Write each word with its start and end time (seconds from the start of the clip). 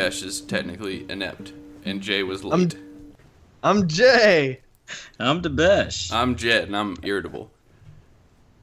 Debesh 0.00 0.24
is 0.24 0.40
technically 0.40 1.04
inept 1.10 1.52
and 1.84 2.00
Jay 2.00 2.22
was 2.22 2.42
I'm- 2.42 2.60
late. 2.62 2.76
I'm 3.62 3.86
Jay. 3.86 4.60
I'm 5.18 5.42
the 5.42 5.50
best. 5.50 6.12
I'm 6.12 6.34
Jed 6.36 6.64
and 6.64 6.76
I'm 6.76 6.96
irritable. 7.02 7.50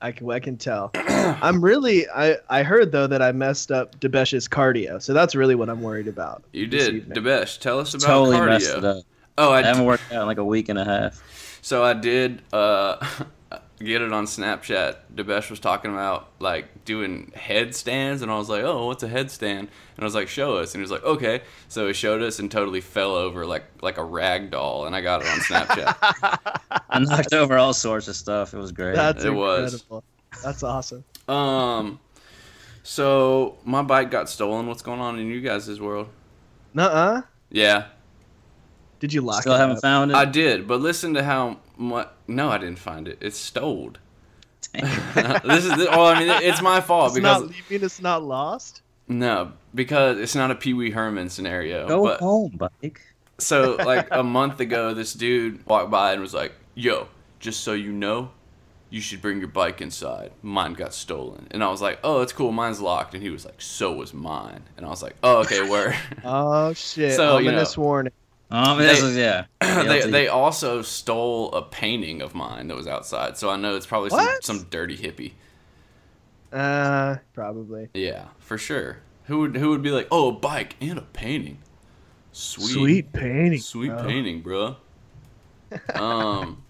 I 0.01 0.11
can, 0.11 0.29
I 0.29 0.39
can 0.39 0.57
tell. 0.57 0.91
I'm 0.95 1.63
really. 1.63 2.07
I, 2.09 2.37
I 2.49 2.63
heard 2.63 2.91
though 2.91 3.07
that 3.07 3.21
I 3.21 3.31
messed 3.31 3.71
up 3.71 3.99
Debesh's 3.99 4.47
cardio, 4.47 5.01
so 5.01 5.13
that's 5.13 5.35
really 5.35 5.55
what 5.55 5.69
I'm 5.69 5.81
worried 5.81 6.07
about. 6.07 6.43
You 6.53 6.67
did. 6.67 6.95
evening. 6.95 7.17
Debesh, 7.17 7.59
tell 7.59 7.79
us 7.79 7.93
about 7.93 8.05
totally 8.07 8.37
cardio. 8.37 8.47
messed 8.47 8.77
it 8.77 8.85
up. 8.85 9.03
Oh, 9.37 9.51
I, 9.51 9.59
I 9.59 9.63
haven't 9.63 9.85
worked 9.85 10.11
out 10.11 10.21
in 10.21 10.27
like 10.27 10.37
a 10.39 10.45
week 10.45 10.69
and 10.69 10.77
a 10.77 10.85
half. 10.85 11.59
So 11.61 11.83
I 11.83 11.93
did 11.93 12.41
uh, 12.53 12.97
get 13.79 14.01
it 14.01 14.11
on 14.11 14.25
Snapchat. 14.25 14.95
Debesh 15.13 15.49
was 15.49 15.59
talking 15.59 15.91
about 15.91 16.29
like 16.39 16.83
doing 16.85 17.31
headstands, 17.35 18.21
and 18.21 18.31
I 18.31 18.37
was 18.37 18.49
like, 18.49 18.63
"Oh, 18.63 18.87
what's 18.87 19.03
a 19.03 19.07
headstand?" 19.09 19.59
And 19.59 19.69
I 19.99 20.03
was 20.03 20.15
like, 20.15 20.27
"Show 20.27 20.57
us." 20.57 20.73
And 20.73 20.79
he 20.79 20.81
was 20.81 20.91
like, 20.91 21.03
"Okay." 21.03 21.41
So 21.67 21.87
he 21.87 21.93
showed 21.93 22.21
us 22.21 22.39
and 22.39 22.49
totally 22.51 22.81
fell 22.81 23.15
over 23.15 23.45
like 23.45 23.65
like 23.81 23.97
a 23.97 24.03
rag 24.03 24.51
doll, 24.51 24.85
and 24.85 24.95
I 24.95 25.01
got 25.01 25.21
it 25.21 25.27
on 25.27 25.39
Snapchat. 25.39 25.95
I 26.89 26.99
knocked 26.99 27.33
over 27.33 27.57
all 27.57 27.73
sorts 27.73 28.07
of 28.07 28.15
stuff. 28.15 28.53
It 28.53 28.57
was 28.57 28.71
great. 28.71 28.95
That's 28.95 29.23
It 29.23 29.29
was. 29.31 29.73
incredible. 29.73 30.03
That's 30.43 30.63
awesome. 30.63 31.03
um, 31.27 31.99
so 32.83 33.57
my 33.65 33.81
bike 33.81 34.11
got 34.11 34.29
stolen. 34.29 34.67
What's 34.67 34.81
going 34.81 34.99
on 35.01 35.19
in 35.19 35.27
you 35.27 35.41
guys' 35.41 35.79
world? 35.79 36.09
Nuh-uh. 36.73 37.21
Yeah, 37.49 37.85
Did 38.99 39.13
you 39.13 39.21
lock 39.21 39.39
it? 39.39 39.41
Still 39.43 39.55
it 39.55 39.59
haven't 39.59 39.77
up? 39.77 39.81
found 39.81 40.11
it. 40.11 40.15
I 40.15 40.25
did, 40.25 40.67
but 40.67 40.79
listen 40.81 41.13
to 41.15 41.23
how 41.23 41.57
much. 41.77 42.09
No, 42.27 42.49
I 42.49 42.57
didn't 42.57 42.79
find 42.79 43.07
it. 43.07 43.17
It's 43.21 43.37
stole. 43.37 43.93
this 44.73 45.65
is 45.65 45.77
the, 45.77 45.87
well, 45.91 46.07
I 46.07 46.19
mean, 46.19 46.29
it's 46.43 46.61
my 46.61 46.81
fault 46.81 47.07
It's 47.07 47.15
because 47.15 47.43
not. 47.43 47.55
You 47.55 47.63
mean 47.69 47.83
it's 47.83 48.01
not 48.01 48.23
lost? 48.23 48.81
No, 49.07 49.53
because 49.73 50.19
it's 50.19 50.35
not 50.35 50.51
a 50.51 50.55
Pee 50.55 50.73
Wee 50.73 50.91
Herman 50.91 51.29
scenario. 51.29 51.87
Go 51.87 52.03
but 52.03 52.19
home, 52.19 52.57
bike. 52.57 53.01
so 53.37 53.75
like 53.75 54.07
a 54.11 54.23
month 54.23 54.59
ago, 54.59 54.93
this 54.93 55.13
dude 55.13 55.65
walked 55.65 55.89
by 55.89 56.11
and 56.11 56.21
was 56.21 56.33
like, 56.33 56.53
"Yo, 56.75 57.07
just 57.39 57.61
so 57.61 57.73
you 57.73 57.93
know, 57.93 58.31
you 58.89 58.99
should 58.99 59.21
bring 59.21 59.39
your 59.39 59.47
bike 59.47 59.79
inside. 59.81 60.31
Mine 60.41 60.73
got 60.73 60.93
stolen." 60.93 61.47
And 61.51 61.63
I 61.63 61.69
was 61.69 61.81
like, 61.81 61.99
"Oh, 62.03 62.21
it's 62.21 62.33
cool. 62.33 62.51
Mine's 62.51 62.81
locked." 62.81 63.13
And 63.13 63.23
he 63.23 63.29
was 63.29 63.45
like, 63.45 63.61
"So 63.61 63.93
was 63.93 64.13
mine." 64.13 64.63
And 64.75 64.85
I 64.85 64.89
was 64.89 65.01
like, 65.01 65.15
"Oh, 65.23 65.37
okay, 65.39 65.67
where?" 65.67 65.97
Oh 66.25 66.73
shit! 66.73 67.15
So, 67.15 67.37
you 67.37 67.49
Ominous 67.49 67.77
warning. 67.77 68.13
Um, 68.49 68.77
They- 68.79 69.11
yeah. 69.21 69.45
they 69.61 70.09
they 70.09 70.27
also 70.27 70.81
stole 70.81 71.51
a 71.53 71.61
painting 71.61 72.21
of 72.21 72.33
mine 72.33 72.67
that 72.69 72.75
was 72.77 72.87
outside. 72.87 73.37
So 73.37 73.49
I 73.49 73.57
know 73.57 73.75
it's 73.75 73.85
probably 73.85 74.09
some, 74.09 74.27
some 74.41 74.67
dirty 74.69 74.95
hippie. 74.97 75.33
Uh, 76.53 77.17
probably. 77.33 77.89
Yeah, 77.93 78.25
for 78.39 78.57
sure. 78.57 78.99
Who 79.25 79.39
would 79.39 79.57
who 79.57 79.69
would 79.71 79.81
be 79.81 79.91
like, 79.91 80.07
"Oh, 80.11 80.29
a 80.29 80.31
bike 80.31 80.75
and 80.79 80.97
a 80.97 81.01
painting." 81.01 81.57
Sweet. 82.31 82.67
Sweet 82.73 83.13
painting. 83.13 83.59
Sweet 83.59 83.89
bro. 83.89 84.03
painting, 84.05 84.41
bro. 84.41 84.75
Um, 85.95 86.63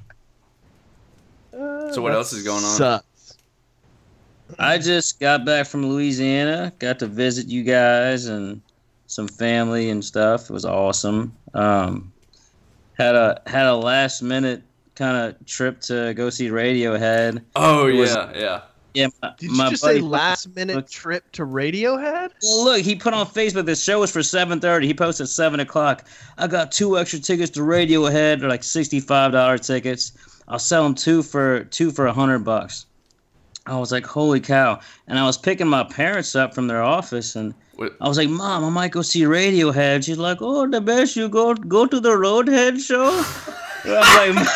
Uh, 1.53 1.91
So 1.93 2.01
what 2.01 2.13
else 2.13 2.33
is 2.33 2.43
going 2.43 2.63
on? 2.63 2.75
Sucks. 2.77 3.37
I 4.57 4.77
just 4.79 5.19
got 5.19 5.45
back 5.45 5.67
from 5.67 5.85
Louisiana. 5.85 6.71
Got 6.79 6.99
to 6.99 7.07
visit 7.07 7.47
you 7.47 7.63
guys 7.63 8.25
and 8.27 8.61
some 9.07 9.27
family 9.27 9.89
and 9.89 10.03
stuff. 10.03 10.49
It 10.49 10.53
was 10.53 10.65
awesome. 10.65 11.35
Um, 11.57 12.13
had 12.97 13.15
a 13.15 13.41
had 13.47 13.65
a 13.67 13.75
last 13.75 14.21
minute 14.21 14.63
kind 14.95 15.17
of 15.17 15.45
trip 15.45 15.81
to 15.81 16.13
go 16.15 16.29
see 16.29 16.49
Radiohead. 16.49 17.43
oh 17.55 17.85
was- 17.93 18.13
yeah, 18.15 18.31
yeah. 18.35 18.61
Yeah, 18.93 19.07
my, 19.21 19.31
Did 19.37 19.51
you 19.51 19.57
my 19.57 19.69
just 19.69 19.83
buddy 19.83 19.99
say 19.99 20.05
last 20.05 20.55
minute 20.55 20.75
look- 20.75 20.89
trip 20.89 21.31
to 21.33 21.45
Radiohead? 21.45 22.31
Well, 22.41 22.63
look, 22.65 22.81
he 22.81 22.95
put 22.95 23.13
on 23.13 23.27
Facebook. 23.27 23.67
The 23.67 23.75
show 23.75 23.99
was 23.99 24.11
for 24.11 24.23
seven 24.23 24.59
thirty. 24.59 24.87
He 24.87 24.93
posted 24.95 25.29
seven 25.29 25.59
o'clock. 25.59 26.05
I 26.39 26.47
got 26.47 26.71
two 26.71 26.97
extra 26.97 27.19
tickets 27.19 27.51
to 27.51 27.59
Radiohead. 27.59 28.39
They're 28.39 28.49
like 28.49 28.63
sixty 28.63 28.99
five 28.99 29.33
dollar 29.33 29.59
tickets. 29.59 30.13
I'll 30.47 30.57
sell 30.57 30.83
them 30.83 30.95
two 30.95 31.21
for 31.21 31.65
two 31.65 31.91
for 31.91 32.07
a 32.07 32.13
hundred 32.13 32.39
bucks. 32.39 32.87
I 33.67 33.77
was 33.77 33.91
like, 33.91 34.05
holy 34.05 34.39
cow! 34.39 34.79
And 35.07 35.19
I 35.19 35.25
was 35.25 35.37
picking 35.37 35.67
my 35.67 35.83
parents 35.83 36.35
up 36.35 36.55
from 36.55 36.65
their 36.67 36.81
office, 36.81 37.35
and 37.35 37.53
What- 37.77 37.95
I 38.01 38.07
was 38.07 38.17
like, 38.17 38.29
Mom, 38.29 38.63
I 38.65 38.69
might 38.69 38.91
go 38.91 39.01
see 39.01 39.21
Radiohead. 39.21 40.03
She's 40.03 40.17
like, 40.17 40.39
Oh, 40.41 40.67
the 40.67 40.81
best 40.81 41.15
you 41.15 41.29
go 41.29 41.53
go 41.53 41.85
to 41.85 41.99
the 41.99 42.09
Roadhead 42.09 42.79
show. 42.79 43.23
And 43.85 43.95
I'm 43.97 44.35
like, 44.35 44.47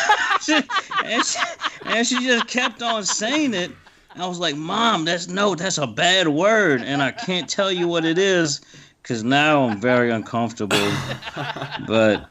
and, 1.04 1.24
she, 1.24 1.38
and 1.86 2.06
she 2.06 2.18
just 2.26 2.48
kept 2.48 2.82
on 2.82 3.04
saying 3.04 3.54
it. 3.54 3.70
I 4.16 4.26
was 4.26 4.38
like, 4.38 4.56
Mom, 4.56 5.04
that's 5.06 5.28
no, 5.28 5.54
that's 5.54 5.78
a 5.78 5.86
bad 5.86 6.28
word, 6.28 6.82
and 6.82 7.00
I 7.00 7.12
can't 7.12 7.48
tell 7.48 7.72
you 7.72 7.88
what 7.88 8.04
it 8.04 8.18
is 8.18 8.60
because 9.02 9.24
now 9.24 9.62
I'm 9.68 9.80
very 9.80 10.10
uncomfortable. 10.10 10.76
but 11.86 12.28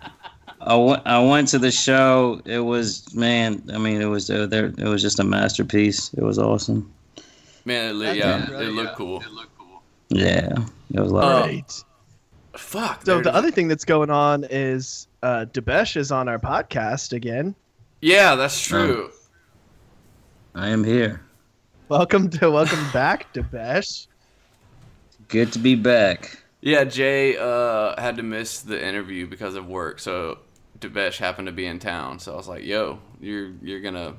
I 0.59 0.75
went, 0.75 1.01
I 1.07 1.23
went 1.23 1.47
to 1.49 1.57
the 1.59 1.71
show. 1.71 2.41
It 2.45 2.59
was 2.59 3.11
man, 3.15 3.63
I 3.73 3.77
mean, 3.79 3.99
it 4.01 4.05
was 4.05 4.29
uh, 4.29 4.45
there. 4.45 4.65
It 4.65 4.87
was 4.87 5.01
just 5.01 5.19
a 5.19 5.23
masterpiece. 5.23 6.13
It 6.13 6.21
was 6.21 6.37
awesome. 6.37 6.91
Man, 7.65 7.89
it, 7.89 7.93
li- 7.93 8.05
That's 8.07 8.19
yeah, 8.19 8.41
incredible. 8.41 8.67
it 8.67 8.75
looked 8.75 8.95
cool. 8.97 9.23
Yeah, 10.09 10.55
it 10.93 10.99
was 10.99 11.11
a 11.11 11.15
lot. 11.15 11.23
Oh. 11.43 11.45
Right. 11.45 11.83
Fuck. 12.55 13.05
So 13.05 13.15
there- 13.15 13.23
the 13.23 13.33
other 13.35 13.51
thing 13.51 13.67
that's 13.67 13.85
going 13.85 14.09
on 14.09 14.45
is 14.49 15.07
uh, 15.23 15.45
Debesh 15.51 15.95
is 15.97 16.11
on 16.11 16.27
our 16.27 16.39
podcast 16.39 17.13
again. 17.13 17.55
yeah, 18.01 18.35
that's 18.35 18.59
true. 18.61 19.11
I 20.53 20.69
am 20.69 20.83
here. 20.83 21.21
Welcome 21.87 22.29
to 22.31 22.49
welcome 22.51 22.85
back, 22.93 23.33
Debesh. 23.33 24.07
Good 25.29 25.53
to 25.53 25.59
be 25.59 25.75
back. 25.75 26.37
Yeah, 26.61 26.83
Jay 26.83 27.37
uh, 27.37 27.99
had 27.99 28.17
to 28.17 28.23
miss 28.23 28.59
the 28.61 28.83
interview 28.85 29.27
because 29.27 29.55
of 29.55 29.65
work, 29.67 29.99
so 29.99 30.39
Debesh 30.79 31.17
happened 31.17 31.47
to 31.47 31.51
be 31.53 31.65
in 31.65 31.79
town. 31.79 32.19
So 32.19 32.33
I 32.33 32.35
was 32.35 32.47
like, 32.47 32.63
"Yo, 32.65 32.99
you're 33.21 33.51
you're 33.61 33.79
gonna 33.79 34.15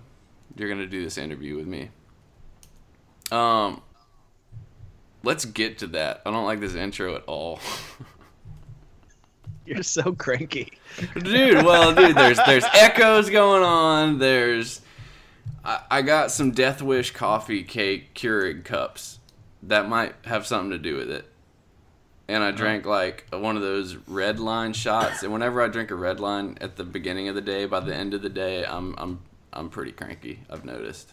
you're 0.56 0.68
gonna 0.68 0.86
do 0.86 1.02
this 1.04 1.18
interview 1.18 1.56
with 1.56 1.66
me." 1.66 1.90
Um, 3.30 3.82
let's 5.22 5.44
get 5.44 5.78
to 5.78 5.86
that. 5.88 6.22
I 6.26 6.30
don't 6.30 6.44
like 6.44 6.60
this 6.60 6.74
intro 6.74 7.14
at 7.14 7.24
all. 7.24 7.60
You're 9.66 9.82
so 9.82 10.12
cranky. 10.12 10.72
dude 11.18 11.64
well 11.64 11.94
dude 11.94 12.16
there's 12.16 12.38
there's 12.46 12.64
echoes 12.74 13.30
going 13.30 13.62
on 13.62 14.18
there's 14.18 14.80
I, 15.64 15.80
I 15.90 16.02
got 16.02 16.30
some 16.32 16.50
death 16.50 16.82
wish 16.82 17.12
coffee 17.12 17.62
cake 17.62 18.12
keurig 18.14 18.64
cups 18.64 19.20
that 19.62 19.88
might 19.88 20.14
have 20.24 20.46
something 20.46 20.70
to 20.70 20.78
do 20.78 20.96
with 20.96 21.10
it 21.10 21.24
and 22.28 22.42
i 22.42 22.50
drank 22.50 22.84
like 22.84 23.26
one 23.30 23.56
of 23.56 23.62
those 23.62 23.96
red 24.08 24.40
line 24.40 24.72
shots 24.72 25.22
and 25.22 25.32
whenever 25.32 25.62
i 25.62 25.68
drink 25.68 25.90
a 25.92 25.94
red 25.94 26.18
line 26.20 26.58
at 26.60 26.76
the 26.76 26.84
beginning 26.84 27.28
of 27.28 27.34
the 27.36 27.40
day 27.40 27.64
by 27.64 27.78
the 27.80 27.94
end 27.94 28.12
of 28.12 28.20
the 28.20 28.28
day 28.28 28.66
i'm 28.66 28.94
i'm 28.98 29.20
i'm 29.52 29.70
pretty 29.70 29.92
cranky 29.92 30.40
i've 30.50 30.64
noticed 30.64 31.12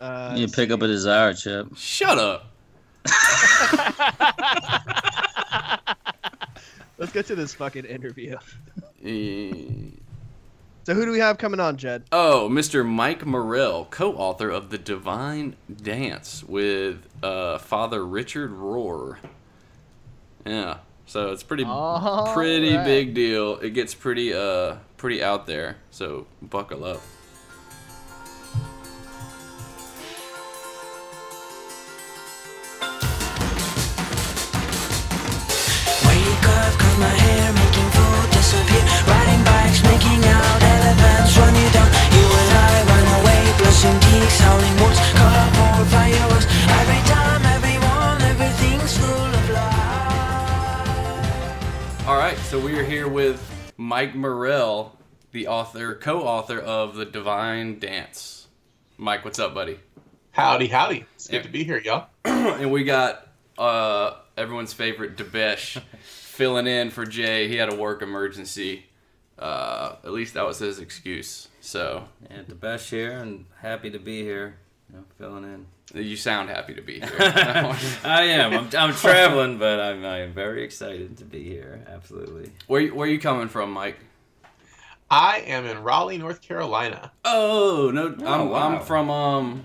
Uh, 0.00 0.34
You 0.38 0.46
pick 0.46 0.70
up 0.70 0.80
a 0.80 0.86
desire 0.86 1.34
chip. 1.34 1.66
shut 1.76 2.18
up 2.18 2.52
let's 6.98 7.12
get 7.12 7.26
to 7.26 7.34
this 7.36 7.54
fucking 7.54 7.84
interview. 7.84 8.36
Eh, 9.04 9.62
So 10.84 10.94
who 10.94 11.04
do 11.04 11.12
we 11.12 11.18
have 11.20 11.38
coming 11.38 11.60
on, 11.60 11.76
Jed? 11.76 12.04
Oh, 12.12 12.48
Mr. 12.50 12.84
Mike 12.86 13.24
Morrell, 13.26 13.86
co-author 13.90 14.50
of 14.50 14.70
The 14.70 14.78
Divine 14.78 15.54
Dance 15.74 16.42
with 16.44 17.06
uh, 17.22 17.58
Father 17.58 18.04
Richard 18.04 18.50
Rohr. 18.52 19.18
Yeah, 20.46 20.78
so 21.06 21.30
it's 21.32 21.42
pretty 21.42 21.64
All 21.64 22.32
pretty 22.32 22.74
right. 22.74 22.84
big 22.84 23.12
deal. 23.14 23.56
It 23.58 23.70
gets 23.70 23.94
pretty 23.94 24.32
uh 24.32 24.76
pretty 24.96 25.22
out 25.22 25.46
there. 25.46 25.76
So 25.90 26.26
buckle 26.40 26.84
up. 26.84 27.00
So 52.48 52.58
we 52.58 52.78
are 52.78 52.82
here 52.84 53.08
with 53.08 53.42
Mike 53.76 54.14
Morrell, 54.14 54.96
the 55.32 55.48
author, 55.48 55.94
co-author 55.94 56.58
of 56.58 56.94
The 56.96 57.04
Divine 57.04 57.78
Dance. 57.78 58.48
Mike, 58.96 59.22
what's 59.24 59.38
up, 59.38 59.52
buddy? 59.52 59.78
Howdy, 60.32 60.68
howdy. 60.68 61.04
It's 61.14 61.26
good 61.28 61.36
Yeah. 61.36 61.42
to 61.42 61.48
be 61.50 61.64
here, 61.64 61.78
y'all. 61.78 62.06
and 62.24 62.72
we 62.72 62.84
got 62.84 63.28
uh, 63.58 64.14
everyone's 64.36 64.72
favorite 64.72 65.16
Debesh 65.18 65.80
filling 66.02 66.66
in 66.66 66.88
for 66.90 67.04
Jay. 67.04 67.48
He 67.48 67.56
had 67.56 67.70
a 67.70 67.76
work 67.76 68.00
emergency. 68.00 68.86
Uh, 69.38 69.96
at 70.02 70.12
least 70.12 70.32
that 70.34 70.46
was 70.46 70.58
his 70.58 70.78
excuse. 70.78 71.48
So 71.60 72.08
And 72.30 72.46
the 72.46 72.54
best 72.54 72.88
here, 72.88 73.18
and 73.18 73.44
happy 73.60 73.90
to 73.90 73.98
be 73.98 74.22
here. 74.22 74.56
You 74.90 74.96
know, 74.98 75.04
filling 75.18 75.44
in. 75.44 75.66
You 76.02 76.16
sound 76.16 76.48
happy 76.50 76.74
to 76.74 76.82
be 76.82 77.00
here. 77.00 77.10
I 77.18 78.24
am. 78.24 78.52
I'm, 78.52 78.68
I'm 78.76 78.94
traveling, 78.94 79.58
but 79.58 79.80
I'm, 79.80 80.04
I'm 80.04 80.32
very 80.32 80.62
excited 80.64 81.16
to 81.18 81.24
be 81.24 81.44
here. 81.44 81.84
Absolutely. 81.88 82.52
where 82.66 82.80
you- 82.82 82.94
where 82.94 83.08
are 83.08 83.10
you 83.12 83.18
coming 83.18 83.48
from, 83.48 83.72
Mike? 83.72 83.96
I 85.10 85.38
am 85.46 85.64
in 85.64 85.82
Raleigh, 85.82 86.18
North 86.18 86.42
Carolina. 86.42 87.10
Oh 87.24 87.90
no, 87.94 88.14
I'm, 88.26 88.50
wow. 88.50 88.74
I'm 88.76 88.80
from 88.82 89.08
um, 89.10 89.64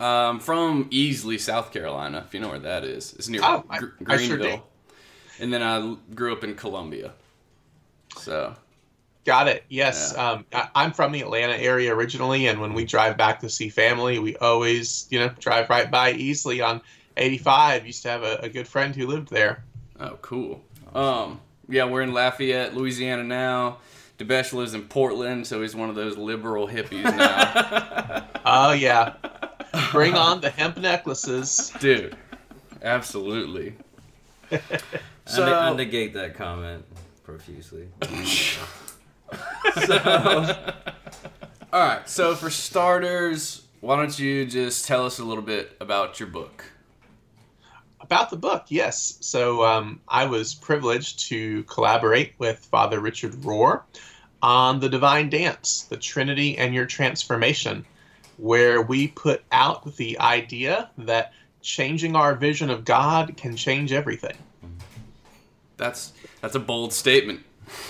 um, 0.00 0.40
from 0.40 0.90
Easley, 0.90 1.38
South 1.38 1.72
Carolina. 1.72 2.24
If 2.26 2.34
you 2.34 2.40
know 2.40 2.48
where 2.48 2.58
that 2.58 2.82
is, 2.84 3.12
it's 3.14 3.28
near 3.28 3.40
Oh, 3.44 3.64
I- 3.70 3.78
Gr- 3.78 3.86
I 4.08 4.16
sure 4.16 4.36
Greenville. 4.36 4.56
do. 4.56 4.62
And 5.40 5.52
then 5.52 5.62
I 5.62 5.96
grew 6.14 6.32
up 6.32 6.42
in 6.42 6.56
Columbia. 6.56 7.12
So 8.16 8.56
Got 9.28 9.46
it. 9.48 9.62
Yes. 9.68 10.16
Um, 10.16 10.46
I, 10.54 10.68
I'm 10.74 10.90
from 10.90 11.12
the 11.12 11.20
Atlanta 11.20 11.52
area 11.52 11.94
originally, 11.94 12.46
and 12.46 12.62
when 12.62 12.72
we 12.72 12.86
drive 12.86 13.18
back 13.18 13.40
to 13.40 13.50
see 13.50 13.68
family, 13.68 14.18
we 14.18 14.36
always, 14.38 15.06
you 15.10 15.18
know, 15.18 15.28
drive 15.38 15.68
right 15.68 15.90
by 15.90 16.14
Easley 16.14 16.66
on 16.66 16.80
85. 17.18 17.84
Used 17.86 18.02
to 18.04 18.08
have 18.08 18.22
a, 18.22 18.36
a 18.36 18.48
good 18.48 18.66
friend 18.66 18.96
who 18.96 19.06
lived 19.06 19.28
there. 19.28 19.62
oh, 20.00 20.16
cool. 20.22 20.64
Um, 20.94 21.42
yeah, 21.68 21.84
we're 21.84 22.00
in 22.00 22.14
Lafayette, 22.14 22.74
Louisiana 22.74 23.22
now. 23.22 23.80
Debesh 24.18 24.54
lives 24.54 24.72
in 24.72 24.84
Portland, 24.84 25.46
so 25.46 25.60
he's 25.60 25.76
one 25.76 25.90
of 25.90 25.94
those 25.94 26.16
liberal 26.16 26.66
hippies 26.66 27.02
now, 27.04 28.24
Oh 28.46 28.72
yeah. 28.72 29.12
Bring 29.92 30.14
on 30.14 30.40
the 30.40 30.48
hemp 30.48 30.78
necklaces. 30.78 31.70
dude. 31.80 32.16
Absolutely. 32.82 33.74
I, 34.50 34.58
So- 35.26 35.44
ne- 35.44 35.52
I 35.52 35.74
negate 35.74 36.14
that 36.14 36.34
comment 36.34 36.82
profusely. 37.24 37.88
All 41.72 41.80
right. 41.80 42.08
So 42.08 42.34
for 42.34 42.50
starters, 42.50 43.62
why 43.80 43.96
don't 43.96 44.18
you 44.18 44.44
just 44.46 44.86
tell 44.86 45.04
us 45.06 45.18
a 45.18 45.24
little 45.24 45.42
bit 45.42 45.76
about 45.80 46.18
your 46.18 46.28
book? 46.28 46.64
About 48.00 48.30
the 48.30 48.36
book, 48.36 48.66
yes. 48.68 49.18
So 49.20 49.64
um, 49.64 50.00
I 50.08 50.24
was 50.26 50.54
privileged 50.54 51.28
to 51.28 51.62
collaborate 51.64 52.32
with 52.38 52.58
Father 52.58 53.00
Richard 53.00 53.32
Rohr 53.32 53.82
on 54.42 54.80
the 54.80 54.88
Divine 54.88 55.28
Dance, 55.28 55.82
the 55.82 55.96
Trinity 55.96 56.56
and 56.56 56.74
Your 56.74 56.86
Transformation, 56.86 57.84
where 58.36 58.80
we 58.80 59.08
put 59.08 59.42
out 59.52 59.96
the 59.96 60.18
idea 60.20 60.90
that 60.98 61.32
changing 61.60 62.16
our 62.16 62.34
vision 62.34 62.70
of 62.70 62.84
God 62.84 63.36
can 63.36 63.56
change 63.56 63.92
everything. 63.92 64.36
That's 65.76 66.12
that's 66.40 66.54
a 66.54 66.60
bold 66.60 66.92
statement. 66.92 67.40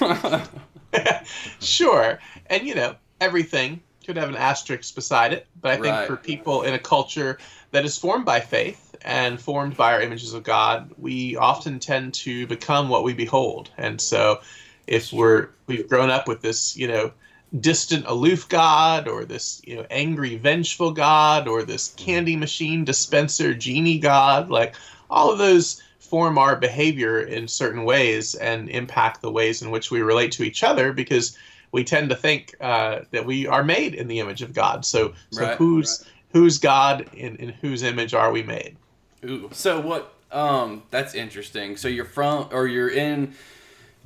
sure. 1.60 2.18
And, 2.46 2.66
you 2.66 2.74
know, 2.74 2.96
everything 3.20 3.80
could 4.04 4.16
have 4.16 4.28
an 4.30 4.36
asterisk 4.36 4.94
beside 4.94 5.32
it. 5.32 5.46
But 5.60 5.72
I 5.72 5.76
think 5.76 5.94
Right. 5.94 6.06
for 6.06 6.16
people 6.16 6.62
in 6.62 6.74
a 6.74 6.78
culture 6.78 7.38
that 7.72 7.84
is 7.84 7.98
formed 7.98 8.24
by 8.24 8.40
faith 8.40 8.96
and 9.02 9.40
formed 9.40 9.76
by 9.76 9.92
our 9.92 10.00
images 10.00 10.32
of 10.32 10.42
God, 10.42 10.92
we 10.96 11.36
often 11.36 11.78
tend 11.78 12.14
to 12.14 12.46
become 12.46 12.88
what 12.88 13.04
we 13.04 13.12
behold. 13.12 13.70
And 13.76 14.00
so 14.00 14.40
if 14.86 15.12
we're 15.12 15.50
we've 15.66 15.88
grown 15.88 16.10
up 16.10 16.26
with 16.26 16.40
this, 16.40 16.76
you 16.76 16.88
know, 16.88 17.12
distant 17.60 18.06
aloof 18.06 18.48
god 18.48 19.08
or 19.08 19.24
this, 19.24 19.60
you 19.66 19.76
know, 19.76 19.86
angry 19.90 20.36
vengeful 20.36 20.92
god 20.92 21.46
or 21.46 21.62
this 21.62 21.94
candy 21.96 22.36
machine 22.36 22.84
dispenser 22.84 23.54
genie 23.54 23.98
god, 23.98 24.50
like 24.50 24.74
all 25.10 25.30
of 25.30 25.38
those 25.38 25.82
form 26.08 26.38
our 26.38 26.56
behavior 26.56 27.20
in 27.20 27.48
certain 27.48 27.84
ways 27.84 28.34
and 28.34 28.68
impact 28.70 29.20
the 29.20 29.30
ways 29.30 29.62
in 29.62 29.70
which 29.70 29.90
we 29.90 30.00
relate 30.00 30.32
to 30.32 30.42
each 30.42 30.62
other 30.62 30.92
because 30.92 31.36
we 31.72 31.84
tend 31.84 32.08
to 32.10 32.16
think 32.16 32.54
uh, 32.60 33.00
that 33.10 33.26
we 33.26 33.46
are 33.46 33.62
made 33.62 33.94
in 33.94 34.08
the 34.08 34.20
image 34.20 34.42
of 34.42 34.54
God. 34.54 34.84
So, 34.84 35.12
so 35.30 35.42
Right, 35.42 35.56
who's 35.56 36.04
who's 36.32 36.58
God 36.58 37.08
in, 37.14 37.36
in 37.36 37.50
whose 37.50 37.82
image 37.82 38.14
are 38.14 38.32
we 38.32 38.42
made? 38.42 38.76
Ooh. 39.24 39.50
So 39.52 39.80
what? 39.80 40.14
Um, 40.30 40.82
that's 40.90 41.14
interesting. 41.14 41.76
So 41.76 41.88
you're 41.88 42.04
from, 42.04 42.48
or 42.52 42.66
you're 42.66 42.90
in 42.90 43.34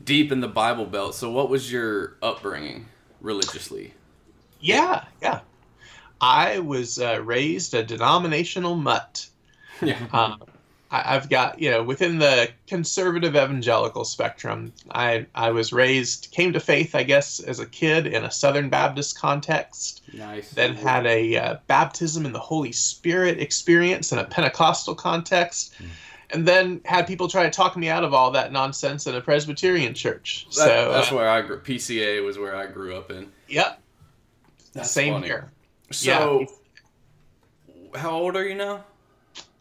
deep 0.05 0.33
in 0.33 0.41
the 0.41 0.49
Bible 0.49 0.87
Belt. 0.87 1.15
So 1.15 1.31
what 1.31 1.49
was 1.49 1.71
your 1.71 2.17
upbringing 2.23 2.87
religiously? 3.21 3.95
Yeah, 4.61 5.05
yeah. 5.21 5.41
I 6.21 6.61
was 6.61 7.01
uh, 7.01 7.21
raised 7.25 7.75
a 7.75 7.83
denominational 7.83 8.77
mutt. 8.77 9.29
Yeah. 9.85 9.99
Um, 10.13 10.41
I, 10.93 11.17
I've 11.17 11.29
got 11.31 11.59
you 11.61 11.71
know 11.71 11.83
within 11.83 12.19
the 12.19 12.51
conservative 12.69 13.35
evangelical 13.35 14.05
spectrum. 14.05 14.73
I 14.93 15.27
I 15.35 15.51
was 15.51 15.73
raised, 15.73 16.29
came 16.31 16.53
to 16.53 16.61
faith, 16.61 16.95
I 16.95 17.03
guess, 17.03 17.41
as 17.41 17.59
a 17.59 17.67
kid 17.67 18.07
in 18.07 18.23
a 18.25 18.31
Southern 18.31 18.69
Baptist 18.69 19.19
context. 19.19 20.03
Nice. 20.13 20.51
Then 20.51 20.75
had 20.75 21.07
a 21.07 21.37
uh, 21.37 21.57
baptism 21.67 22.27
in 22.27 22.33
the 22.33 22.39
Holy 22.39 22.73
Spirit 22.73 23.41
experience 23.41 24.13
in 24.13 24.19
a 24.19 24.25
Pentecostal 24.25 24.95
context. 24.95 25.75
And 26.35 26.49
then 26.49 26.81
had 26.87 27.07
people 27.07 27.29
try 27.29 27.43
to 27.43 27.51
talk 27.51 27.77
me 27.77 27.91
out 27.91 28.05
of 28.05 28.15
all 28.15 28.31
that 28.31 28.53
nonsense 28.53 29.07
in 29.07 29.15
a 29.15 29.21
Presbyterian 29.21 29.93
church. 29.93 30.47
That- 30.47 30.55
so 30.55 30.93
that's 30.93 31.13
uh, 31.13 31.17
where 31.17 31.29
I 31.29 31.43
grew. 31.43 31.61
PCA 31.61 32.25
was 32.25 32.39
where 32.39 32.57
I 32.57 32.67
grew 32.67 32.97
up 32.97 33.11
in. 33.11 33.31
yep, 33.49 33.81
That's 34.73 34.91
same 34.91 35.13
funny. 35.15 35.27
here. 35.27 35.51
So, 35.91 36.47
how 37.95 38.13
old 38.13 38.35
are 38.37 38.47
you 38.49 38.55
now? 38.55 38.85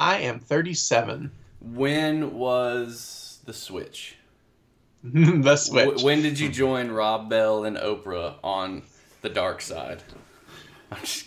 I 0.02 0.18
am 0.22 0.40
37. 0.40 1.32
When 1.62 2.34
was 2.34 3.38
the 3.46 3.54
switch? 3.54 4.16
the 5.04 5.56
switch. 5.56 5.86
W- 5.90 6.04
when 6.06 6.24
did 6.24 6.40
you 6.40 6.50
join 6.50 6.90
Rob 6.90 7.30
Bell 7.30 7.66
and 7.66 7.78
Oprah 7.78 8.34
on 8.44 8.82
the 9.22 9.30
dark 9.30 9.62
side? 9.62 10.02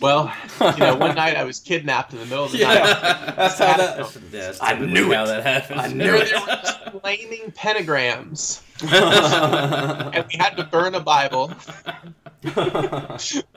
Well, 0.01 0.31
you 0.59 0.77
know, 0.77 0.95
one 0.97 1.15
night 1.23 1.37
I 1.37 1.45
was 1.45 1.59
kidnapped 1.61 2.11
in 2.13 2.19
the 2.19 2.25
middle 2.25 2.43
of 2.43 2.51
the 2.51 2.57
Yeah, 2.59 2.67
night. 2.73 2.83
that's 3.37 3.57
how 3.59 3.77
that. 3.77 3.97
Yeah, 3.97 4.19
that's 4.29 4.61
I 4.61 4.77
knew 4.77 5.13
how 5.13 5.23
it. 5.23 5.27
that 5.27 5.43
happens. 5.43 5.79
I 5.81 5.87
knew 5.87 6.03
There, 6.03 6.15
it. 6.17 6.29
there 6.31 6.39
were 6.41 6.45
just 6.47 6.83
flaming 7.01 7.51
pentagrams, 7.53 8.61
and 10.13 10.25
we 10.31 10.37
had 10.37 10.57
to 10.57 10.65
burn 10.65 10.95
a 10.95 10.99
Bible 10.99 11.53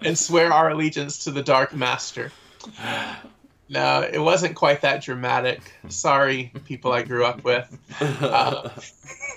and 0.05 0.17
swear 0.17 0.53
our 0.53 0.71
allegiance 0.71 1.25
to 1.25 1.33
the 1.33 1.43
Dark 1.43 1.75
Master. 1.75 2.31
No, 3.71 4.09
it 4.11 4.19
wasn't 4.19 4.57
quite 4.57 4.81
that 4.81 5.03
dramatic. 5.03 5.61
Sorry, 5.89 6.51
people 6.65 6.93
I 6.93 7.03
grew 7.03 7.25
up 7.25 7.45
with. 7.45 7.79
Uh, 8.01 8.71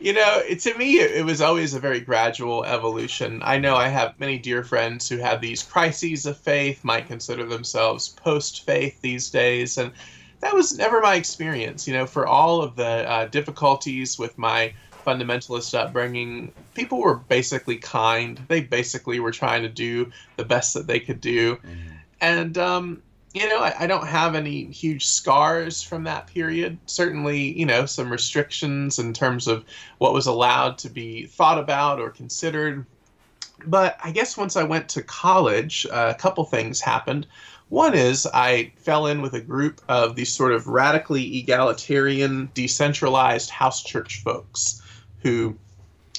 you 0.00 0.14
know, 0.14 0.42
to 0.58 0.74
me, 0.78 0.98
it, 0.98 1.16
it 1.16 1.24
was 1.24 1.42
always 1.42 1.74
a 1.74 1.80
very 1.80 2.00
gradual 2.00 2.64
evolution. 2.64 3.42
I 3.44 3.58
know 3.58 3.76
I 3.76 3.88
have 3.88 4.18
many 4.18 4.38
dear 4.38 4.64
friends 4.64 5.08
who 5.08 5.18
have 5.18 5.42
these 5.42 5.62
crises 5.62 6.24
of 6.24 6.38
faith, 6.38 6.82
might 6.84 7.06
consider 7.06 7.44
themselves 7.44 8.08
post 8.08 8.64
faith 8.64 8.98
these 9.02 9.28
days, 9.28 9.76
and 9.76 9.92
that 10.40 10.54
was 10.54 10.78
never 10.78 11.00
my 11.00 11.16
experience. 11.16 11.86
You 11.86 11.94
know, 11.94 12.06
for 12.06 12.26
all 12.26 12.62
of 12.62 12.76
the 12.76 13.10
uh, 13.10 13.26
difficulties 13.26 14.18
with 14.18 14.38
my 14.38 14.72
fundamentalist 15.04 15.74
upbringing, 15.78 16.52
people 16.74 17.00
were 17.00 17.16
basically 17.16 17.76
kind. 17.76 18.40
They 18.48 18.60
basically 18.60 19.20
were 19.20 19.32
trying 19.32 19.62
to 19.62 19.68
do 19.68 20.10
the 20.36 20.44
best 20.44 20.72
that 20.74 20.86
they 20.86 21.00
could 21.00 21.20
do. 21.20 21.58
And, 22.20 22.58
um, 22.58 23.02
you 23.34 23.48
know, 23.48 23.60
I, 23.60 23.74
I 23.80 23.86
don't 23.86 24.06
have 24.06 24.34
any 24.34 24.64
huge 24.66 25.06
scars 25.06 25.82
from 25.82 26.04
that 26.04 26.26
period. 26.26 26.78
Certainly, 26.86 27.58
you 27.58 27.66
know, 27.66 27.86
some 27.86 28.10
restrictions 28.10 28.98
in 28.98 29.12
terms 29.12 29.46
of 29.46 29.64
what 29.98 30.12
was 30.12 30.26
allowed 30.26 30.78
to 30.78 30.88
be 30.88 31.26
thought 31.26 31.58
about 31.58 32.00
or 32.00 32.10
considered. 32.10 32.86
But 33.66 33.98
I 34.02 34.12
guess 34.12 34.36
once 34.36 34.56
I 34.56 34.62
went 34.62 34.88
to 34.90 35.02
college, 35.02 35.86
uh, 35.90 36.12
a 36.16 36.18
couple 36.18 36.44
things 36.44 36.80
happened. 36.80 37.26
One 37.68 37.92
is 37.94 38.26
I 38.32 38.72
fell 38.76 39.06
in 39.06 39.20
with 39.20 39.34
a 39.34 39.40
group 39.40 39.82
of 39.88 40.16
these 40.16 40.32
sort 40.32 40.52
of 40.52 40.66
radically 40.66 41.38
egalitarian, 41.38 42.50
decentralized 42.54 43.50
house 43.50 43.82
church 43.82 44.22
folks 44.22 44.80
who 45.22 45.54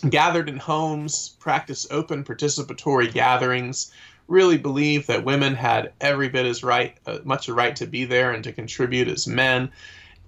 gathered 0.07 0.47
in 0.47 0.57
homes, 0.57 1.29
practiced 1.39 1.91
open 1.91 2.23
participatory 2.23 3.11
gatherings, 3.11 3.91
really 4.29 4.57
believed 4.57 5.07
that 5.07 5.25
women 5.25 5.55
had 5.55 5.91
every 5.99 6.29
bit 6.29 6.45
as 6.45 6.63
right, 6.63 6.95
uh, 7.05 7.19
much 7.23 7.47
a 7.47 7.53
right 7.53 7.75
to 7.75 7.87
be 7.87 8.05
there 8.05 8.31
and 8.31 8.43
to 8.43 8.53
contribute 8.53 9.07
as 9.07 9.27
men. 9.27 9.69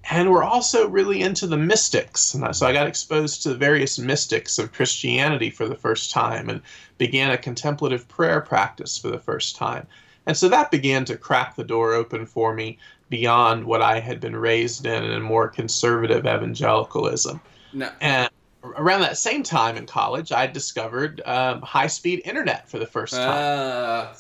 And 0.09 0.31
we're 0.31 0.43
also 0.43 0.89
really 0.89 1.21
into 1.21 1.45
the 1.45 1.57
mystics. 1.57 2.33
And 2.33 2.55
so 2.55 2.65
I 2.65 2.73
got 2.73 2.87
exposed 2.87 3.43
to 3.43 3.49
the 3.49 3.55
various 3.55 3.99
mystics 3.99 4.57
of 4.57 4.73
Christianity 4.73 5.51
for 5.51 5.67
the 5.67 5.75
first 5.75 6.11
time 6.11 6.49
and 6.49 6.61
began 6.97 7.29
a 7.31 7.37
contemplative 7.37 8.07
prayer 8.07 8.41
practice 8.41 8.97
for 8.97 9.09
the 9.09 9.19
first 9.19 9.55
time. 9.55 9.85
And 10.25 10.35
so 10.35 10.49
that 10.49 10.71
began 10.71 11.05
to 11.05 11.17
crack 11.17 11.55
the 11.55 11.63
door 11.63 11.93
open 11.93 12.25
for 12.25 12.53
me 12.53 12.79
beyond 13.09 13.65
what 13.65 13.81
I 13.81 13.99
had 13.99 14.19
been 14.19 14.35
raised 14.35 14.85
in 14.85 15.03
in 15.03 15.21
more 15.21 15.47
conservative 15.47 16.25
evangelicalism. 16.25 17.39
No. 17.73 17.89
And 18.01 18.29
around 18.63 19.01
that 19.01 19.17
same 19.17 19.43
time 19.43 19.77
in 19.77 19.85
college, 19.85 20.31
I 20.31 20.47
discovered 20.47 21.21
um, 21.25 21.61
high-speed 21.61 22.21
internet 22.25 22.69
for 22.69 22.79
the 22.79 22.85
first 22.85 23.13
time. 23.13 23.29
Uh, 23.29 24.13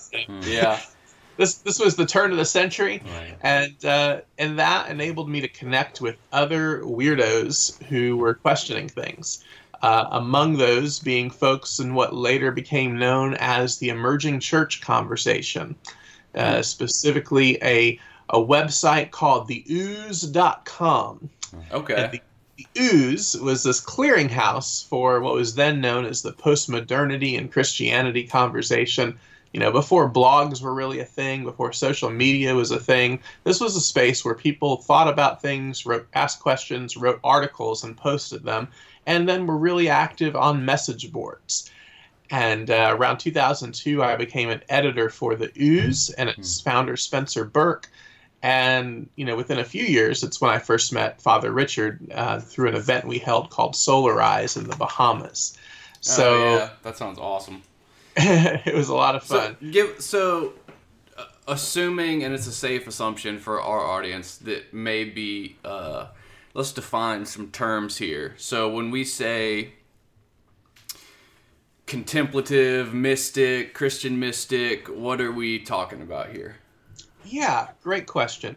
yeah. 0.45 0.79
this 1.37 1.55
this 1.55 1.79
was 1.79 1.95
the 1.95 2.05
turn 2.05 2.31
of 2.31 2.37
the 2.37 2.45
century, 2.45 3.01
Right. 3.05 3.37
and 3.41 3.85
uh, 3.85 4.21
and 4.37 4.59
that 4.59 4.89
enabled 4.89 5.29
me 5.29 5.41
to 5.41 5.47
connect 5.47 6.01
with 6.01 6.17
other 6.31 6.81
weirdos 6.81 7.81
who 7.83 8.17
were 8.17 8.33
questioning 8.33 8.87
things. 8.89 9.43
Uh, 9.81 10.07
among 10.11 10.57
those 10.57 10.99
being 10.99 11.29
folks 11.31 11.79
in 11.79 11.95
what 11.95 12.13
later 12.13 12.51
became 12.51 12.99
known 12.99 13.33
as 13.39 13.77
the 13.79 13.89
emerging 13.89 14.39
church 14.39 14.79
conversation. 14.81 15.75
uh, 16.35 16.61
specifically 16.61 17.57
a 17.63 17.99
a 18.29 18.37
website 18.39 19.11
called 19.11 19.49
theooze.com. 19.49 21.29
Okay. 21.71 21.95
And 21.95 22.11
the, 22.13 22.21
the 22.73 22.81
Ooze 22.81 23.35
was 23.35 23.63
this 23.63 23.81
clearinghouse 23.81 24.85
for 24.87 25.19
what 25.19 25.33
was 25.33 25.55
then 25.55 25.81
known 25.81 26.05
as 26.05 26.21
the 26.21 26.31
postmodernity 26.31 27.37
and 27.37 27.51
Christianity 27.51 28.23
conversation. 28.23 29.17
You 29.53 29.59
know, 29.59 29.71
before 29.71 30.09
blogs 30.09 30.61
were 30.61 30.73
really 30.73 30.99
a 30.99 31.05
thing, 31.05 31.43
before 31.43 31.73
social 31.73 32.09
media 32.09 32.53
was 32.53 32.71
a 32.71 32.79
thing, 32.79 33.19
this 33.43 33.59
was 33.59 33.75
a 33.75 33.81
space 33.81 34.23
where 34.23 34.35
people 34.35 34.77
thought 34.77 35.07
about 35.07 35.41
things, 35.41 35.85
wrote, 35.85 36.07
asked 36.13 36.39
questions, 36.39 36.95
wrote 36.95 37.19
articles, 37.23 37.83
and 37.83 37.97
posted 37.97 38.43
them, 38.43 38.67
and 39.05 39.27
then 39.27 39.47
were 39.47 39.57
really 39.57 39.89
active 39.89 40.35
on 40.35 40.65
message 40.65 41.11
boards. 41.11 41.69
And 42.29 42.69
uh, 42.69 42.95
around 42.97 43.17
2002, 43.17 44.03
I 44.03 44.15
became 44.15 44.49
an 44.49 44.61
editor 44.69 45.09
for 45.09 45.35
the 45.35 45.51
Ooze 45.59 46.11
and 46.11 46.29
its 46.29 46.61
founder, 46.61 46.95
Spencer 46.95 47.43
Burke. 47.43 47.89
And 48.43 49.09
you 49.15 49.25
know, 49.25 49.35
within 49.35 49.59
a 49.59 49.63
few 49.63 49.83
years, 49.83 50.23
it's 50.23 50.41
when 50.41 50.51
I 50.51 50.59
first 50.59 50.91
met 50.91 51.21
Father 51.21 51.51
Richard 51.51 51.99
uh, 52.11 52.39
through 52.39 52.69
an 52.69 52.75
event 52.75 53.05
we 53.05 53.19
held 53.19 53.49
called 53.51 53.73
Soularize 53.73 54.57
in 54.57 54.67
the 54.67 54.75
Bahamas. 54.75 55.57
So 56.01 56.33
oh, 56.33 56.55
yeah, 56.55 56.69
that 56.81 56.97
sounds 56.97 57.19
awesome. 57.19 57.61
it 58.15 58.73
was 58.73 58.89
a 58.89 58.95
lot 58.95 59.15
of 59.15 59.23
fun. 59.23 59.55
So, 59.59 59.71
give 59.71 60.01
so 60.01 60.53
uh, 61.17 61.25
assuming, 61.47 62.23
and 62.23 62.33
it's 62.33 62.47
a 62.47 62.51
safe 62.51 62.87
assumption 62.87 63.37
for 63.37 63.61
our 63.61 63.79
audience 63.79 64.37
that 64.37 64.73
maybe 64.73 65.57
uh, 65.63 66.07
let's 66.53 66.71
define 66.71 67.25
some 67.25 67.51
terms 67.51 67.97
here. 67.97 68.33
So 68.37 68.69
when 68.69 68.89
we 68.89 69.03
say 69.03 69.73
contemplative, 71.85 72.93
mystic, 72.93 73.73
Christian 73.73 74.19
mystic, 74.19 74.87
what 74.87 75.21
are 75.21 75.31
we 75.31 75.59
talking 75.59 76.01
about 76.01 76.29
here? 76.31 76.55
Yeah, 77.25 77.67
great 77.83 78.07
question. 78.07 78.55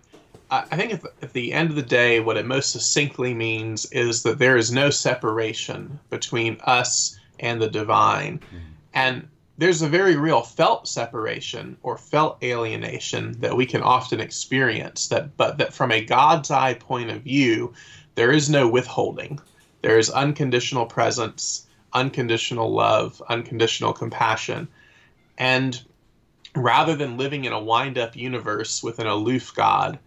I 0.50 0.64
I 0.71 0.76
think 0.76 0.92
at 0.92 1.02
the, 1.02 1.12
at 1.23 1.33
the 1.33 1.52
end 1.52 1.71
of 1.71 1.76
the 1.76 1.83
day, 1.83 2.21
what 2.21 2.37
it 2.37 2.47
most 2.47 2.71
succinctly 2.71 3.35
means 3.35 3.87
is 3.92 4.23
that 4.23 4.38
there 4.38 4.56
is 4.56 4.73
no 4.73 4.90
separation 4.90 5.99
between 6.11 6.59
us 6.64 7.18
and 7.40 7.61
the 7.61 7.68
divine. 7.68 8.38
Mm-hmm. 8.38 8.59
And 8.94 9.28
there's 9.56 9.83
a 9.83 9.88
very 9.88 10.16
real 10.16 10.42
felt 10.42 10.88
separation 10.88 11.76
or 11.83 11.97
felt 11.97 12.42
alienation 12.42 13.40
that 13.40 13.56
we 13.56 13.66
can 13.66 13.83
often 13.83 14.21
experience 14.21 15.09
that 15.09 15.37
but 15.37 15.59
that 15.59 15.73
from 15.73 15.92
a 15.92 16.04
God's 16.04 16.50
eye 16.50 16.75
point 16.75 17.11
of 17.11 17.23
view, 17.23 17.73
there 18.14 18.33
is 18.33 18.50
no 18.50 18.68
withholding. 18.68 19.40
There 19.83 19.99
is 19.99 20.11
unconditional 20.11 20.87
presence, 20.87 21.66
unconditional 21.92 22.73
love, 22.73 23.23
unconditional 23.28 23.92
compassion. 23.92 24.68
And 25.38 25.80
rather 26.56 26.94
than 26.94 27.18
living 27.18 27.44
in 27.44 27.52
a 27.52 27.62
wind 27.62 27.99
up 27.99 28.16
universe 28.16 28.82
with 28.82 28.99
an 28.99 29.06
aloof 29.06 29.52
God, 29.54 29.99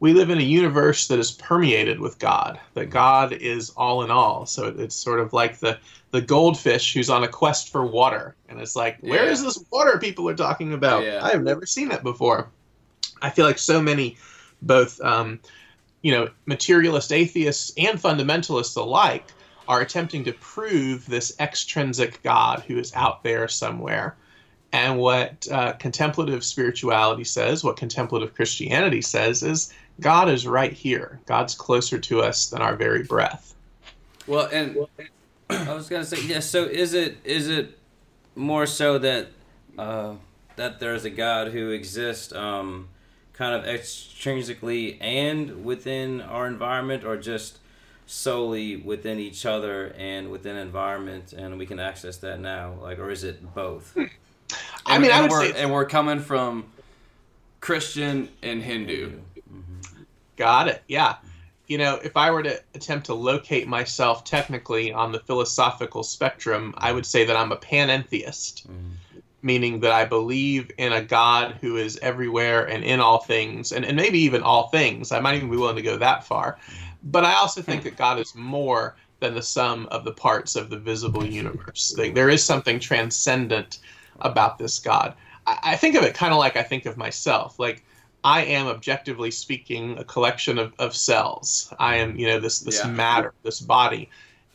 we 0.00 0.12
live 0.12 0.30
in 0.30 0.38
a 0.38 0.42
universe 0.42 1.08
that 1.08 1.18
is 1.18 1.32
permeated 1.32 1.98
with 1.98 2.20
God, 2.20 2.60
that 2.74 2.90
God 2.90 3.32
is 3.32 3.70
all 3.70 4.04
in 4.04 4.10
all. 4.10 4.46
So 4.46 4.66
it's 4.66 4.94
sort 4.94 5.18
of 5.18 5.32
like 5.32 5.58
the, 5.58 5.78
the 6.12 6.20
goldfish 6.20 6.94
who's 6.94 7.10
on 7.10 7.24
a 7.24 7.28
quest 7.28 7.72
for 7.72 7.84
water. 7.84 8.36
And 8.48 8.60
it's 8.60 8.76
like, 8.76 8.98
where 9.00 9.26
Yeah. 9.26 9.32
is 9.32 9.42
this 9.42 9.62
water 9.72 9.98
people 9.98 10.28
are 10.28 10.36
talking 10.36 10.72
about? 10.72 11.02
Yeah. 11.02 11.24
I 11.24 11.30
have 11.30 11.42
never 11.42 11.66
seen 11.66 11.90
it 11.90 12.04
before. 12.04 12.48
I 13.20 13.30
feel 13.30 13.44
like 13.44 13.58
so 13.58 13.82
many, 13.82 14.16
both, 14.62 15.00
um, 15.00 15.40
you 16.02 16.12
know, 16.12 16.28
materialist 16.46 17.12
atheists 17.12 17.72
and 17.76 18.00
fundamentalists 18.00 18.76
alike 18.76 19.32
are 19.66 19.80
attempting 19.80 20.22
to 20.24 20.32
prove 20.34 21.04
this 21.06 21.34
extrinsic 21.40 22.22
God 22.22 22.62
who 22.68 22.78
is 22.78 22.92
out 22.94 23.24
there 23.24 23.48
somewhere. 23.48 24.16
And 24.72 24.98
what 24.98 25.48
uh, 25.50 25.72
contemplative 25.74 26.44
spirituality 26.44 27.24
says, 27.24 27.64
what 27.64 27.76
contemplative 27.76 28.34
Christianity 28.34 29.00
says, 29.00 29.42
is 29.42 29.72
God 30.00 30.28
is 30.28 30.46
right 30.46 30.72
here. 30.72 31.20
God's 31.26 31.54
closer 31.54 31.98
to 31.98 32.20
us 32.20 32.50
than 32.50 32.60
our 32.60 32.76
very 32.76 33.02
breath. 33.02 33.54
Well, 34.26 34.48
and 34.52 34.76
I 35.48 35.72
was 35.72 35.88
gonna 35.88 36.04
say 36.04 36.22
yes. 36.22 36.48
so 36.48 36.64
is 36.64 36.92
it 36.92 37.16
is 37.24 37.48
it 37.48 37.78
more 38.36 38.66
so 38.66 38.98
that 38.98 39.28
uh, 39.78 40.14
that 40.56 40.80
there's 40.80 41.04
a 41.04 41.10
God 41.10 41.48
who 41.48 41.70
exists 41.70 42.32
um, 42.32 42.88
kind 43.32 43.54
of 43.54 43.64
extrinsically 43.64 44.98
and 45.00 45.64
within 45.64 46.20
our 46.20 46.46
environment, 46.46 47.04
or 47.04 47.16
just 47.16 47.58
solely 48.04 48.76
within 48.76 49.18
each 49.18 49.46
other 49.46 49.94
and 49.96 50.30
within 50.30 50.56
environment, 50.56 51.32
and 51.32 51.58
we 51.58 51.64
can 51.64 51.80
access 51.80 52.18
that 52.18 52.40
now, 52.40 52.74
like, 52.82 52.98
or 52.98 53.10
is 53.10 53.24
it 53.24 53.54
both? 53.54 53.96
I 54.88 54.94
and- 54.94 55.02
mean, 55.02 55.12
I 55.12 55.20
would 55.22 55.30
we're, 55.30 55.52
say 55.52 55.62
and 55.62 55.72
we're 55.72 55.86
coming 55.86 56.20
from 56.20 56.64
Christian 57.60 58.28
and 58.42 58.62
Hindu. 58.62 59.12
Got 60.36 60.68
it. 60.68 60.82
Yeah. 60.86 61.16
You 61.66 61.78
know, 61.78 61.96
if 62.02 62.16
I 62.16 62.30
were 62.30 62.42
to 62.44 62.62
attempt 62.74 63.06
to 63.06 63.14
locate 63.14 63.68
myself 63.68 64.24
technically 64.24 64.92
on 64.92 65.12
the 65.12 65.18
philosophical 65.18 66.02
spectrum, 66.02 66.72
I 66.78 66.92
would 66.92 67.04
say 67.04 67.24
that 67.24 67.36
I'm 67.36 67.52
a 67.52 67.56
panentheist, 67.56 68.66
mm-hmm. 68.66 69.18
meaning 69.42 69.80
that 69.80 69.90
I 69.90 70.04
believe 70.04 70.70
in 70.78 70.92
a 70.92 71.02
God 71.02 71.58
who 71.60 71.76
is 71.76 71.98
everywhere 72.00 72.66
and 72.66 72.84
in 72.84 73.00
all 73.00 73.18
things, 73.18 73.72
and, 73.72 73.84
and 73.84 73.96
maybe 73.96 74.20
even 74.20 74.42
all 74.42 74.68
things. 74.68 75.12
I 75.12 75.20
might 75.20 75.34
even 75.34 75.50
be 75.50 75.56
willing 75.56 75.76
to 75.76 75.82
go 75.82 75.98
that 75.98 76.24
far. 76.24 76.58
But 77.02 77.24
I 77.24 77.34
also 77.34 77.60
think 77.60 77.82
that 77.82 77.96
God 77.96 78.18
is 78.18 78.34
more 78.34 78.96
than 79.20 79.34
the 79.34 79.42
sum 79.42 79.88
of 79.90 80.04
the 80.04 80.12
parts 80.12 80.56
of 80.56 80.70
the 80.70 80.78
visible 80.78 81.24
universe. 81.26 81.94
There 81.96 82.30
is 82.30 82.44
something 82.44 82.78
transcendent 82.78 83.80
about 84.20 84.58
this 84.58 84.78
God. 84.78 85.14
I, 85.46 85.58
I 85.62 85.76
think 85.76 85.94
of 85.94 86.02
it 86.04 86.14
kind 86.14 86.32
of 86.32 86.38
like 86.38 86.56
I 86.56 86.62
think 86.62 86.86
of 86.86 86.96
myself. 86.96 87.58
Like, 87.58 87.84
I 88.24 88.44
am 88.44 88.66
objectively 88.66 89.30
speaking 89.30 89.96
a 89.98 90.04
collection 90.04 90.58
of, 90.58 90.72
of 90.78 90.94
cells. 90.94 91.72
I 91.78 91.96
am, 91.96 92.16
you 92.16 92.26
know, 92.26 92.40
this 92.40 92.60
this 92.60 92.80
Yeah. 92.84 92.90
matter, 92.90 93.32
this 93.42 93.60
body. 93.60 94.10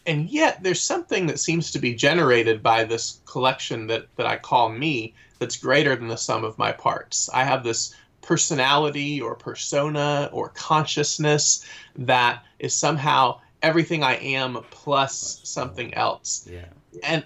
And 0.06 0.30
yet 0.30 0.62
there's 0.62 0.82
something 0.82 1.28
that 1.28 1.40
seems 1.40 1.72
to 1.72 1.80
be 1.80 1.96
generated 1.96 2.62
by 2.62 2.84
this 2.84 3.22
collection 3.26 3.88
that, 3.88 4.08
that 4.18 4.26
I 4.26 4.36
call 4.38 4.68
me 4.70 5.14
that's 5.40 5.56
greater 5.56 5.96
than 5.96 6.10
the 6.10 6.18
sum 6.18 6.44
of 6.44 6.58
my 6.58 6.74
parts. 6.74 7.30
I 7.34 7.46
have 7.46 7.64
this 7.64 7.96
personality 8.22 9.22
or 9.22 9.36
persona 9.36 10.30
or 10.34 10.50
consciousness 10.50 11.66
that 11.96 12.44
is 12.60 12.74
somehow 12.74 13.40
everything 13.62 14.04
I 14.04 14.16
am 14.16 14.60
plus 14.72 15.40
something 15.44 15.94
else 15.94 16.48
Yeah. 16.52 16.66
and 17.04 17.24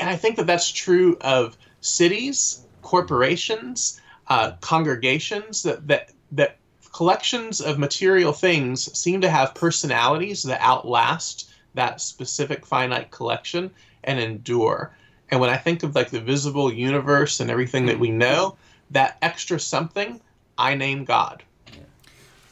and 0.00 0.08
I 0.08 0.16
think 0.16 0.36
that 0.36 0.46
that's 0.46 0.70
true 0.70 1.16
of 1.20 1.56
cities, 1.86 2.64
corporations, 2.82 4.00
uh, 4.28 4.52
congregations. 4.60 5.62
That 5.62 5.86
that 5.88 6.10
that 6.32 6.56
collections 6.92 7.60
of 7.60 7.78
material 7.78 8.32
things 8.32 8.96
seem 8.98 9.20
to 9.20 9.28
have 9.28 9.54
personalities 9.54 10.42
that 10.44 10.60
outlast 10.60 11.50
that 11.76 12.00
specific 12.00 12.66
finite 12.66 13.10
collection 13.10 13.70
and 14.04 14.18
endure. 14.18 14.96
And 15.30 15.40
when 15.40 15.50
I 15.50 15.56
think 15.56 15.82
of 15.82 15.94
like 15.94 16.10
the 16.10 16.20
visible 16.20 16.72
universe 16.72 17.40
and 17.40 17.50
everything 17.50 17.86
that 17.86 17.98
we 17.98 18.10
know, 18.10 18.56
that 18.90 19.18
extra 19.22 19.60
something, 19.60 20.20
I 20.56 20.74
name 20.74 21.04
God. 21.04 21.42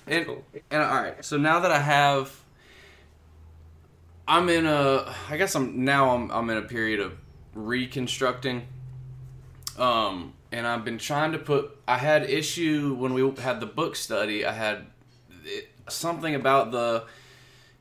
And, 0.06 0.28
and 0.70 0.82
all 0.82 1.02
right, 1.02 1.24
so 1.24 1.38
now 1.38 1.60
that 1.60 1.70
I 1.70 1.80
have, 1.80 2.38
I'm 4.28 4.48
in 4.50 4.66
a, 4.66 5.14
I 5.30 5.36
guess 5.38 5.54
I'm 5.54 5.84
now 5.84 6.10
I'm 6.10 6.30
I'm 6.30 6.50
in 6.50 6.58
a 6.58 6.62
period 6.62 7.00
of 7.00 7.16
reconstructing. 7.54 8.66
Um, 9.78 10.35
and 10.52 10.66
I've 10.66 10.85
been 10.85 10.99
trying 10.99 11.33
to 11.33 11.38
put. 11.38 11.76
I 11.88 11.99
had 11.99 12.28
issue 12.31 12.95
when 12.95 13.14
we 13.14 13.28
had 13.40 13.61
the 13.61 13.66
book 13.66 13.97
study. 13.97 14.45
I 14.45 14.52
had 14.52 14.87
it, 15.45 15.69
something 15.88 16.35
about 16.35 16.71
the 16.73 17.04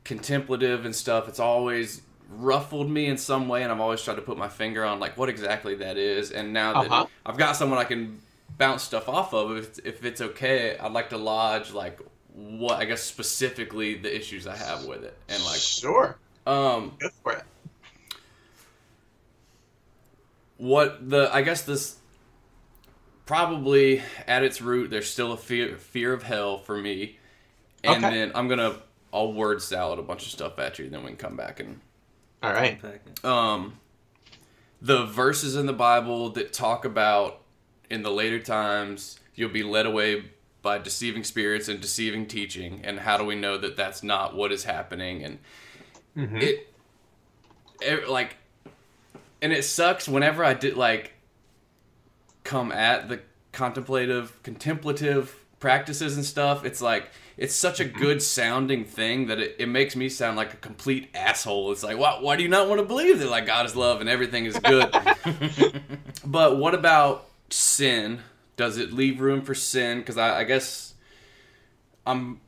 contemplative 0.04 0.84
and 0.84 0.94
stuff. 0.94 1.28
It's 1.28 1.40
always 1.40 2.02
ruffled 2.28 2.90
me 2.90 3.06
in 3.06 3.16
some 3.18 3.48
way, 3.48 3.62
and 3.62 3.72
I've 3.72 3.80
always 3.80 4.02
tried 4.02 4.16
to 4.16 4.22
put 4.22 4.38
my 4.38 4.48
finger 4.48 4.84
on 4.84 5.00
like 5.00 5.16
what 5.16 5.28
exactly 5.28 5.76
that 5.76 5.96
is. 5.96 6.30
And 6.30 6.52
now 6.52 6.74
that 6.74 6.90
Uh-huh. 6.90 7.06
I've 7.26 7.38
got 7.38 7.56
someone 7.56 7.78
I 7.78 7.84
can 7.84 8.20
bounce 8.58 8.82
stuff 8.82 9.08
off 9.08 9.32
of, 9.34 9.56
if 9.56 9.64
it's, 9.68 9.78
if 9.80 10.04
it's 10.04 10.20
okay, 10.20 10.76
I'd 10.78 10.92
like 10.92 11.10
to 11.10 11.18
lodge 11.18 11.72
like 11.72 12.00
what 12.28 12.78
I 12.80 12.84
guess 12.86 13.02
specifically 13.02 13.94
the 13.96 14.14
issues 14.14 14.46
I 14.46 14.56
have 14.56 14.84
with 14.84 15.04
it, 15.04 15.16
and 15.28 15.42
like 15.44 15.64
Sure, 15.80 16.18
um 16.46 16.98
go 17.00 17.08
for 17.22 17.32
it. 17.32 17.44
What 20.56 21.08
the 21.10 21.32
I 21.34 21.42
guess 21.42 21.62
this 21.62 21.98
probably 23.26 24.02
at 24.26 24.42
its 24.42 24.60
root 24.60 24.90
there's 24.90 25.08
still 25.10 25.32
a 25.32 25.36
fear 25.36 25.76
fear 25.76 26.12
of 26.12 26.22
hell 26.22 26.58
for 26.58 26.76
me, 26.76 27.18
and 27.82 28.04
Okay. 28.04 28.14
then 28.14 28.32
I'm 28.34 28.48
gonna 28.48 28.76
I'll 29.12 29.32
word 29.32 29.62
salad 29.62 29.98
a 29.98 30.02
bunch 30.02 30.24
of 30.24 30.30
stuff 30.30 30.58
at 30.58 30.78
you, 30.78 30.86
and 30.86 30.94
then 30.94 31.02
we 31.02 31.08
can 31.08 31.16
come 31.16 31.36
back 31.36 31.60
and 31.60 31.80
All 32.42 32.52
right. 32.52 32.78
Um, 33.24 33.78
the 34.82 35.06
verses 35.06 35.56
in 35.56 35.66
the 35.66 35.72
Bible 35.72 36.30
that 36.30 36.52
talk 36.52 36.84
about 36.84 37.40
in 37.90 38.02
the 38.02 38.10
later 38.10 38.38
times 38.40 39.18
you'll 39.34 39.50
be 39.50 39.62
led 39.62 39.86
away 39.86 40.24
by 40.62 40.78
deceiving 40.78 41.24
spirits 41.24 41.68
and 41.68 41.80
deceiving 41.80 42.26
teaching, 42.26 42.80
and 42.84 43.00
how 43.00 43.16
do 43.16 43.24
we 43.24 43.34
know 43.34 43.56
that 43.58 43.76
that's 43.76 44.02
not 44.02 44.34
what 44.34 44.50
is 44.52 44.64
happening? 44.64 45.22
And 45.22 45.38
Mhm. 46.16 46.42
it, 46.42 46.74
it, 47.82 48.08
like, 48.08 48.36
and 49.44 49.52
it 49.52 49.62
sucks 49.62 50.08
whenever 50.08 50.42
I 50.42 50.54
did 50.54 50.74
like 50.74 51.12
come 52.44 52.72
at 52.72 53.10
the 53.10 53.20
contemplative, 53.52 54.42
contemplative 54.42 55.44
practices 55.60 56.16
and 56.16 56.24
stuff, 56.24 56.64
it's 56.64 56.80
like 56.80 57.10
it's 57.36 57.54
such 57.54 57.78
a 57.78 57.84
mm-hmm. 57.84 57.98
good 57.98 58.22
sounding 58.22 58.86
thing 58.86 59.26
that 59.26 59.38
it, 59.38 59.56
it 59.58 59.66
makes 59.66 59.96
me 59.96 60.08
sound 60.08 60.38
like 60.38 60.54
a 60.54 60.56
complete 60.56 61.10
asshole. 61.14 61.72
It's 61.72 61.82
like, 61.82 61.98
why, 61.98 62.18
why 62.22 62.36
do 62.36 62.42
you 62.42 62.48
not 62.48 62.70
want 62.70 62.80
to 62.80 62.86
believe 62.86 63.18
that 63.18 63.28
like 63.28 63.44
God 63.44 63.66
is 63.66 63.76
love 63.76 64.00
and 64.00 64.08
everything 64.08 64.46
is 64.46 64.58
good? 64.58 64.90
but 66.24 66.56
what 66.56 66.74
about 66.74 67.26
sin? 67.50 68.20
Does 68.56 68.78
it 68.78 68.94
leave 68.94 69.20
room 69.20 69.42
for 69.42 69.54
sin? 69.54 69.98
Because 69.98 70.16
I, 70.16 70.40
I 70.40 70.44
guess 70.44 70.94
I'm 72.06 72.40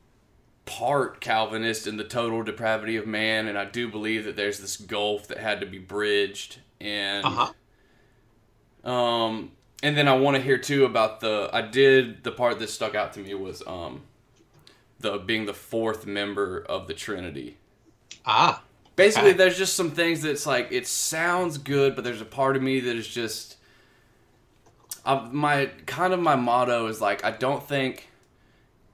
part 0.65 1.21
Calvinist 1.21 1.87
in 1.87 1.99
the 1.99 2.05
total 2.05 2.43
depravity 2.43 2.97
of 2.97 3.07
man, 3.07 3.49
and 3.49 3.59
I 3.59 3.67
do 3.67 3.87
believe 3.87 4.25
that 4.25 4.35
there's 4.35 4.61
this 4.61 4.79
gulf 4.79 5.29
that 5.29 5.37
had 5.37 5.61
to 5.61 5.67
be 5.67 5.79
bridged. 5.79 6.61
And 6.81 7.25
Uh-huh. 7.25 8.91
um, 8.91 9.53
and 9.83 9.97
then 9.97 10.09
I 10.09 10.17
want 10.17 10.37
to 10.37 10.43
hear 10.43 10.59
too 10.59 10.85
about 10.85 11.21
the. 11.21 11.51
I 11.53 11.63
did 11.63 12.25
the 12.25 12.33
part 12.33 12.59
that 12.59 12.71
stuck 12.71 12.95
out 12.95 13.13
to 13.15 13.21
me 13.21 13.35
was 13.35 13.63
um, 13.67 14.03
the 15.01 15.19
being 15.19 15.47
the 15.47 15.55
fourth 15.55 16.07
member 16.07 16.65
of 16.69 16.87
the 16.87 16.95
Trinity. 16.95 17.57
Ah. 18.25 18.63
Basically, 18.97 19.31
Okay. 19.31 19.37
there's 19.39 19.59
just 19.59 19.77
some 19.77 19.91
things 19.91 20.23
that's 20.23 20.47
like 20.47 20.69
it 20.71 20.87
sounds 20.87 21.59
good, 21.59 21.95
but 21.95 22.03
there's 22.05 22.23
a 22.23 22.25
part 22.27 22.57
of 22.57 22.63
me 22.63 22.81
that 22.81 22.97
is 22.97 23.07
just. 23.07 23.57
I, 25.05 25.29
my 25.31 25.67
kind 25.85 26.13
of 26.13 26.21
my 26.21 26.35
motto 26.37 26.87
is 26.87 27.01
like 27.01 27.23
I 27.25 27.31
don't 27.31 27.67
think 27.67 28.09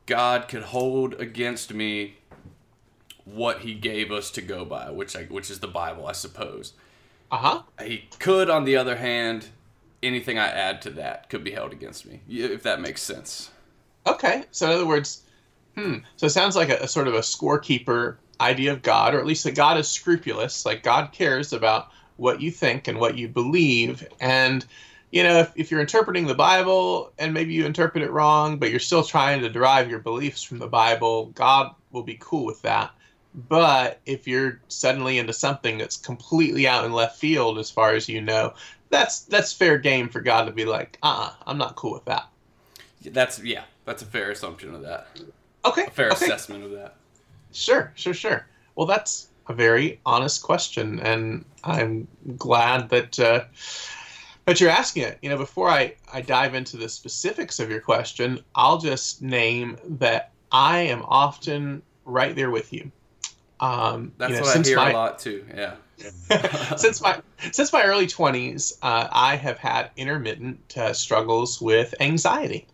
God 0.07 0.49
could 0.49 0.63
hold 0.65 1.15
against 1.15 1.73
me 1.73 2.17
what 3.25 3.61
He 3.61 3.75
gave 3.75 4.11
us 4.11 4.31
to 4.33 4.43
go 4.43 4.65
by, 4.65 4.91
which 4.91 5.15
I, 5.17 5.23
which 5.25 5.49
is 5.51 5.61
the 5.61 5.69
Bible, 5.69 6.07
I 6.09 6.13
suppose. 6.13 6.73
Uh 7.33 7.39
huh. 7.39 7.63
He 7.83 8.05
could, 8.19 8.51
on 8.51 8.65
the 8.65 8.77
other 8.77 8.95
hand, 8.95 9.47
anything 10.03 10.39
I 10.39 10.49
add 10.49 10.83
to 10.83 10.91
that 10.91 11.31
could 11.31 11.43
be 11.43 11.51
held 11.51 11.73
against 11.73 12.05
me, 12.05 12.21
if 12.29 12.63
that 12.63 12.81
makes 12.81 13.01
sense. 13.01 13.51
Okay. 14.07 14.45
So 14.51 14.67
in 14.67 14.73
other 14.73 14.87
words, 14.87 15.23
hmm. 15.75 15.97
So 16.17 16.27
it 16.27 16.31
sounds 16.31 16.55
like 16.57 16.69
a, 16.69 16.77
a 16.77 16.89
sort 16.89 17.09
of 17.09 17.15
a 17.15 17.21
scorekeeper 17.21 18.17
idea 18.41 18.73
of 18.73 18.83
God, 18.83 19.15
or 19.15 19.19
at 19.19 19.27
least 19.27 19.45
that 19.45 19.55
God 19.55 19.79
is 19.79 19.89
scrupulous. 19.89 20.67
Like 20.67 20.83
God 20.83 21.13
cares 21.13 21.55
about 21.55 21.89
what 22.17 22.43
you 22.43 22.51
think 22.51 22.87
and 22.87 22.99
what 22.99 23.17
you 23.17 23.29
believe. 23.29 24.07
And 24.21 24.67
you 25.11 25.23
know, 25.23 25.39
if, 25.39 25.53
if 25.57 25.71
you're 25.71 25.81
interpreting 25.81 26.27
the 26.27 26.35
Bible 26.35 27.13
and 27.19 27.33
maybe 27.33 27.55
you 27.55 27.65
interpret 27.65 28.03
it 28.03 28.11
wrong, 28.11 28.59
but 28.59 28.71
you're 28.71 28.81
still 28.81 29.05
trying 29.05 29.41
to 29.41 29.49
derive 29.49 29.89
your 29.89 30.01
beliefs 30.01 30.43
from 30.43 30.59
the 30.59 30.67
Bible, 30.69 31.27
God 31.27 31.75
will 31.93 32.03
be 32.03 32.19
cool 32.21 32.45
with 32.45 32.61
that. 32.63 32.91
But 33.35 34.01
if 34.05 34.29
you're 34.29 34.61
suddenly 34.69 35.19
into 35.19 35.33
something 35.33 35.79
that's 35.79 35.97
completely 35.97 36.67
out 36.67 36.85
in 36.85 36.93
left 36.93 37.19
field, 37.19 37.59
as 37.59 37.71
far 37.71 37.95
as 37.95 38.09
you 38.09 38.21
know, 38.21 38.55
that's 38.91 39.21
that's 39.21 39.53
fair 39.53 39.79
game 39.79 40.09
for 40.09 40.21
God 40.21 40.45
to 40.45 40.53
be 40.53 40.65
like, 40.65 40.99
uh, 41.03 41.31
uh 41.31 41.35
I'm 41.47 41.59
not 41.59 41.77
cool 41.77 41.93
with 41.93 42.05
that. 42.05 42.29
That's 43.05 43.43
yeah, 43.43 43.65
that's 43.85 44.03
a 44.03 44.07
fair 44.07 44.31
assumption 44.31 44.75
of 44.75 44.83
that. 44.83 45.09
Okay, 45.65 45.87
A 45.87 45.91
fair 45.91 46.11
okay. 46.11 46.27
assessment 46.27 46.65
of 46.65 46.73
that. 46.73 46.97
Sure, 47.53 47.93
sure, 47.95 48.15
sure. 48.15 48.47
Well, 48.75 48.87
that's 48.87 49.29
a 49.49 49.55
very 49.55 50.01
honest 50.05 50.43
question, 50.43 51.01
and 51.01 51.45
I'm 51.65 52.09
glad 52.37 52.89
that 52.91 53.19
uh, 53.19 53.45
that 54.45 54.61
you're 54.61 54.71
asking 54.71 55.05
it. 55.05 55.19
You 55.23 55.31
know, 55.31 55.39
before 55.39 55.69
I 55.69 55.95
I 56.13 56.21
dive 56.21 56.55
into 56.55 56.77
the 56.77 56.89
specifics 56.89 57.61
of 57.61 57.71
your 57.71 57.81
question, 57.81 58.41
I'll 58.55 58.79
just 58.79 59.23
name 59.23 59.79
that 59.85 60.33
I 60.51 60.81
am 60.81 61.03
often 61.05 61.83
right 62.05 62.35
there 62.35 62.51
with 62.51 62.73
you. 62.73 62.91
Um, 63.63 64.13
That's 64.19 64.31
you 64.31 64.37
know, 64.37 64.43
what 64.43 64.57
I 64.57 64.63
hear 64.63 64.77
my, 64.77 64.91
a 64.91 64.93
lot 64.93 65.19
too. 65.21 65.47
Yeah. 65.55 65.75
since 66.77 67.01
my 67.01 67.23
since 67.53 67.73
my 67.73 67.85
early 67.85 68.09
20s, 68.09 68.73
uh, 68.83 69.07
I 69.13 69.37
have 69.37 69.57
had 69.57 69.91
intermittent 69.97 70.77
uh, 70.77 70.93
struggles 70.93 71.61
with 71.61 71.95
anxiety. 72.01 72.67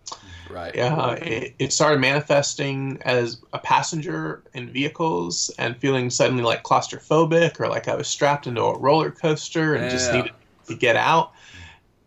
Right. 0.50 0.74
Yeah, 0.74 1.12
it, 1.12 1.54
it 1.58 1.72
started 1.74 2.00
manifesting 2.00 3.02
as 3.04 3.38
a 3.52 3.58
passenger 3.58 4.42
in 4.54 4.70
vehicles 4.70 5.50
and 5.58 5.76
feeling 5.76 6.08
suddenly 6.08 6.42
like 6.42 6.62
claustrophobic 6.62 7.60
or 7.60 7.68
like 7.68 7.86
I 7.86 7.94
was 7.94 8.08
strapped 8.08 8.46
into 8.46 8.62
a 8.62 8.78
roller 8.78 9.10
coaster 9.10 9.74
and 9.74 9.90
just 9.90 10.10
needed 10.10 10.32
to 10.68 10.74
get 10.74 10.96
out. 10.96 11.32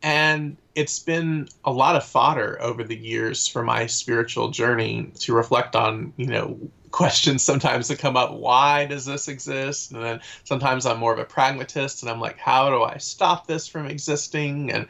And 0.01 0.57
it's 0.73 0.97
been 0.97 1.49
a 1.65 1.71
lot 1.71 1.95
of 1.95 2.03
fodder 2.03 2.57
over 2.59 2.83
the 2.83 2.97
years 2.97 3.47
for 3.47 3.61
my 3.61 3.85
spiritual 3.85 4.49
journey 4.49 5.11
to 5.19 5.35
reflect 5.35 5.75
on, 5.75 6.11
you 6.17 6.25
know, 6.25 6.57
questions 6.91 7.43
sometimes 7.43 7.87
that 7.87 7.99
come 7.99 8.17
up 8.17 8.33
why 8.33 8.85
does 8.85 9.05
this 9.05 9.27
exist? 9.27 9.91
And 9.91 10.03
then 10.03 10.21
sometimes 10.43 10.85
I'm 10.85 10.99
more 10.99 11.13
of 11.13 11.19
a 11.19 11.25
pragmatist 11.25 12.01
and 12.01 12.11
I'm 12.11 12.19
like, 12.19 12.37
how 12.37 12.69
do 12.69 12.83
I 12.83 12.97
stop 12.97 13.47
this 13.47 13.67
from 13.67 13.87
existing? 13.87 14.71
And 14.71 14.87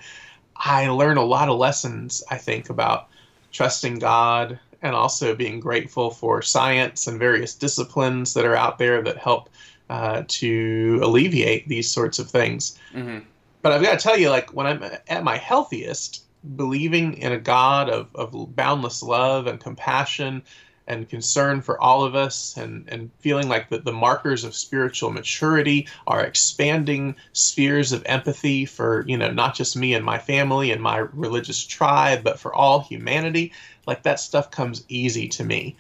I 0.56 0.90
learn 0.90 1.18
a 1.18 1.24
lot 1.24 1.50
of 1.50 1.58
lessons, 1.58 2.24
I 2.30 2.38
think, 2.38 2.70
about 2.70 3.08
trusting 3.52 4.00
God 4.00 4.60
and 4.82 4.96
also 4.96 5.36
being 5.36 5.60
grateful 5.60 6.12
for 6.12 6.42
science 6.42 7.08
and 7.08 7.20
various 7.20 7.56
disciplines 7.56 8.34
that 8.34 8.46
are 8.46 8.56
out 8.56 8.78
there 8.78 9.02
that 9.04 9.18
help 9.18 9.50
uh, 9.90 10.24
to 10.28 11.00
alleviate 11.04 11.68
these 11.68 11.92
sorts 11.92 12.20
of 12.20 12.30
things. 12.30 12.78
hmm 12.92 13.20
But 13.62 13.74
I've 13.74 13.82
got 13.82 14.00
to 14.00 14.04
tell 14.04 14.18
you, 14.18 14.30
like, 14.30 14.54
when 14.54 14.66
I'm 14.66 14.84
at 15.08 15.24
my 15.24 15.38
healthiest, 15.38 16.24
believing 16.56 17.14
in 17.16 17.32
a 17.32 17.40
God 17.40 17.90
of, 17.90 18.16
of 18.16 18.56
boundless 18.56 19.04
love 19.04 19.48
and 19.48 19.60
compassion 19.60 20.44
and 20.92 21.08
concern 21.08 21.62
for 21.62 21.80
all 21.82 22.04
of 22.04 22.16
us 22.16 22.58
and, 22.58 22.88
and 22.90 23.10
feeling 23.20 23.48
like 23.48 23.70
the, 23.70 23.80
the 23.80 23.94
markers 23.94 24.44
of 24.44 24.54
spiritual 24.54 25.10
maturity 25.10 25.88
are 26.06 26.22
expanding 26.22 27.16
spheres 27.32 27.94
of 27.94 28.04
empathy 28.06 28.66
for, 28.66 29.06
you 29.08 29.18
know, 29.18 29.32
not 29.32 29.56
just 29.56 29.78
me 29.78 29.94
and 29.94 30.04
my 30.04 30.18
family 30.18 30.70
and 30.70 30.82
my 30.82 30.98
religious 30.98 31.64
tribe, 31.66 32.26
but 32.26 32.38
for 32.38 32.54
all 32.54 32.82
humanity, 32.82 33.54
like 33.88 34.04
that 34.04 34.20
stuff 34.20 34.52
comes 34.52 34.84
easy 34.90 35.30
to 35.30 35.46
me. 35.46 35.78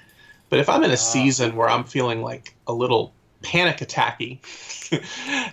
But 0.49 0.59
if 0.59 0.69
I'm 0.69 0.83
in 0.83 0.91
a 0.91 0.97
season 0.97 1.57
where 1.57 1.69
I'm 1.69 1.83
feeling 1.83 2.21
like 2.21 2.55
a 2.65 2.73
little 2.73 3.13
panic 3.41 3.79
attacky, 3.79 4.39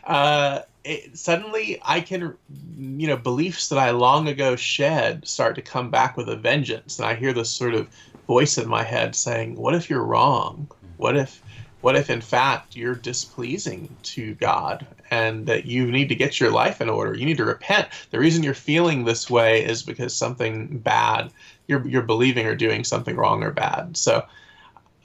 uh, 0.04 0.60
it, 0.84 1.18
suddenly 1.18 1.80
I 1.84 2.00
can, 2.00 2.34
you 2.76 3.08
know, 3.08 3.16
beliefs 3.16 3.70
that 3.70 3.78
I 3.78 3.90
long 3.90 4.28
ago 4.28 4.54
shed 4.54 5.26
start 5.26 5.56
to 5.56 5.62
come 5.62 5.90
back 5.90 6.16
with 6.16 6.28
a 6.28 6.36
vengeance, 6.36 7.00
and 7.00 7.08
I 7.08 7.16
hear 7.16 7.32
this 7.32 7.50
sort 7.50 7.74
of 7.74 7.88
voice 8.28 8.58
in 8.58 8.68
my 8.68 8.84
head 8.84 9.16
saying, 9.16 9.56
"What 9.56 9.74
if 9.74 9.90
you're 9.90 10.04
wrong? 10.04 10.70
What 10.98 11.16
if, 11.16 11.42
what 11.80 11.96
if 11.96 12.10
in 12.10 12.20
fact 12.20 12.76
you're 12.76 12.94
displeasing 12.94 13.96
to 14.14 14.34
God, 14.34 14.86
and 15.10 15.46
that 15.46 15.64
you 15.64 15.90
need 15.90 16.08
to 16.10 16.14
get 16.14 16.38
your 16.38 16.52
life 16.52 16.80
in 16.80 16.88
order? 16.88 17.16
You 17.16 17.26
need 17.26 17.38
to 17.38 17.44
repent. 17.44 17.88
The 18.10 18.20
reason 18.20 18.44
you're 18.44 18.54
feeling 18.54 19.04
this 19.04 19.28
way 19.28 19.64
is 19.64 19.82
because 19.82 20.14
something 20.14 20.78
bad 20.78 21.32
you're 21.66 21.84
you're 21.88 22.02
believing 22.02 22.46
or 22.46 22.54
doing 22.54 22.84
something 22.84 23.16
wrong 23.16 23.42
or 23.42 23.50
bad." 23.50 23.96
So. 23.96 24.24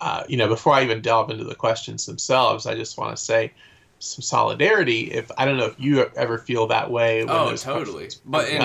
Uh, 0.01 0.21
you 0.27 0.35
know, 0.35 0.49
before 0.49 0.73
I 0.73 0.83
even 0.83 0.99
delve 1.01 1.29
into 1.29 1.45
the 1.45 1.55
questions 1.55 2.05
themselves, 2.05 2.65
I 2.65 2.75
just 2.75 2.97
want 2.97 3.15
to 3.15 3.23
say 3.23 3.53
some 3.99 4.21
solidarity. 4.21 5.09
If 5.13 5.31
I 5.37 5.45
don't 5.45 5.55
know 5.55 5.67
if 5.67 5.79
you 5.79 6.01
ever 6.17 6.37
feel 6.37 6.67
that 6.67 6.91
way. 6.91 7.23
Oh, 7.23 7.55
totally. 7.55 8.09
But 8.25 8.49
in, 8.49 8.61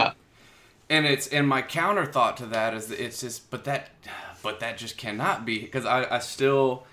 and 0.90 1.06
it's 1.06 1.28
and 1.28 1.48
my 1.48 1.62
counter 1.62 2.06
thought 2.06 2.36
to 2.38 2.46
that 2.46 2.74
is 2.74 2.88
that 2.88 3.02
it's 3.02 3.20
just 3.20 3.50
but 3.50 3.64
that 3.64 3.90
but 4.42 4.60
that 4.60 4.78
just 4.78 4.96
cannot 4.96 5.44
be 5.44 5.60
because 5.60 5.84
I, 5.84 6.16
I 6.16 6.18
still 6.20 6.84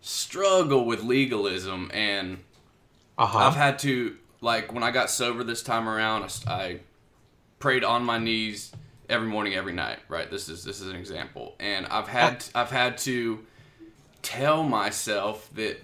struggle 0.00 0.84
with 0.84 1.02
legalism 1.02 1.90
and 1.94 2.38
uh-huh. 3.16 3.38
I've 3.38 3.56
had 3.56 3.78
to 3.80 4.16
like 4.40 4.72
when 4.72 4.82
I 4.82 4.90
got 4.90 5.10
sober 5.10 5.44
this 5.44 5.62
time 5.62 5.88
around 5.88 6.30
I 6.46 6.80
prayed 7.58 7.84
on 7.84 8.04
my 8.04 8.18
knees 8.18 8.72
every 9.08 9.28
morning 9.28 9.54
every 9.54 9.72
night 9.72 9.98
right 10.08 10.30
this 10.30 10.48
is 10.48 10.64
this 10.64 10.80
is 10.80 10.88
an 10.88 10.96
example 10.96 11.54
and 11.58 11.86
I've 11.86 12.08
had 12.08 12.44
I've 12.54 12.70
had 12.70 12.98
to 12.98 13.40
tell 14.22 14.62
myself 14.62 15.48
that 15.54 15.80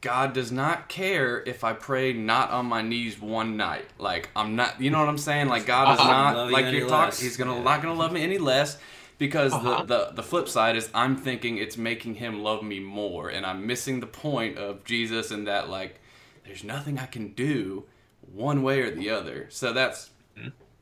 God 0.00 0.34
does 0.34 0.52
not 0.52 0.90
care 0.90 1.42
if 1.46 1.64
I 1.64 1.72
pray 1.72 2.12
not 2.12 2.50
on 2.50 2.66
my 2.66 2.82
knees 2.82 3.18
one 3.18 3.56
night. 3.56 3.86
Like 3.98 4.28
I'm 4.36 4.54
not, 4.54 4.78
you 4.78 4.90
know 4.90 4.98
what 4.98 5.08
I'm 5.08 5.16
saying? 5.16 5.48
Like 5.48 5.64
God 5.64 5.94
is 5.94 5.98
Uh-huh. 6.00 6.10
not 6.10 6.52
like 6.52 6.70
you're 6.74 6.86
talking. 6.86 7.24
He's 7.24 7.38
gonna 7.38 7.54
Yeah. 7.56 7.62
not 7.62 7.80
gonna 7.80 7.94
love 7.94 8.12
me 8.12 8.22
any 8.22 8.36
less 8.36 8.76
because 9.24 9.58
Uh-huh. 9.58 9.84
the, 9.84 9.84
the 9.84 10.10
the 10.14 10.22
flip 10.22 10.48
side 10.48 10.76
is 10.76 10.90
I'm 10.94 11.16
thinking 11.16 11.56
it's 11.58 11.76
making 11.78 12.16
him 12.16 12.42
love 12.42 12.62
me 12.62 12.78
more, 12.80 13.28
and 13.30 13.46
I'm 13.46 13.66
missing 13.66 14.00
the 14.00 14.06
point 14.06 14.58
of 14.58 14.84
Jesus 14.84 15.30
and 15.30 15.46
that 15.46 15.68
like 15.70 16.00
there's 16.44 16.64
nothing 16.64 16.98
I 16.98 17.06
can 17.06 17.32
do 17.32 17.84
one 18.20 18.62
way 18.62 18.80
or 18.82 18.90
the 18.90 19.10
other. 19.10 19.46
So 19.50 19.72
that's 19.72 20.10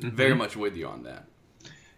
Mm-hmm. 0.02 0.08
very 0.16 0.34
much 0.34 0.56
with 0.56 0.76
you 0.76 0.88
on 0.88 1.04
that. 1.04 1.26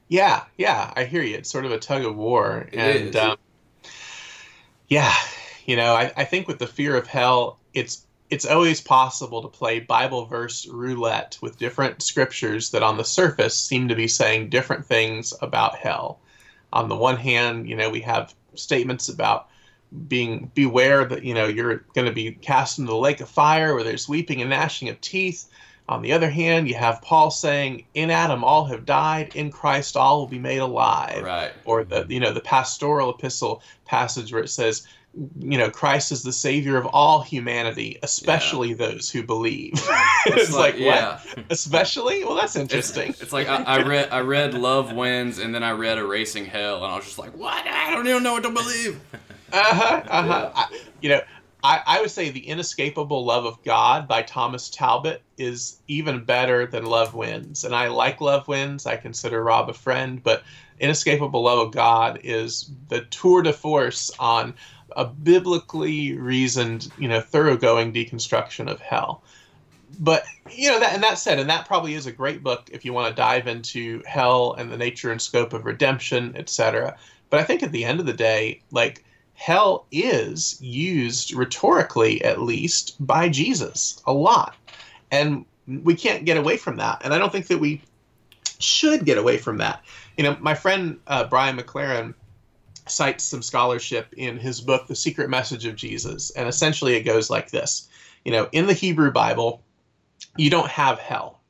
Yeah, 0.09 0.45
yeah, 0.57 0.93
I 0.97 1.05
hear 1.05 1.23
you. 1.23 1.37
It's 1.37 1.51
sort 1.51 1.65
of 1.67 1.73
a 1.73 1.79
tug 1.79 2.05
of 2.05 2.17
war, 2.17 2.69
It 2.73 2.77
and. 2.77 3.15
Um, 3.17 3.37
yeah, 4.89 5.15
you 5.67 5.77
know, 5.77 5.95
I, 5.95 6.13
I 6.17 6.25
think 6.25 6.49
with 6.49 6.59
the 6.59 6.67
fear 6.67 6.97
of 6.97 7.07
hell, 7.07 7.61
it's 7.73 8.07
it's 8.31 8.47
always 8.47 8.81
possible 8.81 9.43
to 9.43 9.49
play 9.49 9.81
Bible 9.81 10.27
verse 10.27 10.67
roulette 10.67 11.39
with 11.43 11.59
different 11.59 12.03
scriptures 12.03 12.71
that 12.71 12.83
on 12.83 12.97
the 12.97 13.05
surface 13.05 13.57
seem 13.59 13.89
to 13.89 13.95
be 13.95 14.09
saying 14.09 14.49
different 14.51 14.87
things 14.87 15.35
about 15.43 15.77
hell. 15.77 16.23
On 16.75 16.89
the 16.89 16.97
one 16.97 17.17
hand, 17.17 17.69
you 17.69 17.77
know, 17.77 17.89
we 17.89 18.01
have 18.03 18.35
statements 18.55 19.09
about 19.09 19.49
being 20.09 20.51
beware 20.55 21.05
that 21.05 21.25
you 21.25 21.35
know 21.35 21.47
you're 21.47 21.85
going 21.95 22.07
to 22.07 22.13
be 22.13 22.33
cast 22.33 22.79
into 22.79 22.91
the 22.91 22.97
lake 22.97 23.21
of 23.21 23.29
fire 23.29 23.75
where 23.75 23.85
there's 23.85 24.09
weeping 24.09 24.41
and 24.41 24.51
gnashing 24.51 24.89
of 24.89 25.01
teeth 25.01 25.47
On 25.89 26.03
the 26.03 26.13
other 26.13 26.31
hand, 26.31 26.67
you 26.67 26.75
have 26.75 27.03
Paul 27.03 27.31
saying, 27.31 27.85
"In 27.93 28.11
Adam 28.11 28.43
all 28.43 28.65
have 28.65 28.87
died; 28.87 29.37
in 29.37 29.51
Christ 29.51 29.97
all 29.97 30.19
will 30.19 30.27
be 30.27 30.39
made 30.39 30.59
alive." 30.59 31.23
Right. 31.23 31.53
Or 31.65 31.85
the 31.85 32.07
you 32.09 32.21
know 32.21 32.33
the 32.33 32.41
pastoral 32.41 33.11
epistle 33.11 33.63
passage 33.85 34.33
where 34.33 34.43
it 34.43 34.49
says, 34.49 34.87
you 35.39 35.59
know, 35.59 35.71
Christ 35.71 36.11
is 36.13 36.23
the 36.23 36.33
savior 36.33 36.77
of 36.77 36.87
all 36.87 37.23
humanity, 37.23 37.99
especially 38.03 38.75
those 38.75 39.11
who 39.11 39.23
believe. 39.23 39.73
it's, 40.27 40.55
like, 40.55 40.79
yeah. 40.79 41.21
what? 41.35 41.45
Especially? 41.51 42.25
Well, 42.25 42.35
that's 42.35 42.57
interesting. 42.57 43.15
it's 43.21 43.33
like 43.33 43.49
I, 43.49 43.63
I 43.63 43.83
read 43.83 44.09
I 44.11 44.21
read 44.21 44.55
Love 44.55 44.93
Wins 44.93 45.39
and 45.39 45.55
then 45.55 45.63
I 45.63 45.73
read 45.73 45.99
Erasing 45.99 46.47
Hell 46.47 46.83
and 46.83 46.93
I 46.93 46.97
was 46.97 47.05
just 47.05 47.19
like, 47.19 47.37
what? 47.37 47.67
I 47.67 47.91
don't 47.91 48.07
even 48.07 48.23
know 48.23 48.33
what 48.33 48.43
to 48.43 48.51
believe. 48.51 49.01
Uh-huh, 49.53 50.03
uh-huh. 50.09 50.51
I, 50.55 50.81
you 51.01 51.11
know, 51.11 51.21
I, 51.63 51.83
I 51.87 52.01
would 52.01 52.11
say 52.11 52.31
The 52.31 52.47
Inescapable 52.47 53.25
Love 53.25 53.47
of 53.47 53.63
God 53.65 54.09
by 54.09 54.23
Thomas 54.23 54.69
Talbott 54.69 55.23
is 55.39 55.81
even 55.89 56.25
better 56.25 56.67
than 56.67 56.85
Love 56.85 57.15
Wins. 57.15 57.65
And 57.65 57.75
I 57.75 57.89
like 57.89 58.21
Love 58.21 58.49
Wins. 58.49 58.85
I 58.85 58.97
consider 58.97 59.43
Rob 59.43 59.71
a 59.71 59.73
friend, 59.73 60.23
but 60.23 60.43
Inescapable 60.81 61.43
Love 61.43 61.61
of 61.61 61.73
God 61.73 62.21
is 62.23 62.71
the 62.89 63.03
tour 63.03 63.43
de 63.43 63.53
force 63.53 64.11
on 64.19 64.55
a 64.97 65.05
biblically 65.05 66.17
reasoned, 66.17 66.91
you 66.99 67.09
know, 67.09 67.21
thoroughgoing 67.21 67.93
deconstruction 67.93 68.71
of 68.71 68.81
hell. 68.81 69.23
But 69.99 70.25
you 70.51 70.71
know 70.71 70.81
that, 70.81 70.93
and 70.93 71.03
that 71.03 71.19
said, 71.19 71.39
and 71.39 71.49
that 71.51 71.67
probably 71.67 71.95
is 71.95 72.07
a 72.07 72.13
great 72.13 72.43
book 72.43 72.69
if 72.73 72.85
you 72.85 72.93
want 72.93 73.09
to 73.09 73.15
dive 73.15 73.47
into 73.47 74.03
hell 74.07 74.55
and 74.55 74.71
the 74.71 74.77
nature 74.77 75.13
and 75.13 75.23
scope 75.23 75.53
of 75.53 75.65
redemption, 75.65 76.35
etc. 76.37 76.97
But 77.31 77.41
I 77.41 77.45
think 77.45 77.63
at 77.63 77.73
the 77.73 77.85
end 77.85 78.01
of 78.01 78.07
the 78.07 78.13
day, 78.13 78.61
like 78.71 79.05
hell 79.35 79.87
is 79.93 80.61
used 80.61 81.33
rhetorically, 81.33 82.23
at 82.25 82.43
least, 82.43 82.95
by 83.05 83.29
Jesus 83.29 84.03
a 84.07 84.13
lot, 84.13 84.57
and 85.11 85.45
we 85.67 85.95
can't 85.95 86.25
get 86.25 86.37
away 86.37 86.57
from 86.57 86.77
that. 86.77 87.01
And 87.05 87.15
I 87.15 87.19
don't 87.19 87.33
think 87.33 87.47
that 87.49 87.59
we 87.59 87.83
should 88.59 89.05
get 89.05 89.19
away 89.19 89.39
from 89.39 89.59
that. 89.59 89.83
You 90.17 90.25
know, 90.25 90.37
my 90.41 90.55
friend 90.55 90.99
uh, 91.07 91.25
Brian 91.25 91.57
McLaren 91.57 92.15
cites 92.87 93.25
some 93.25 93.43
scholarship 93.43 94.13
in 94.17 94.39
his 94.39 94.61
book, 94.61 94.87
The 94.87 94.97
Secret 94.97 95.31
Message 95.31 95.67
of 95.67 95.77
Jesus, 95.77 96.31
and 96.31 96.49
essentially 96.49 96.95
it 96.95 97.03
goes 97.03 97.31
like 97.31 97.51
this. 97.51 97.89
You 98.25 98.33
know, 98.33 98.49
in 98.53 98.67
the 98.67 98.73
Hebrew 98.73 99.11
Bible, 99.11 99.63
you 100.37 100.51
don't 100.51 100.69
have 100.69 100.99
hell. 100.99 101.41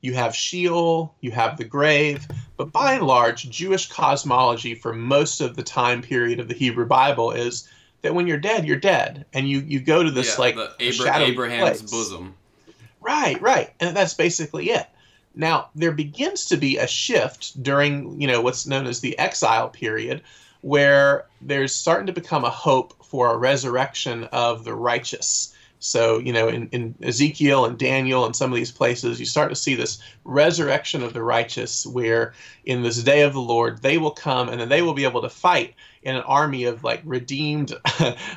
You 0.00 0.14
have 0.14 0.36
Sheol, 0.36 1.14
you 1.20 1.30
have 1.32 1.56
the 1.56 1.64
grave, 1.64 2.26
but 2.56 2.70
by 2.70 2.94
and 2.94 3.06
large, 3.06 3.50
Jewish 3.50 3.88
cosmology 3.88 4.74
for 4.74 4.92
most 4.92 5.40
of 5.40 5.56
the 5.56 5.62
time 5.62 6.02
period 6.02 6.38
of 6.38 6.48
the 6.48 6.54
Hebrew 6.54 6.86
Bible 6.86 7.32
is 7.32 7.68
that 8.02 8.14
when 8.14 8.26
you're 8.26 8.38
dead, 8.38 8.66
you're 8.66 8.76
dead, 8.76 9.24
and 9.32 9.48
you 9.48 9.60
you 9.60 9.80
go 9.80 10.02
to 10.02 10.10
this 10.10 10.34
Yeah, 10.34 10.40
like 10.40 10.54
Abra- 10.54 11.20
Abraham's 11.20 11.80
place. 11.80 11.90
bosom. 11.90 12.34
Right, 13.00 13.40
right. 13.40 13.72
And 13.80 13.96
that's 13.96 14.14
basically 14.14 14.70
it. 14.70 14.86
Now, 15.34 15.70
there 15.74 15.92
begins 15.92 16.46
to 16.46 16.56
be 16.56 16.78
a 16.78 16.86
shift 16.86 17.62
during, 17.62 18.20
you 18.20 18.26
know, 18.26 18.40
what's 18.40 18.66
known 18.66 18.86
as 18.86 19.00
the 19.00 19.18
exile 19.18 19.68
period, 19.68 20.22
where 20.66 21.24
there's 21.40 21.72
starting 21.72 22.08
to 22.08 22.12
become 22.12 22.42
a 22.42 22.50
hope 22.50 22.92
for 23.04 23.32
a 23.32 23.36
resurrection 23.36 24.24
of 24.32 24.64
the 24.64 24.74
righteous. 24.74 25.54
So, 25.78 26.18
you 26.18 26.32
know, 26.32 26.48
in, 26.48 26.68
in 26.70 26.96
Ezekiel 27.00 27.66
and 27.66 27.78
Daniel 27.78 28.26
and 28.26 28.34
some 28.34 28.50
of 28.50 28.56
these 28.56 28.72
places, 28.72 29.20
you 29.20 29.26
start 29.26 29.50
to 29.50 29.54
see 29.54 29.76
this 29.76 30.00
resurrection 30.24 31.04
of 31.04 31.12
the 31.12 31.22
righteous, 31.22 31.86
where 31.86 32.34
in 32.64 32.82
this 32.82 33.00
day 33.00 33.22
of 33.22 33.32
the 33.32 33.40
Lord, 33.40 33.80
they 33.82 33.96
will 33.96 34.10
come 34.10 34.48
and 34.48 34.60
then 34.60 34.68
they 34.68 34.82
will 34.82 34.94
be 34.94 35.04
able 35.04 35.22
to 35.22 35.28
fight 35.28 35.74
in 36.02 36.16
an 36.16 36.22
army 36.22 36.64
of 36.64 36.82
like 36.82 37.00
redeemed, 37.04 37.72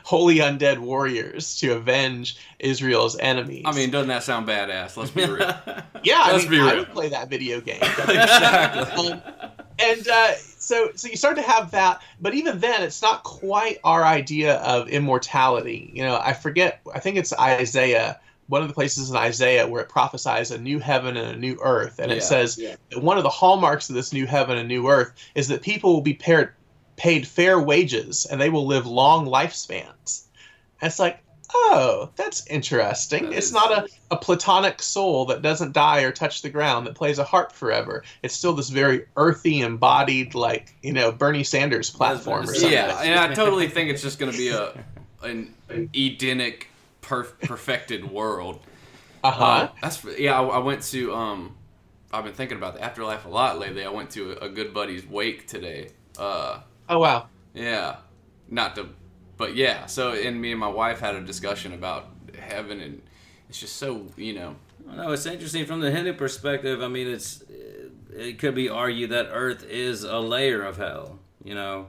holy 0.04 0.36
undead 0.36 0.78
warriors 0.78 1.58
to 1.62 1.72
avenge 1.72 2.38
Israel's 2.60 3.18
enemies. 3.18 3.64
I 3.66 3.72
mean, 3.72 3.90
doesn't 3.90 4.10
that 4.10 4.22
sound 4.22 4.48
badass? 4.48 4.98
Let's 4.98 5.10
be 5.10 5.26
real. 5.26 5.40
yeah, 6.04 6.22
I 6.26 6.34
let's 6.34 6.44
mean, 6.44 6.52
be 6.52 6.60
I 6.60 6.76
would 6.76 6.90
play 6.90 7.10
that 7.10 7.28
video 7.28 7.60
game. 7.60 7.82
exactly. 7.82 9.14
Um, 9.14 9.22
and 9.80 10.08
uh, 10.08 10.34
so, 10.36 10.92
so 10.96 11.08
you 11.08 11.16
start 11.16 11.36
to 11.38 11.42
have 11.42 11.72
that, 11.72 12.02
but 12.20 12.34
even 12.34 12.60
then, 12.60 12.84
it's 12.84 13.02
not 13.02 13.24
quite 13.24 13.80
our 13.84 14.04
idea 14.04 14.56
of 14.58 14.90
immortality. 14.90 15.92
You 15.94 16.04
know, 16.04 16.20
I 16.24 16.34
forget. 16.34 16.82
I 16.94 17.00
think 17.00 17.18
it's 17.18 17.34
Isaiah. 17.34 18.20
One 18.48 18.64
of 18.64 18.68
the 18.68 18.74
places 18.74 19.12
in 19.12 19.16
Isaiah 19.16 19.68
where 19.68 19.82
it 19.82 19.90
prophesies 19.90 20.50
a 20.50 20.58
new 20.58 20.80
heaven 20.80 21.16
and 21.18 21.36
a 21.36 21.40
new 21.40 21.58
earth, 21.62 22.00
and 22.00 22.10
Yeah. 22.10 22.18
it 22.18 22.24
says 22.24 22.56
that 22.90 23.04
one 23.04 23.18
of 23.18 23.24
the 23.24 23.30
hallmarks 23.30 23.90
of 23.90 23.96
this 23.96 24.12
new 24.12 24.26
heaven 24.26 24.58
and 24.58 24.68
new 24.68 24.90
earth 24.90 25.14
is 25.36 25.48
that 25.50 25.62
people 25.62 25.94
will 25.94 26.02
be 26.02 26.16
paired, 26.16 26.54
paid 26.96 27.28
fair 27.28 27.60
wages 27.60 28.26
and 28.26 28.42
they 28.42 28.50
will 28.50 28.66
live 28.66 28.88
long 28.88 29.26
lifespans. 29.28 30.24
And 30.82 30.88
it's 30.90 31.00
like, 31.00 31.24
oh, 31.54 32.10
that's 32.16 32.46
interesting. 32.48 33.26
That 33.26 33.38
it's 33.38 33.48
is- 33.48 33.54
not 33.54 33.72
a, 33.72 33.88
a 34.12 34.18
platonic 34.18 34.82
soul 34.82 35.26
that 35.26 35.42
doesn't 35.42 35.74
die 35.74 36.02
or 36.02 36.12
touch 36.12 36.42
the 36.42 36.50
ground 36.50 36.88
that 36.88 36.96
plays 36.96 37.20
a 37.20 37.24
harp 37.24 37.52
forever. 37.52 38.04
It's 38.24 38.34
still 38.34 38.54
this 38.54 38.70
very 38.70 39.06
earthy, 39.16 39.62
embodied, 39.62 40.36
like, 40.36 40.76
you 40.82 40.94
know, 40.94 41.12
Bernie 41.12 41.44
Sanders 41.44 41.90
platform 41.90 42.50
or 42.50 42.54
something. 42.54 42.72
Yeah, 42.72 43.02
and 43.02 43.20
I 43.20 43.34
totally 43.34 43.68
think 43.68 43.90
it's 43.90 44.02
just 44.02 44.20
going 44.20 44.32
to 44.32 44.38
be 44.38 44.50
a 44.50 44.74
an 45.22 45.54
Edenic, 45.70 46.68
perf- 47.02 47.40
perfected 47.42 48.10
world. 48.10 48.60
Uh 49.24 49.32
huh. 49.32 49.44
Uh, 49.46 49.70
that's 49.82 50.04
yeah. 50.18 50.40
I, 50.40 50.44
I 50.44 50.58
went 50.60 50.82
to 50.84 51.14
um, 51.14 51.56
I've 52.12 52.24
been 52.24 52.34
thinking 52.34 52.58
about 52.58 52.74
the 52.74 52.84
afterlife 52.84 53.26
a 53.26 53.30
lot 53.30 53.60
lately. 53.60 53.86
I 53.86 53.90
went 53.90 54.10
to 54.12 54.32
a, 54.32 54.46
a 54.46 54.50
good 54.50 54.74
buddy's 54.74 55.06
wake 55.06 55.48
today. 55.48 55.90
Uh, 56.18 56.60
oh, 56.90 57.00
wow. 57.00 57.28
yeah, 57.54 57.98
not 58.50 58.76
to, 58.76 58.90
but 59.40 59.56
yeah. 59.56 59.88
So 59.88 60.12
and 60.12 60.40
me 60.40 60.52
and 60.52 60.60
my 60.60 60.68
wife 60.68 61.00
had 61.00 61.16
a 61.16 61.22
discussion 61.22 61.74
about 61.74 62.10
heaven, 62.38 62.80
and 62.82 63.02
it's 63.50 63.60
just 63.60 63.78
so 63.78 64.06
you 64.16 64.34
know. 64.34 64.56
No, 64.86 65.12
it's 65.12 65.26
interesting 65.26 65.66
from 65.66 65.80
the 65.80 65.90
Hindu 65.90 66.14
perspective. 66.14 66.84
I 66.84 66.88
mean, 66.90 67.08
it's 67.08 67.44
it 68.16 68.38
could 68.38 68.54
be 68.54 68.70
argued 68.70 69.12
that 69.12 69.30
Earth 69.32 69.64
is 69.64 70.04
a 70.04 70.20
layer 70.20 70.62
of 70.62 70.78
hell. 70.78 71.20
You 71.44 71.56
know, 71.56 71.88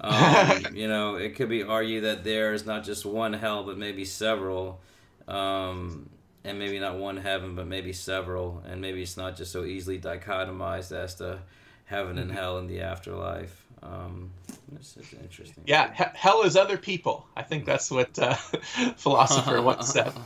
um, 0.00 0.66
you 0.74 0.88
know, 0.88 1.14
it 1.14 1.36
could 1.36 1.48
be 1.48 1.62
argued 1.62 2.04
that 2.04 2.24
there 2.24 2.52
is 2.52 2.66
not 2.66 2.84
just 2.84 3.06
one 3.06 3.32
hell, 3.32 3.62
but 3.62 3.78
maybe 3.78 4.04
several, 4.04 4.80
um, 5.28 6.10
and 6.42 6.58
maybe 6.58 6.80
not 6.80 6.96
one 6.96 7.16
heaven, 7.16 7.54
but 7.54 7.68
maybe 7.68 7.92
several, 7.92 8.60
and 8.66 8.80
maybe 8.80 9.02
it's 9.02 9.16
not 9.16 9.36
just 9.36 9.52
so 9.52 9.64
easily 9.64 10.00
dichotomized 10.00 10.90
as 10.90 11.14
to 11.16 11.38
heaven 11.84 12.18
and 12.18 12.32
hell 12.32 12.58
in 12.58 12.66
the 12.66 12.80
afterlife. 12.80 13.67
Um, 13.82 14.30
it's, 14.74 14.96
it's 14.96 15.12
interesting. 15.12 15.64
Yeah, 15.66 15.92
he- 15.94 16.04
hell 16.18 16.42
is 16.42 16.56
other 16.56 16.76
people. 16.76 17.26
I 17.36 17.42
think 17.42 17.64
that's 17.64 17.90
what 17.90 18.18
uh, 18.18 18.34
philosopher 18.96 19.62
once 19.62 19.92
said. 19.92 20.12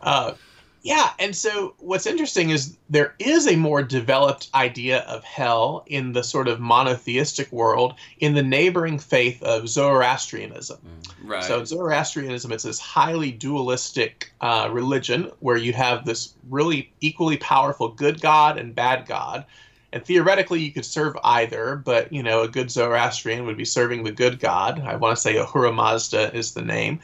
Uh, 0.00 0.34
yeah, 0.82 1.10
and 1.18 1.34
so 1.34 1.74
what's 1.78 2.06
interesting 2.06 2.50
is 2.50 2.76
there 2.88 3.14
is 3.18 3.48
a 3.48 3.56
more 3.56 3.82
developed 3.82 4.48
idea 4.54 5.00
of 5.00 5.24
hell 5.24 5.84
in 5.86 6.12
the 6.12 6.22
sort 6.22 6.46
of 6.46 6.60
monotheistic 6.60 7.50
world 7.50 7.94
in 8.20 8.34
the 8.34 8.42
neighboring 8.42 8.98
faith 8.98 9.42
of 9.42 9.68
Zoroastrianism. 9.68 10.78
Right. 11.22 11.42
So 11.44 11.64
Zoroastrianism 11.64 12.52
is 12.52 12.62
this 12.62 12.78
highly 12.78 13.32
dualistic 13.32 14.32
uh, 14.40 14.68
religion 14.70 15.32
where 15.40 15.56
you 15.56 15.72
have 15.72 16.04
this 16.04 16.34
really 16.48 16.92
equally 17.00 17.36
powerful 17.38 17.88
good 17.88 18.20
god 18.20 18.56
and 18.56 18.74
bad 18.74 19.06
god. 19.06 19.44
And 19.92 20.04
theoretically, 20.04 20.60
you 20.60 20.72
could 20.72 20.84
serve 20.84 21.16
either, 21.24 21.76
but 21.76 22.12
you 22.12 22.22
know, 22.22 22.42
a 22.42 22.48
good 22.48 22.70
Zoroastrian 22.70 23.46
would 23.46 23.56
be 23.56 23.64
serving 23.64 24.04
the 24.04 24.12
good 24.12 24.38
god. 24.38 24.80
I 24.80 24.96
want 24.96 25.16
to 25.16 25.22
say 25.22 25.36
Ahura 25.36 25.72
Mazda 25.72 26.34
is 26.36 26.52
the 26.52 26.62
name. 26.62 27.00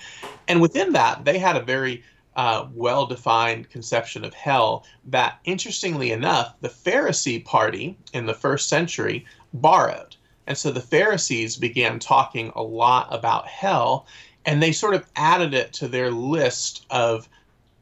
And 0.48 0.60
within 0.60 0.92
that, 0.92 1.24
they 1.24 1.38
had 1.38 1.56
a 1.56 1.62
very 1.62 2.02
uh, 2.36 2.66
well 2.74 3.06
defined 3.06 3.70
conception 3.70 4.24
of 4.24 4.34
hell 4.34 4.84
that, 5.06 5.38
interestingly 5.44 6.10
enough, 6.12 6.54
the 6.60 6.68
Pharisee 6.68 7.44
party 7.44 7.96
in 8.12 8.26
the 8.26 8.34
first 8.34 8.68
century 8.68 9.24
borrowed. 9.54 10.16
And 10.46 10.58
so 10.58 10.70
the 10.70 10.80
Pharisees 10.80 11.56
began 11.56 11.98
talking 11.98 12.52
a 12.54 12.62
lot 12.62 13.08
about 13.10 13.46
hell, 13.48 14.06
and 14.44 14.62
they 14.62 14.72
sort 14.72 14.94
of 14.94 15.06
added 15.16 15.54
it 15.54 15.72
to 15.74 15.88
their 15.88 16.10
list 16.10 16.84
of 16.90 17.28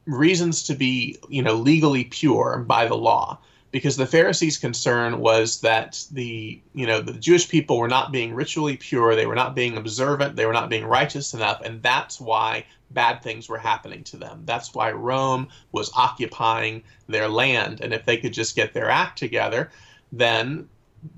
reasons 0.06 0.62
to 0.64 0.74
be, 0.74 1.18
you 1.28 1.42
know, 1.42 1.54
legally 1.54 2.04
pure 2.04 2.58
by 2.58 2.86
the 2.86 2.94
law. 2.96 3.38
Because 3.72 3.96
the 3.96 4.06
Pharisees' 4.06 4.58
concern 4.58 5.18
was 5.18 5.60
that 5.62 6.04
the, 6.12 6.60
you 6.74 6.86
know, 6.86 7.00
the 7.00 7.14
Jewish 7.14 7.48
people 7.48 7.78
were 7.78 7.88
not 7.88 8.12
being 8.12 8.34
ritually 8.34 8.76
pure, 8.76 9.16
they 9.16 9.26
were 9.26 9.34
not 9.34 9.54
being 9.54 9.76
observant, 9.76 10.36
they 10.36 10.46
were 10.46 10.52
not 10.52 10.68
being 10.68 10.84
righteous 10.84 11.34
enough, 11.34 11.60
and 11.62 11.82
that's 11.82 12.20
why 12.20 12.64
bad 12.90 13.22
things 13.22 13.48
were 13.48 13.58
happening 13.58 14.04
to 14.04 14.16
them. 14.18 14.42
That's 14.44 14.74
why 14.74 14.92
Rome 14.92 15.48
was 15.72 15.90
occupying 15.96 16.84
their 17.08 17.28
land, 17.28 17.80
and 17.80 17.92
if 17.92 18.04
they 18.04 18.18
could 18.18 18.32
just 18.32 18.54
get 18.54 18.74
their 18.74 18.90
act 18.90 19.18
together, 19.18 19.70
then 20.12 20.68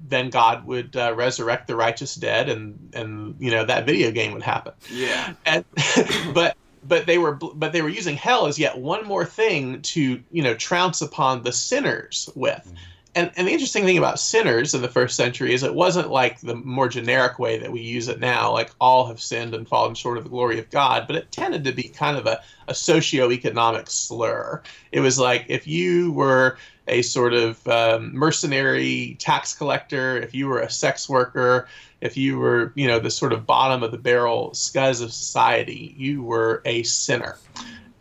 then 0.08 0.30
God 0.30 0.64
would 0.64 0.96
uh, 0.96 1.12
resurrect 1.14 1.66
the 1.66 1.76
righteous 1.76 2.14
dead, 2.14 2.48
and 2.48 2.90
and 2.94 3.36
you 3.38 3.50
know 3.50 3.64
that 3.64 3.84
video 3.84 4.10
game 4.10 4.32
would 4.32 4.42
happen. 4.42 4.72
yeah. 4.90 5.34
And, 5.44 5.64
but 6.32 6.56
but 6.86 7.06
they 7.06 7.18
were 7.18 7.32
but 7.32 7.72
they 7.72 7.82
were 7.82 7.88
using 7.88 8.16
hell 8.16 8.46
as 8.46 8.58
yet 8.58 8.78
one 8.78 9.04
more 9.06 9.24
thing 9.24 9.82
to 9.82 10.22
you 10.30 10.42
know 10.42 10.54
trounce 10.54 11.00
upon 11.02 11.42
the 11.42 11.52
sinners 11.52 12.28
with. 12.34 12.62
Mm-hmm. 12.66 12.76
And 13.14 13.30
and 13.36 13.46
the 13.46 13.52
interesting 13.52 13.84
thing 13.84 13.98
about 13.98 14.18
sinners 14.18 14.74
in 14.74 14.82
the 14.82 14.88
first 14.88 15.16
century 15.16 15.54
is 15.54 15.62
it 15.62 15.74
wasn't 15.74 16.10
like 16.10 16.40
the 16.40 16.56
more 16.56 16.88
generic 16.88 17.38
way 17.38 17.58
that 17.58 17.70
we 17.70 17.80
use 17.80 18.08
it 18.08 18.20
now, 18.20 18.52
like 18.52 18.70
all 18.80 19.06
have 19.06 19.20
sinned 19.20 19.54
and 19.54 19.68
fallen 19.68 19.94
short 19.94 20.18
of 20.18 20.24
the 20.24 20.30
glory 20.30 20.58
of 20.58 20.70
God, 20.70 21.06
but 21.06 21.16
it 21.16 21.30
tended 21.30 21.64
to 21.64 21.72
be 21.72 21.84
kind 21.84 22.16
of 22.16 22.26
a, 22.26 22.42
a 22.68 22.72
socioeconomic 22.72 23.88
slur. 23.88 24.62
It 24.92 25.00
was 25.00 25.18
like 25.18 25.46
if 25.48 25.66
you 25.66 26.12
were 26.12 26.58
a 26.88 27.02
sort 27.02 27.32
of 27.32 27.66
um, 27.68 28.14
mercenary 28.14 29.16
tax 29.18 29.54
collector, 29.54 30.16
if 30.18 30.34
you 30.34 30.48
were 30.48 30.60
a 30.60 30.70
sex 30.70 31.08
worker, 31.08 31.66
if 32.00 32.16
you 32.16 32.38
were, 32.38 32.72
you 32.74 32.86
know, 32.86 32.98
the 32.98 33.10
sort 33.10 33.32
of 33.32 33.46
bottom 33.46 33.82
of 33.82 33.90
the 33.90 33.98
barrel 33.98 34.50
scuzz 34.50 35.02
of 35.02 35.12
society, 35.12 35.94
you 35.96 36.22
were 36.22 36.60
a 36.64 36.82
sinner. 36.82 37.38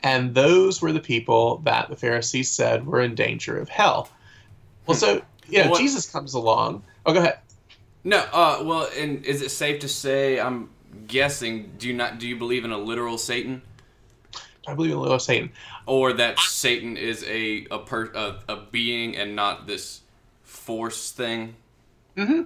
And 0.01 0.35
those 0.35 0.81
were 0.81 0.91
the 0.91 0.99
people 0.99 1.59
that 1.59 1.89
the 1.89 1.95
Pharisees 1.95 2.51
said 2.51 2.85
were 2.85 2.99
in 2.99 3.15
danger 3.15 3.57
of 3.57 3.69
hell. 3.69 4.09
Well, 4.85 4.97
so, 4.97 5.21
you 5.47 5.63
know, 5.63 5.71
What- 5.71 5.81
Jesus 5.81 6.09
comes 6.09 6.33
along. 6.33 6.83
Oh, 7.05 7.13
go 7.13 7.19
ahead. 7.19 7.39
No, 8.03 8.17
uh, 8.17 8.61
well, 8.63 8.89
and 8.97 9.25
is 9.25 9.41
it 9.41 9.49
safe 9.49 9.79
to 9.81 9.87
say? 9.87 10.39
I'm 10.39 10.69
guessing. 11.07 11.71
Do 11.77 11.87
you 11.87 11.93
not? 11.93 12.19
Do 12.19 12.27
you 12.27 12.35
believe 12.35 12.65
in 12.65 12.71
a 12.71 12.77
literal 12.77 13.17
Satan, 13.17 13.61
I 14.67 14.73
believe 14.73 14.91
in 14.91 14.97
a 14.97 15.01
literal 15.01 15.19
Satan. 15.19 15.51
or 15.85 16.11
that 16.13 16.37
Satan 16.39 16.97
is 16.97 17.23
a 17.23 17.65
a 17.71 17.79
per 17.79 18.11
a, 18.13 18.39
a 18.49 18.55
being 18.71 19.15
and 19.15 19.35
not 19.37 19.67
this 19.67 20.01
force 20.43 21.11
thing? 21.11 21.55
Mm-hmm. 22.17 22.41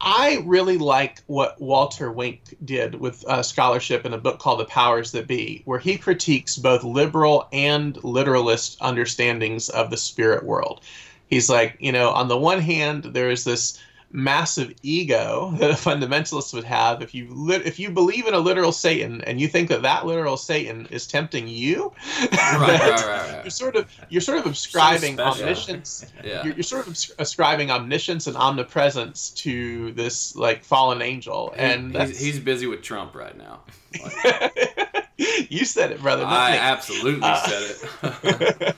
I 0.00 0.42
really 0.44 0.78
like 0.78 1.22
what 1.26 1.60
Walter 1.60 2.12
Wink 2.12 2.40
did 2.64 2.94
with 2.94 3.24
uh, 3.26 3.42
scholarship 3.42 4.06
in 4.06 4.12
a 4.14 4.18
book 4.18 4.38
called 4.38 4.60
The 4.60 4.64
Powers 4.64 5.10
That 5.10 5.26
Be, 5.26 5.62
where 5.64 5.80
he 5.80 5.98
critiques 5.98 6.56
both 6.56 6.84
liberal 6.84 7.48
and 7.52 8.02
literalist 8.04 8.78
understandings 8.80 9.68
of 9.68 9.90
the 9.90 9.96
spirit 9.96 10.44
world. 10.44 10.82
He's 11.28 11.48
like, 11.50 11.76
you 11.80 11.92
know, 11.92 12.10
on 12.10 12.28
the 12.28 12.36
one 12.38 12.60
hand, 12.60 13.04
there 13.04 13.30
is 13.30 13.44
this 13.44 13.78
massive 14.10 14.72
ego 14.82 15.52
that 15.58 15.70
a 15.70 15.74
fundamentalist 15.74 16.54
would 16.54 16.64
have 16.64 17.02
if 17.02 17.14
you 17.14 17.28
lit 17.30 17.66
if 17.66 17.78
you 17.78 17.90
believe 17.90 18.26
in 18.26 18.32
a 18.32 18.38
literal 18.38 18.72
Satan 18.72 19.20
and 19.24 19.38
you 19.38 19.46
think 19.46 19.68
that 19.68 19.82
that 19.82 20.06
literal 20.06 20.38
Satan 20.38 20.86
is 20.90 21.06
tempting 21.06 21.46
you. 21.46 21.92
Right, 22.32 22.80
right, 22.80 23.06
right, 23.06 23.40
You're 23.44 23.50
sort 23.50 23.76
of 23.76 23.86
you're 24.08 24.22
sort 24.22 24.38
of 24.38 24.46
ascribing 24.46 25.14
special. 25.14 25.42
omniscience 25.42 26.06
Yeah. 26.24 26.42
you're, 26.44 26.54
you're 26.54 26.62
sort 26.62 26.86
of 26.86 26.96
ascribing 27.18 27.70
omniscience 27.70 28.26
and 28.26 28.34
omnipresence 28.36 29.28
to 29.30 29.92
this 29.92 30.34
like 30.34 30.64
fallen 30.64 31.02
angel, 31.02 31.52
and 31.56 31.94
he's, 31.94 32.18
he's 32.18 32.40
busy 32.40 32.66
with 32.66 32.80
Trump 32.82 33.14
right 33.14 33.36
now. 33.36 33.60
you 35.50 35.64
said 35.64 35.90
it, 35.92 36.00
brother. 36.00 36.24
I 36.26 36.52
me. 36.52 36.58
absolutely 36.58 37.20
Uh, 37.22 37.46
said 37.46 38.42
it. 38.62 38.76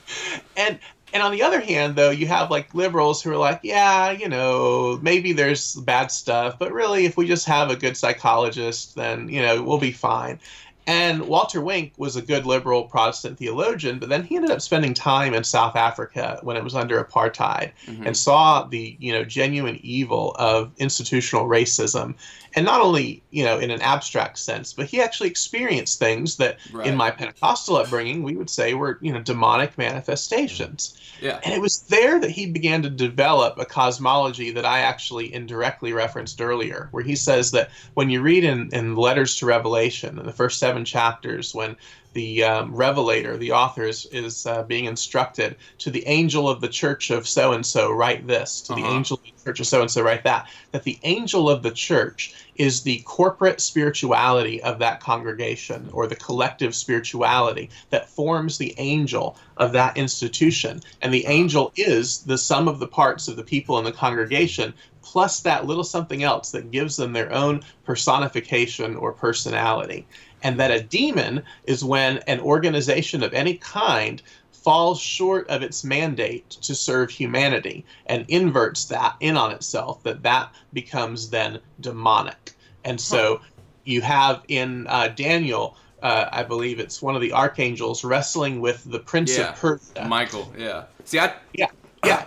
and 0.57 0.79
and 1.13 1.21
on 1.23 1.31
the 1.31 1.43
other 1.43 1.59
hand, 1.59 1.95
though, 1.95 2.09
you 2.09 2.27
have 2.27 2.49
like 2.51 2.73
liberals 2.73 3.21
who 3.21 3.31
are 3.31 3.37
like, 3.37 3.59
yeah, 3.63 4.11
you 4.11 4.29
know, 4.29 4.99
maybe 5.01 5.33
there's 5.33 5.75
bad 5.75 6.11
stuff, 6.11 6.57
but 6.59 6.71
really, 6.71 7.05
if 7.05 7.17
we 7.17 7.27
just 7.27 7.45
have 7.47 7.69
a 7.69 7.75
good 7.75 7.97
psychologist, 7.97 8.95
then 8.95 9.27
you 9.29 9.41
know 9.41 9.61
we'll 9.61 9.77
be 9.77 9.91
fine. 9.91 10.39
And 10.87 11.27
Walter 11.27 11.61
Wink 11.61 11.93
was 11.97 12.15
a 12.15 12.21
good 12.21 12.45
liberal 12.45 12.83
Protestant 12.83 13.37
theologian, 13.37 13.99
but 13.99 14.09
then 14.09 14.23
he 14.23 14.35
ended 14.35 14.51
up 14.51 14.61
spending 14.61 14.93
time 14.93 15.33
in 15.33 15.43
South 15.43 15.75
Africa 15.75 16.39
when 16.41 16.57
it 16.57 16.63
was 16.63 16.73
under 16.75 17.01
apartheid 17.03 17.71
Mhm. 17.87 18.07
and 18.07 18.17
saw 18.17 18.63
the 18.63 18.97
you 18.99 19.13
know 19.13 19.23
genuine 19.23 19.79
evil 19.83 20.35
of 20.39 20.71
institutional 20.77 21.45
racism, 21.47 22.15
and 22.55 22.65
not 22.65 22.81
only 22.81 23.21
you 23.29 23.43
know 23.43 23.59
in 23.59 23.69
an 23.69 23.81
abstract 23.81 24.39
sense, 24.39 24.73
but 24.73 24.87
he 24.87 24.99
actually 24.99 25.29
experienced 25.29 25.99
things 25.99 26.37
that 26.37 26.57
Right. 26.71 26.87
in 26.87 26.95
my 26.95 27.11
Pentecostal 27.11 27.77
upbringing 27.77 28.23
we 28.23 28.35
would 28.35 28.49
say 28.49 28.73
were 28.73 28.97
you 29.01 29.13
know 29.13 29.21
demonic 29.21 29.77
manifestations. 29.77 30.97
Yeah. 31.21 31.39
And 31.43 31.53
it 31.53 31.61
was 31.61 31.81
there 31.81 32.19
that 32.19 32.31
he 32.31 32.47
began 32.47 32.81
to 32.81 32.89
develop 32.89 33.59
a 33.59 33.65
cosmology 33.65 34.49
that 34.51 34.65
I 34.65 34.79
actually 34.79 35.31
indirectly 35.31 35.93
referenced 35.93 36.41
earlier, 36.41 36.87
where 36.91 37.03
he 37.03 37.15
says 37.15 37.51
that 37.51 37.69
when 37.93 38.09
you 38.09 38.21
read 38.21 38.43
in, 38.43 38.69
in 38.73 38.95
letters 38.95 39.35
to 39.37 39.45
Revelation, 39.45 40.17
in 40.17 40.25
the 40.25 40.31
first 40.33 40.57
seven 40.57 40.70
chapters, 40.85 41.53
when 41.53 41.75
the 42.13 42.43
um, 42.43 42.75
revelator, 42.75 43.37
the 43.37 43.51
author, 43.53 43.83
is, 43.83 44.05
is 44.11 44.45
uh, 44.45 44.63
being 44.63 44.85
instructed 44.85 45.55
to 45.77 45.89
the 45.89 46.05
angel 46.07 46.49
of 46.49 46.59
the 46.59 46.67
church 46.67 47.09
of 47.09 47.25
so 47.25 47.53
and 47.53 47.65
so, 47.65 47.91
write 47.91 48.27
this, 48.27 48.61
to 48.61 48.73
the 48.73 48.81
Uh-huh. 48.81 48.95
angel 48.97 49.15
of 49.17 49.23
the 49.23 49.43
church 49.45 49.59
of 49.61 49.67
so 49.67 49.79
and 49.81 49.89
so, 49.89 50.01
write 50.01 50.23
that, 50.23 50.47
that 50.73 50.83
the 50.83 50.99
angel 51.03 51.49
of 51.49 51.63
the 51.63 51.71
church 51.71 52.33
is 52.55 52.81
the 52.83 52.99
corporate 53.05 53.61
spirituality 53.61 54.61
of 54.63 54.77
that 54.79 54.99
congregation 54.99 55.89
or 55.93 56.05
the 56.05 56.17
collective 56.17 56.75
spirituality 56.75 57.69
that 57.91 58.09
forms 58.09 58.57
the 58.57 58.73
angel 58.77 59.37
of 59.57 59.71
that 59.71 59.95
institution. 59.97 60.81
And 61.01 61.13
the 61.13 61.25
angel 61.27 61.71
is 61.77 62.23
the 62.23 62.37
sum 62.37 62.67
of 62.67 62.79
the 62.79 62.87
parts 62.87 63.29
of 63.29 63.37
the 63.37 63.43
people 63.43 63.79
in 63.79 63.85
the 63.85 63.91
congregation 63.91 64.73
plus 65.01 65.39
that 65.39 65.65
little 65.65 65.83
something 65.83 66.21
else 66.23 66.51
that 66.51 66.69
gives 66.71 66.95
them 66.95 67.13
their 67.13 67.31
own 67.33 67.61
personification 67.83 68.95
or 68.95 69.11
personality. 69.13 70.05
And 70.43 70.59
that 70.59 70.71
a 70.71 70.81
demon 70.81 71.43
is 71.65 71.83
when 71.83 72.17
an 72.27 72.39
organization 72.39 73.23
of 73.23 73.33
any 73.33 73.55
kind 73.55 74.21
falls 74.51 74.99
short 75.01 75.49
of 75.49 75.63
its 75.63 75.83
mandate 75.83 76.49
to 76.49 76.75
serve 76.75 77.09
humanity 77.09 77.85
and 78.05 78.25
inverts 78.27 78.85
that 78.85 79.15
in 79.19 79.35
on 79.37 79.51
itself, 79.51 80.03
that 80.03 80.21
that 80.23 80.53
becomes 80.73 81.29
then 81.29 81.59
demonic. 81.79 82.53
And 82.83 82.99
so 82.99 83.41
you 83.83 84.01
have 84.01 84.43
in 84.47 84.85
uh, 84.87 85.09
Daniel, 85.09 85.77
uh, 86.03 86.25
I 86.31 86.43
believe 86.43 86.79
it's 86.79 87.01
one 87.01 87.15
of 87.15 87.21
the 87.21 87.33
archangels 87.33 88.03
wrestling 88.03 88.61
with 88.61 88.83
the 88.83 88.99
prince 88.99 89.37
Yeah. 89.37 89.49
of 89.49 89.55
Persia. 89.55 90.05
Michael, 90.07 90.53
yeah. 90.57 90.83
See, 91.05 91.19
I 91.19 91.33
Yeah, 91.53 91.67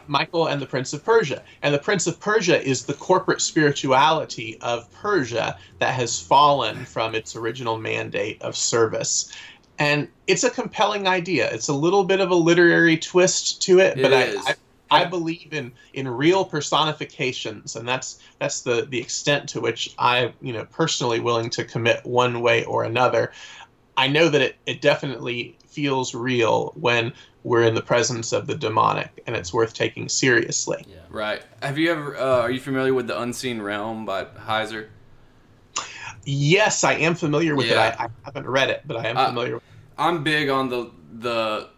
Michael 0.06 0.46
and 0.46 0.60
the 0.60 0.66
Prince 0.66 0.92
of 0.92 1.04
Persia. 1.04 1.42
And 1.62 1.74
the 1.74 1.78
Prince 1.78 2.06
of 2.06 2.20
Persia 2.20 2.62
is 2.62 2.84
the 2.84 2.94
corporate 2.94 3.40
spirituality 3.40 4.58
of 4.60 4.90
Persia 4.92 5.56
that 5.78 5.94
has 5.94 6.20
fallen 6.20 6.84
from 6.84 7.14
its 7.14 7.37
original 7.37 7.78
mandate 7.78 8.40
of 8.42 8.56
service. 8.56 9.32
And 9.78 10.08
it's 10.26 10.44
a 10.44 10.50
compelling 10.50 11.08
idea. 11.08 11.50
It's 11.52 11.68
a 11.68 11.74
little 11.74 12.04
bit 12.04 12.20
of 12.20 12.30
a 12.30 12.34
literary 12.34 12.96
twist 12.96 13.62
to 13.62 13.80
it, 13.80 13.98
It 13.98 14.02
but. 14.02 14.12
I, 14.12 14.50
I, 14.50 14.54
I 14.90 15.04
believe 15.06 15.48
in, 15.52 15.72
in 15.94 16.06
real 16.06 16.44
personifications, 16.44 17.74
and 17.74 17.88
that's 17.88 18.20
that's 18.38 18.60
the, 18.60 18.87
the 18.88 19.00
extent 19.00 19.48
to 19.48 19.60
which 19.60 19.92
I, 19.98 20.32
you 20.40 20.52
know, 20.52 20.66
personally 20.66 21.18
willing 21.18 21.50
to 21.50 21.64
commit 21.64 22.04
one 22.04 22.42
way 22.42 22.64
or 22.64 22.84
another. 22.84 23.32
I 23.96 24.06
know 24.06 24.28
that 24.28 24.40
it, 24.40 24.56
it 24.66 24.80
definitely 24.80 25.56
feels 25.66 26.14
real 26.14 26.72
when 26.76 27.12
we're 27.44 27.62
in 27.62 27.74
the 27.74 27.83
presence 27.83 28.33
of 28.33 28.46
the 28.46 28.54
demonic, 28.57 29.22
and 29.26 29.37
it's 29.37 29.52
worth 29.52 29.74
taking 29.74 30.09
seriously. 30.09 30.85
Yeah. 30.88 30.96
right. 31.11 31.42
Have 31.62 31.78
you 31.78 31.92
ever? 31.92 32.16
Uh, 32.16 32.40
are 32.40 32.50
you 32.50 32.59
familiar 32.59 32.92
with 32.94 33.07
the 33.07 33.20
Unseen 33.20 33.61
Realm 33.62 34.04
by 34.04 34.24
Heiser? 34.24 34.88
Yes, 36.24 36.85
I 36.85 36.94
am 36.94 37.14
familiar 37.14 37.54
with 37.54 37.66
Yeah. 37.66 37.88
it. 37.88 38.00
I, 38.00 38.04
I 38.04 38.09
haven't 38.24 38.46
read 38.48 38.70
it, 38.70 38.83
but 38.87 38.96
I 38.96 39.09
am 39.09 39.16
Uh, 39.16 39.26
familiar. 39.26 39.61
I'm 39.98 40.24
big 40.24 40.48
on 40.48 40.68
the 40.70 40.90
the 41.20 41.68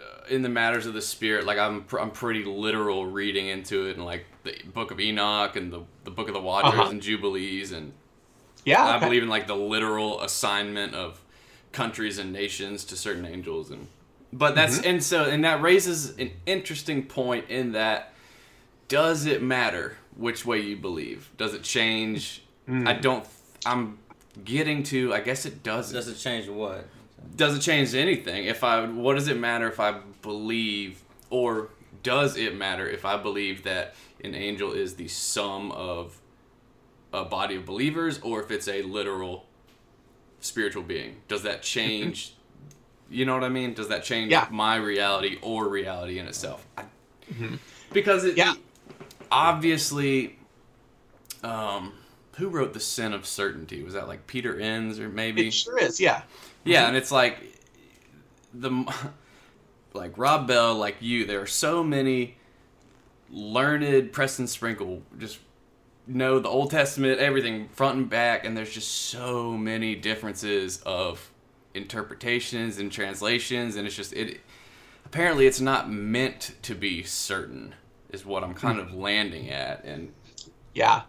uh, 0.00 0.02
in 0.30 0.42
the 0.42 0.48
matters 0.48 0.86
of 0.86 0.94
the 0.94 1.02
spirit. 1.02 1.44
Like 1.44 1.58
I'm 1.58 1.84
pr- 1.84 2.00
I'm 2.00 2.10
pretty 2.10 2.42
literal 2.44 3.06
reading 3.06 3.48
into 3.48 3.86
it, 3.86 3.96
and 3.96 4.04
like 4.04 4.24
the 4.44 4.54
Book 4.72 4.90
of 4.90 4.98
Enoch 4.98 5.56
and 5.56 5.70
the 5.72 5.82
the 6.04 6.10
Book 6.10 6.28
of 6.28 6.34
the 6.34 6.40
Watchers 6.40 6.80
Uh-huh. 6.80 6.90
and 6.90 7.02
Jubilees, 7.02 7.70
and 7.72 7.92
Yeah, 8.64 8.82
I 8.82 8.96
okay. 8.96 9.04
believe 9.06 9.22
in 9.22 9.28
like 9.28 9.46
the 9.46 9.56
literal 9.56 10.22
assignment 10.22 10.94
of 10.94 11.20
countries 11.72 12.18
and 12.18 12.32
nations 12.32 12.84
to 12.86 12.96
certain 12.96 13.26
angels, 13.26 13.70
and 13.70 13.88
but 14.34 14.54
that's 14.54 14.78
Mm-hmm. 14.78 14.88
and 14.88 15.02
so 15.02 15.24
and 15.24 15.44
that 15.44 15.62
raises 15.62 16.16
an 16.18 16.30
interesting 16.44 17.04
point 17.04 17.48
in 17.48 17.72
that 17.72 18.12
does 18.88 19.24
it 19.26 19.42
matter 19.42 19.96
which 20.16 20.44
way 20.44 20.60
you 20.60 20.76
believe? 20.76 21.30
Does 21.36 21.54
it 21.54 21.62
change? 21.62 22.42
Mm. 22.68 22.86
I 22.86 22.92
don't. 22.94 23.26
I'm 23.64 23.98
getting 24.44 24.82
to. 24.84 25.14
I 25.14 25.20
guess 25.20 25.46
it 25.46 25.62
doesn't 25.62 25.94
Does 25.94 26.08
it 26.08 26.16
change 26.16 26.48
what? 26.48 26.86
Does 27.36 27.56
it 27.56 27.60
change 27.60 27.94
anything 27.94 28.44
if 28.44 28.62
i 28.62 28.84
what 28.84 29.14
does 29.14 29.28
it 29.28 29.38
matter 29.38 29.66
if 29.66 29.80
i 29.80 29.98
believe 30.20 31.02
or 31.30 31.70
does 32.02 32.36
it 32.36 32.54
matter 32.54 32.86
if 32.86 33.04
i 33.06 33.16
believe 33.16 33.62
that 33.64 33.94
an 34.22 34.34
angel 34.34 34.72
is 34.72 34.96
the 34.96 35.08
sum 35.08 35.72
of 35.72 36.20
a 37.14 37.24
body 37.24 37.56
of 37.56 37.64
believers 37.64 38.20
or 38.22 38.42
if 38.42 38.50
it's 38.50 38.68
a 38.68 38.82
literal 38.82 39.46
spiritual 40.40 40.82
being 40.82 41.16
does 41.28 41.42
that 41.44 41.62
change 41.74 42.34
you 43.14 43.24
know 43.24 43.34
what 43.34 43.44
i 43.44 43.48
mean 43.48 43.72
does 43.74 43.88
that 43.88 44.02
change 44.04 44.30
Yeah. 44.30 44.46
my 44.50 44.76
reality 44.76 45.38
or 45.42 45.68
reality 45.68 46.18
in 46.18 46.26
itself 46.26 46.66
I, 46.76 46.84
because 47.92 48.24
it 48.24 48.36
Yeah. 48.36 48.54
obviously 49.30 50.38
um 51.42 51.92
who 52.36 52.48
wrote 52.48 52.72
the 52.74 52.80
sin 52.80 53.12
of 53.12 53.26
certainty 53.26 53.82
was 53.82 53.94
that 53.94 54.08
like 54.08 54.26
peter 54.26 54.58
enns 54.58 54.98
or 54.98 55.08
maybe 55.08 55.48
It 55.48 55.52
sure 55.54 55.78
is. 55.78 56.00
Yeah. 56.00 56.22
yeah, 56.64 56.88
and 56.88 56.96
it's 56.96 57.12
like 57.12 57.38
the 58.52 58.70
like 59.94 60.16
Rob 60.18 60.48
Bell, 60.48 60.74
like 60.74 60.96
you. 61.00 61.24
There 61.24 61.40
are 61.40 61.46
so 61.46 61.84
many 61.84 62.36
learned 63.30 64.12
Preston 64.12 64.46
Sprinkle 64.48 65.02
just 65.18 65.38
know 66.06 66.38
the 66.40 66.48
Old 66.48 66.70
Testament, 66.70 67.20
everything 67.20 67.68
front 67.68 67.96
and 67.98 68.10
back, 68.10 68.44
and 68.44 68.56
there's 68.56 68.70
just 68.72 68.90
so 68.90 69.52
many 69.52 69.94
differences 69.94 70.82
of 70.84 71.30
interpretations 71.74 72.78
and 72.78 72.90
translations, 72.90 73.76
and 73.76 73.86
it's 73.86 73.96
just 73.96 74.12
it. 74.12 74.40
Apparently, 75.04 75.46
it's 75.46 75.60
not 75.60 75.90
meant 75.90 76.52
to 76.62 76.74
be 76.74 77.02
certain. 77.02 77.74
is 78.10 78.24
what 78.24 78.42
I'm 78.44 78.54
kind 78.54 78.78
of 78.78 78.94
landing 78.94 79.50
at, 79.50 79.84
and 79.84 80.12
Yeah, 80.74 81.02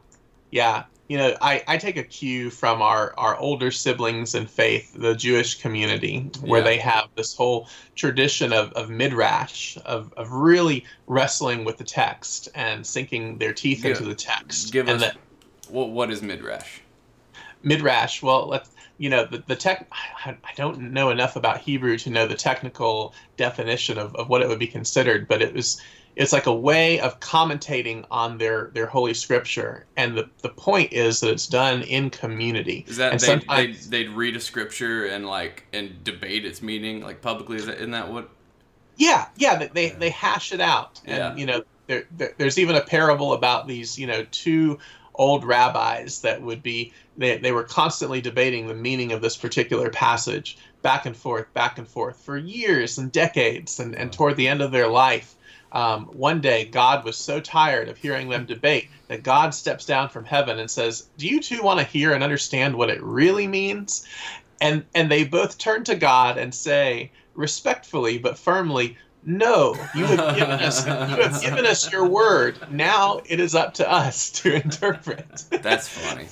yeah. 0.51 0.84
You 1.08 1.19
know, 1.19 1.38
I, 1.39 1.63
I 1.67 1.78
take 1.78 1.97
a 1.97 2.04
cue 2.04 2.49
from 2.49 2.82
our, 2.82 3.13
our 3.15 3.38
older 3.38 3.69
siblings 3.69 4.34
in 4.34 4.47
faith, 4.47 4.91
the 4.95 5.13
Jewish 5.13 5.62
community, 5.62 6.32
where 6.41 6.62
Yeah. 6.62 6.65
they 6.65 6.78
have 6.80 7.10
this 7.15 7.36
whole 7.36 7.69
tradition 7.93 8.51
of, 8.51 8.71
of 8.73 8.89
midrash, 8.89 9.78
of, 9.86 10.12
of 10.17 10.32
really 10.32 10.84
wrestling 11.06 11.63
with 11.63 11.78
the 11.78 11.84
text 11.84 12.49
and 12.56 12.84
sinking 12.86 13.38
their 13.38 13.54
teeth 13.54 13.84
Yeah. 13.86 13.91
into 13.91 14.04
the 14.04 14.15
text. 14.15 14.73
give 14.73 14.89
and 14.89 15.04
us 15.04 15.13
what 15.69 15.89
what 15.91 16.10
is 16.12 16.23
midrash? 16.23 16.80
midrash, 17.62 18.21
well, 18.23 18.47
let's 18.47 18.69
you 18.97 19.10
know 19.10 19.25
the, 19.25 19.43
the 19.47 19.55
tech. 19.55 19.88
I, 20.25 20.31
I 20.43 20.53
don't 20.55 20.91
know 20.93 21.10
enough 21.10 21.36
about 21.36 21.60
Hebrew 21.60 21.97
to 21.99 22.10
know 22.10 22.27
the 22.27 22.36
technical 22.36 23.13
definition 23.38 23.97
of, 23.97 24.15
of 24.15 24.29
what 24.29 24.41
it 24.41 24.47
would 24.47 24.60
be 24.60 24.67
considered, 24.67 25.27
but 25.27 25.41
it 25.41 25.53
was 25.53 25.81
it's 26.15 26.31
like 26.31 26.45
a 26.45 26.53
way 26.53 26.99
of 27.01 27.19
commentating 27.19 28.05
on 28.10 28.38
their 28.38 28.71
their 28.73 28.86
holy 28.86 29.13
scripture, 29.13 29.86
and 29.97 30.17
the 30.17 30.29
the 30.41 30.49
point 30.49 30.93
is 30.93 31.19
that 31.19 31.29
it's 31.29 31.47
done 31.47 31.81
in 31.84 32.10
community. 32.10 32.86
Is 32.88 32.97
that 32.97 33.12
and 33.12 33.19
they 33.19 33.25
they 33.25 33.31
sometimes- 33.31 33.89
they'd 33.89 34.10
read 34.10 34.36
a 34.36 34.39
scripture 34.39 35.05
and 35.05 35.25
like 35.25 35.65
and 35.73 36.03
debate 36.03 36.45
its 36.45 36.62
meaning 36.62 37.01
like 37.01 37.21
publicly? 37.21 37.58
Is 37.58 37.65
that 37.65 37.77
isn't 37.77 37.91
that 37.91 38.12
what? 38.12 38.29
Yeah, 38.97 39.27
yeah, 39.36 39.58
they 39.58 39.67
they, 39.67 39.89
they 39.89 40.10
hash 40.10 40.53
it 40.53 40.62
out, 40.62 41.01
and 41.05 41.17
Yeah. 41.17 41.36
you 41.36 41.45
know, 41.45 41.63
there, 41.88 42.05
there, 42.12 42.34
there's 42.38 42.58
even 42.58 42.75
a 42.77 42.81
parable 42.81 43.34
about 43.34 43.67
these, 43.67 43.99
you 43.99 44.08
know, 44.08 44.25
two 44.31 44.79
old 45.15 45.43
rabbis 45.43 46.21
that 46.21 46.41
would 46.41 46.63
be 46.63 46.93
they 47.17 47.38
they 47.38 47.51
were 47.51 47.63
constantly 47.63 48.21
debating 48.21 48.67
the 48.67 48.73
meaning 48.73 49.12
of 49.12 49.21
this 49.21 49.38
particular 49.38 49.89
passage, 49.89 50.58
back 50.82 51.06
and 51.06 51.15
forth, 51.15 51.54
back 51.54 51.78
and 51.78 51.88
forth 51.88 52.21
for 52.21 52.38
years 52.38 52.97
and 52.97 53.12
decades, 53.12 53.80
and 53.80 53.95
and 53.95 54.12
toward 54.12 54.36
the 54.38 54.47
end 54.47 54.62
of 54.62 54.71
their 54.71 54.88
life. 54.88 55.36
Um, 55.71 56.06
one 56.06 56.39
day, 56.39 56.65
God 56.65 57.04
was 57.04 57.17
so 57.17 57.41
tired 57.41 57.89
of 57.89 57.97
hearing 57.97 58.30
them 58.30 58.45
debate 58.45 58.88
that 59.10 59.23
God 59.23 59.54
steps 59.54 59.86
down 59.86 60.10
from 60.10 60.23
heaven 60.25 60.60
and 60.60 60.71
says, 60.71 61.10
"Do 61.17 61.28
you 61.28 61.41
two 61.41 61.62
want 61.62 61.80
to 61.80 61.86
hear 61.86 62.13
and 62.13 62.23
understand 62.23 62.75
what 62.75 62.89
it 62.89 63.01
really 63.01 63.47
means?" 63.47 64.06
And 64.62 64.86
and 64.93 65.12
they 65.12 65.25
both 65.25 65.58
turn 65.58 65.84
to 65.86 65.95
God 65.95 66.38
and 66.38 66.56
say, 66.56 67.12
respectfully 67.36 68.17
but 68.17 68.38
firmly, 68.38 68.97
"No, 69.26 69.76
you 69.96 70.06
have 70.06 70.36
given 70.36 70.60
us 70.60 70.86
you 70.86 70.94
have 70.94 71.42
given 71.42 71.66
us 71.66 71.92
your 71.92 72.06
word. 72.08 72.58
Now 72.72 73.22
it 73.26 73.40
is 73.40 73.56
up 73.56 73.74
to 73.76 73.92
us 73.92 74.32
to 74.42 74.56
interpret." 74.56 75.44
That's 75.50 75.88
funny. 75.88 76.28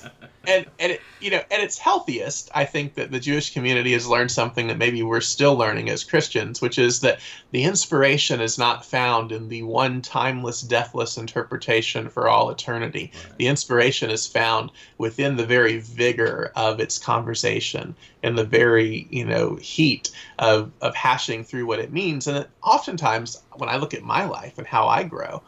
and 0.46 0.66
and 0.78 0.92
it, 0.92 1.00
you 1.20 1.30
know, 1.30 1.40
at 1.50 1.60
its 1.60 1.78
healthiest, 1.78 2.50
I 2.54 2.64
think 2.64 2.94
that 2.94 3.10
the 3.10 3.18
Jewish 3.18 3.52
community 3.52 3.92
has 3.92 4.06
learned 4.06 4.30
something 4.30 4.66
that 4.68 4.78
maybe 4.78 5.02
we're 5.02 5.20
still 5.22 5.56
learning 5.56 5.88
as 5.88 6.04
Christians, 6.04 6.60
which 6.60 6.78
is 6.78 7.00
that 7.00 7.20
the 7.50 7.64
inspiration 7.64 8.40
is 8.40 8.58
not 8.58 8.84
found 8.84 9.32
in 9.32 9.48
the 9.48 9.62
one 9.62 10.02
timeless, 10.02 10.60
deathless 10.60 11.16
interpretation 11.16 12.08
for 12.10 12.28
all 12.28 12.50
eternity. 12.50 13.10
The 13.38 13.46
inspiration 13.46 14.10
is 14.10 14.26
found 14.26 14.70
within 14.98 15.36
the 15.36 15.46
very 15.46 15.78
vigor 15.78 16.52
of 16.56 16.78
its 16.78 16.98
conversation 16.98 17.94
and 18.22 18.36
the 18.36 18.44
very, 18.44 19.06
you 19.10 19.24
know, 19.24 19.56
heat 19.56 20.10
of 20.38 20.70
of 20.80 20.94
hashing 20.94 21.44
through 21.44 21.66
what 21.66 21.78
it 21.78 21.92
means. 21.92 22.26
And 22.26 22.46
oftentimes, 22.84 23.36
when 23.56 23.68
I 23.70 23.76
look 23.76 23.94
at 23.94 24.02
my 24.02 24.24
life 24.26 24.58
and 24.58 24.66
how 24.66 24.86
I 24.88 25.04
grow, 25.04 25.42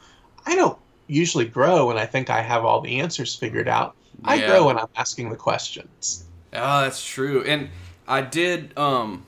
I 0.46 0.54
don't 0.56 0.78
usually 1.06 1.44
grow 1.44 1.86
when 1.86 1.98
I 1.98 2.06
think 2.06 2.30
I 2.30 2.40
have 2.40 2.64
all 2.64 2.80
the 2.80 3.00
answers 3.00 3.34
figured 3.36 3.68
out. 3.68 3.94
I 4.24 4.38
grow 4.38 4.66
when 4.66 4.78
I'm 4.78 4.86
asking 4.96 5.28
the 5.30 5.36
questions. 5.36 6.24
Oh, 6.52 6.80
that's 6.82 7.04
true. 7.04 7.42
And 7.44 7.68
I 8.08 8.22
did. 8.22 8.76
Um, 8.78 9.26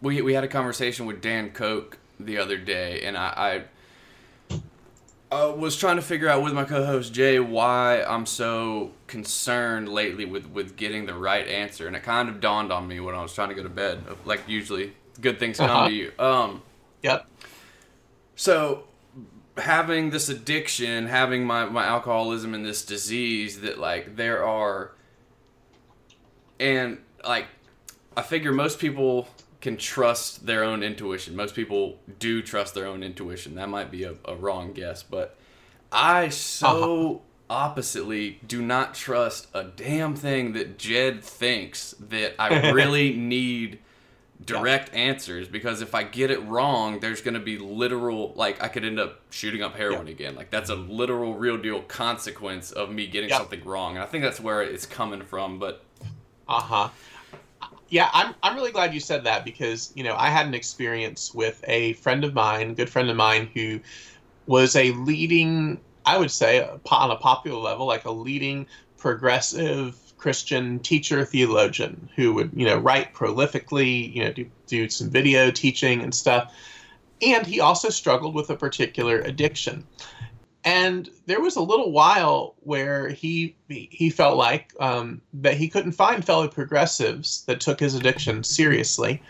we 0.00 0.20
we 0.22 0.34
had 0.34 0.44
a 0.44 0.48
conversation 0.48 1.06
with 1.06 1.20
Dan 1.20 1.50
Koch 1.50 1.98
the 2.18 2.38
other 2.38 2.58
day, 2.58 3.02
and 3.02 3.16
I, 3.16 3.64
I 5.30 5.36
uh, 5.36 5.52
was 5.56 5.76
trying 5.76 5.96
to 5.96 6.02
figure 6.02 6.28
out 6.28 6.42
with 6.42 6.52
my 6.52 6.64
co-host 6.64 7.12
Jay 7.12 7.38
why 7.38 8.02
I'm 8.02 8.26
so 8.26 8.92
concerned 9.06 9.88
lately 9.88 10.24
with 10.24 10.46
with 10.46 10.76
getting 10.76 11.06
the 11.06 11.14
right 11.14 11.46
answer, 11.46 11.86
and 11.86 11.94
it 11.96 12.02
kind 12.02 12.28
of 12.28 12.40
dawned 12.40 12.72
on 12.72 12.88
me 12.88 13.00
when 13.00 13.14
I 13.14 13.22
was 13.22 13.32
trying 13.32 13.48
to 13.50 13.54
go 13.54 13.62
to 13.62 13.68
bed. 13.68 14.04
Like 14.24 14.48
usually, 14.48 14.92
good 15.20 15.38
things 15.38 15.60
come 15.60 15.68
Uh-huh. 15.68 15.84
to 15.84 15.90
you. 15.90 16.12
Um, 16.18 16.62
Yep. 17.02 17.26
so 18.36 18.84
having 19.56 20.10
this 20.10 20.28
addiction, 20.28 21.06
having 21.06 21.46
my, 21.46 21.64
my 21.66 21.84
alcoholism 21.84 22.54
and 22.54 22.64
this 22.64 22.84
disease 22.84 23.60
that 23.60 23.78
like 23.78 24.16
there 24.16 24.44
are 24.44 24.92
and 26.58 26.98
like 27.26 27.46
I 28.16 28.22
figure 28.22 28.52
most 28.52 28.78
people 28.78 29.28
can 29.60 29.76
trust 29.76 30.46
their 30.46 30.64
own 30.64 30.82
intuition. 30.82 31.36
Most 31.36 31.54
people 31.54 31.98
do 32.18 32.42
trust 32.42 32.74
their 32.74 32.86
own 32.86 33.02
intuition. 33.02 33.54
That 33.54 33.68
might 33.68 33.90
be 33.90 34.04
a, 34.04 34.14
a 34.24 34.34
wrong 34.34 34.72
guess, 34.72 35.02
but 35.02 35.36
I 35.92 36.30
so 36.30 36.66
uh-huh. 36.68 37.18
oppositely 37.50 38.40
do 38.46 38.62
not 38.62 38.94
trust 38.94 39.48
a 39.52 39.64
damn 39.64 40.16
thing 40.16 40.54
that 40.54 40.78
Jed 40.78 41.22
thinks 41.22 41.94
that 42.00 42.34
I 42.38 42.70
really 42.72 43.14
need 43.14 43.78
direct 44.44 44.94
answers 44.94 45.48
because 45.48 45.82
if 45.82 45.94
I 45.94 46.02
get 46.02 46.30
it 46.30 46.42
wrong, 46.44 47.00
there's 47.00 47.20
going 47.20 47.34
to 47.34 47.40
be 47.40 47.58
literal 47.58 48.32
like 48.36 48.62
I 48.62 48.68
could 48.68 48.84
end 48.84 48.98
up 48.98 49.20
shooting 49.30 49.62
up 49.62 49.76
heroin 49.76 50.08
again. 50.08 50.34
Like 50.34 50.50
that's 50.50 50.70
a 50.70 50.74
literal 50.74 51.34
real 51.34 51.58
deal 51.58 51.82
consequence 51.82 52.70
of 52.72 52.90
me 52.90 53.06
getting 53.06 53.30
Yep. 53.30 53.32
something 53.32 53.62
wrong. 53.64 53.96
And 53.96 54.02
I 54.02 54.06
think 54.06 54.24
that's 54.24 54.40
where 54.40 54.62
it's 54.62 54.86
coming 54.86 55.22
from, 55.22 55.58
but 55.58 55.84
Uh 56.48 56.60
huh. 56.60 56.90
Yeah, 57.88 58.08
I'm, 58.12 58.34
I'm 58.42 58.54
really 58.54 58.72
glad 58.72 58.94
you 58.94 59.00
said 59.00 59.24
that 59.24 59.44
because, 59.44 59.92
you 59.96 60.04
know, 60.04 60.14
I 60.16 60.30
had 60.30 60.46
an 60.46 60.54
experience 60.54 61.34
with 61.34 61.62
a 61.66 61.94
friend 61.94 62.24
of 62.24 62.34
mine, 62.34 62.70
a 62.70 62.74
good 62.74 62.90
friend 62.90 63.10
of 63.10 63.16
mine, 63.16 63.50
who 63.54 63.80
was 64.46 64.76
a 64.76 64.92
leading, 64.92 65.82
I 66.06 66.18
would 66.18 66.30
say, 66.32 66.62
on 66.62 67.10
a 67.10 67.16
popular 67.16 67.58
level, 67.60 67.86
like 67.86 68.04
a 68.06 68.10
leading 68.12 68.68
progressive 68.98 70.09
Christian 70.20 70.78
teacher 70.80 71.24
theologian 71.24 72.10
who 72.14 72.34
would, 72.34 72.50
you 72.54 72.66
know, 72.66 72.76
write 72.76 73.14
prolifically, 73.14 74.14
you 74.14 74.22
know, 74.22 74.32
do, 74.32 74.46
do 74.66 74.88
some 74.90 75.08
video 75.08 75.50
teaching 75.50 76.02
and 76.02 76.14
stuff. 76.14 76.54
And 77.22 77.46
he 77.46 77.60
also 77.60 77.88
struggled 77.88 78.34
with 78.34 78.50
a 78.50 78.56
particular 78.56 79.20
addiction. 79.20 79.86
And 80.62 81.08
there 81.24 81.40
was 81.40 81.56
a 81.56 81.62
little 81.62 81.90
while 81.90 82.54
where 82.60 83.08
he 83.08 83.56
he 83.68 84.10
felt 84.10 84.36
like 84.36 84.74
um, 84.78 85.22
that 85.32 85.54
he 85.54 85.68
couldn't 85.68 85.92
find 85.92 86.22
fellow 86.22 86.48
progressives 86.48 87.42
that 87.46 87.62
took 87.62 87.80
his 87.80 87.94
addiction 87.94 88.44
seriously, 88.44 89.22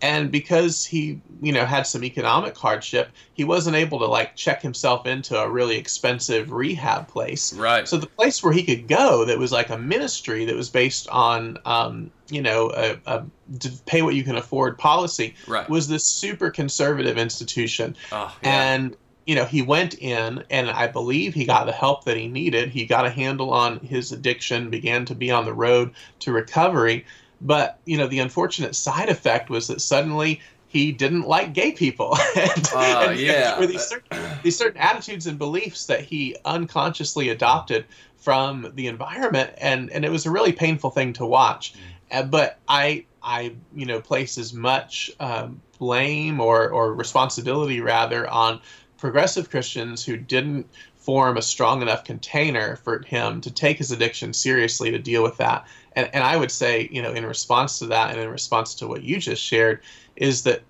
and 0.00 0.30
because 0.30 0.84
he 0.84 1.20
you 1.40 1.52
know 1.52 1.64
had 1.64 1.86
some 1.86 2.04
economic 2.04 2.56
hardship, 2.56 3.10
he 3.34 3.44
wasn't 3.44 3.76
able 3.76 3.98
to 3.98 4.06
like 4.06 4.36
check 4.36 4.62
himself 4.62 5.06
into 5.06 5.38
a 5.38 5.48
really 5.48 5.76
expensive 5.76 6.52
rehab 6.52 7.08
place. 7.08 7.52
right. 7.54 7.88
So 7.88 7.96
the 7.96 8.06
place 8.06 8.42
where 8.42 8.52
he 8.52 8.62
could 8.62 8.88
go 8.88 9.24
that 9.24 9.38
was 9.38 9.52
like 9.52 9.70
a 9.70 9.78
ministry 9.78 10.44
that 10.44 10.54
was 10.54 10.70
based 10.70 11.08
on 11.08 11.58
um, 11.64 12.10
you 12.30 12.42
know 12.42 12.70
a, 12.74 12.98
a 13.06 13.24
to 13.60 13.70
pay 13.86 14.02
what 14.02 14.14
you 14.14 14.22
can 14.22 14.36
afford 14.36 14.78
policy 14.78 15.34
right. 15.46 15.68
was 15.68 15.88
this 15.88 16.04
super 16.04 16.50
conservative 16.50 17.18
institution 17.18 17.96
oh, 18.12 18.34
yeah. 18.42 18.74
and 18.74 18.96
you 19.26 19.34
know 19.34 19.44
he 19.44 19.62
went 19.62 19.94
in 19.94 20.44
and 20.50 20.70
i 20.70 20.86
believe 20.86 21.34
he 21.34 21.44
got 21.44 21.66
the 21.66 21.72
help 21.72 22.04
that 22.04 22.16
he 22.16 22.28
needed 22.28 22.68
he 22.68 22.84
got 22.84 23.06
a 23.06 23.10
handle 23.10 23.50
on 23.52 23.78
his 23.80 24.12
addiction 24.12 24.70
began 24.70 25.04
to 25.04 25.14
be 25.14 25.30
on 25.30 25.44
the 25.44 25.52
road 25.52 25.92
to 26.18 26.32
recovery 26.32 27.04
but 27.40 27.78
you 27.84 27.96
know 27.96 28.06
the 28.06 28.18
unfortunate 28.18 28.74
side 28.74 29.08
effect 29.08 29.50
was 29.50 29.68
that 29.68 29.80
suddenly 29.80 30.40
he 30.68 30.92
didn't 30.92 31.22
like 31.22 31.54
gay 31.54 31.72
people. 31.72 32.16
And, 32.36 32.68
Uh, 32.74 33.06
and 33.10 33.20
yeah. 33.20 33.64
these 33.66 33.86
certain, 33.86 34.22
these 34.42 34.56
certain 34.56 34.80
attitudes 34.80 35.26
and 35.26 35.38
beliefs 35.38 35.86
that 35.86 36.02
he 36.02 36.36
unconsciously 36.44 37.30
adopted 37.30 37.86
from 38.18 38.70
the 38.74 38.86
environment. 38.86 39.50
And 39.58 39.90
and 39.90 40.04
it 40.04 40.10
was 40.10 40.26
a 40.26 40.30
really 40.30 40.52
painful 40.52 40.90
thing 40.90 41.14
to 41.14 41.26
watch. 41.26 41.74
Uh, 42.10 42.22
but 42.22 42.58
i 42.68 43.04
i 43.22 43.54
you 43.74 43.86
know 43.86 44.00
place 44.00 44.38
as 44.38 44.52
much 44.52 45.10
um, 45.20 45.60
blame 45.78 46.40
or 46.40 46.68
or 46.70 46.94
responsibility 46.94 47.80
rather 47.80 48.28
on 48.28 48.60
progressive 48.96 49.50
christians 49.50 50.04
who 50.04 50.16
didn't 50.16 50.66
form 50.98 51.36
a 51.36 51.42
strong 51.42 51.80
enough 51.82 52.04
container 52.04 52.76
for 52.76 53.02
him 53.02 53.40
to 53.40 53.50
take 53.50 53.78
his 53.78 53.90
addiction 53.90 54.32
seriously 54.32 54.90
to 54.90 54.98
deal 54.98 55.22
with 55.22 55.36
that 55.36 55.66
and 55.92 56.10
and 56.12 56.24
i 56.24 56.36
would 56.36 56.50
say 56.50 56.88
you 56.92 57.00
know 57.00 57.12
in 57.12 57.24
response 57.24 57.78
to 57.78 57.86
that 57.86 58.10
and 58.10 58.20
in 58.20 58.28
response 58.28 58.74
to 58.74 58.86
what 58.86 59.02
you 59.02 59.18
just 59.18 59.42
shared 59.42 59.80
is 60.16 60.42
that 60.42 60.62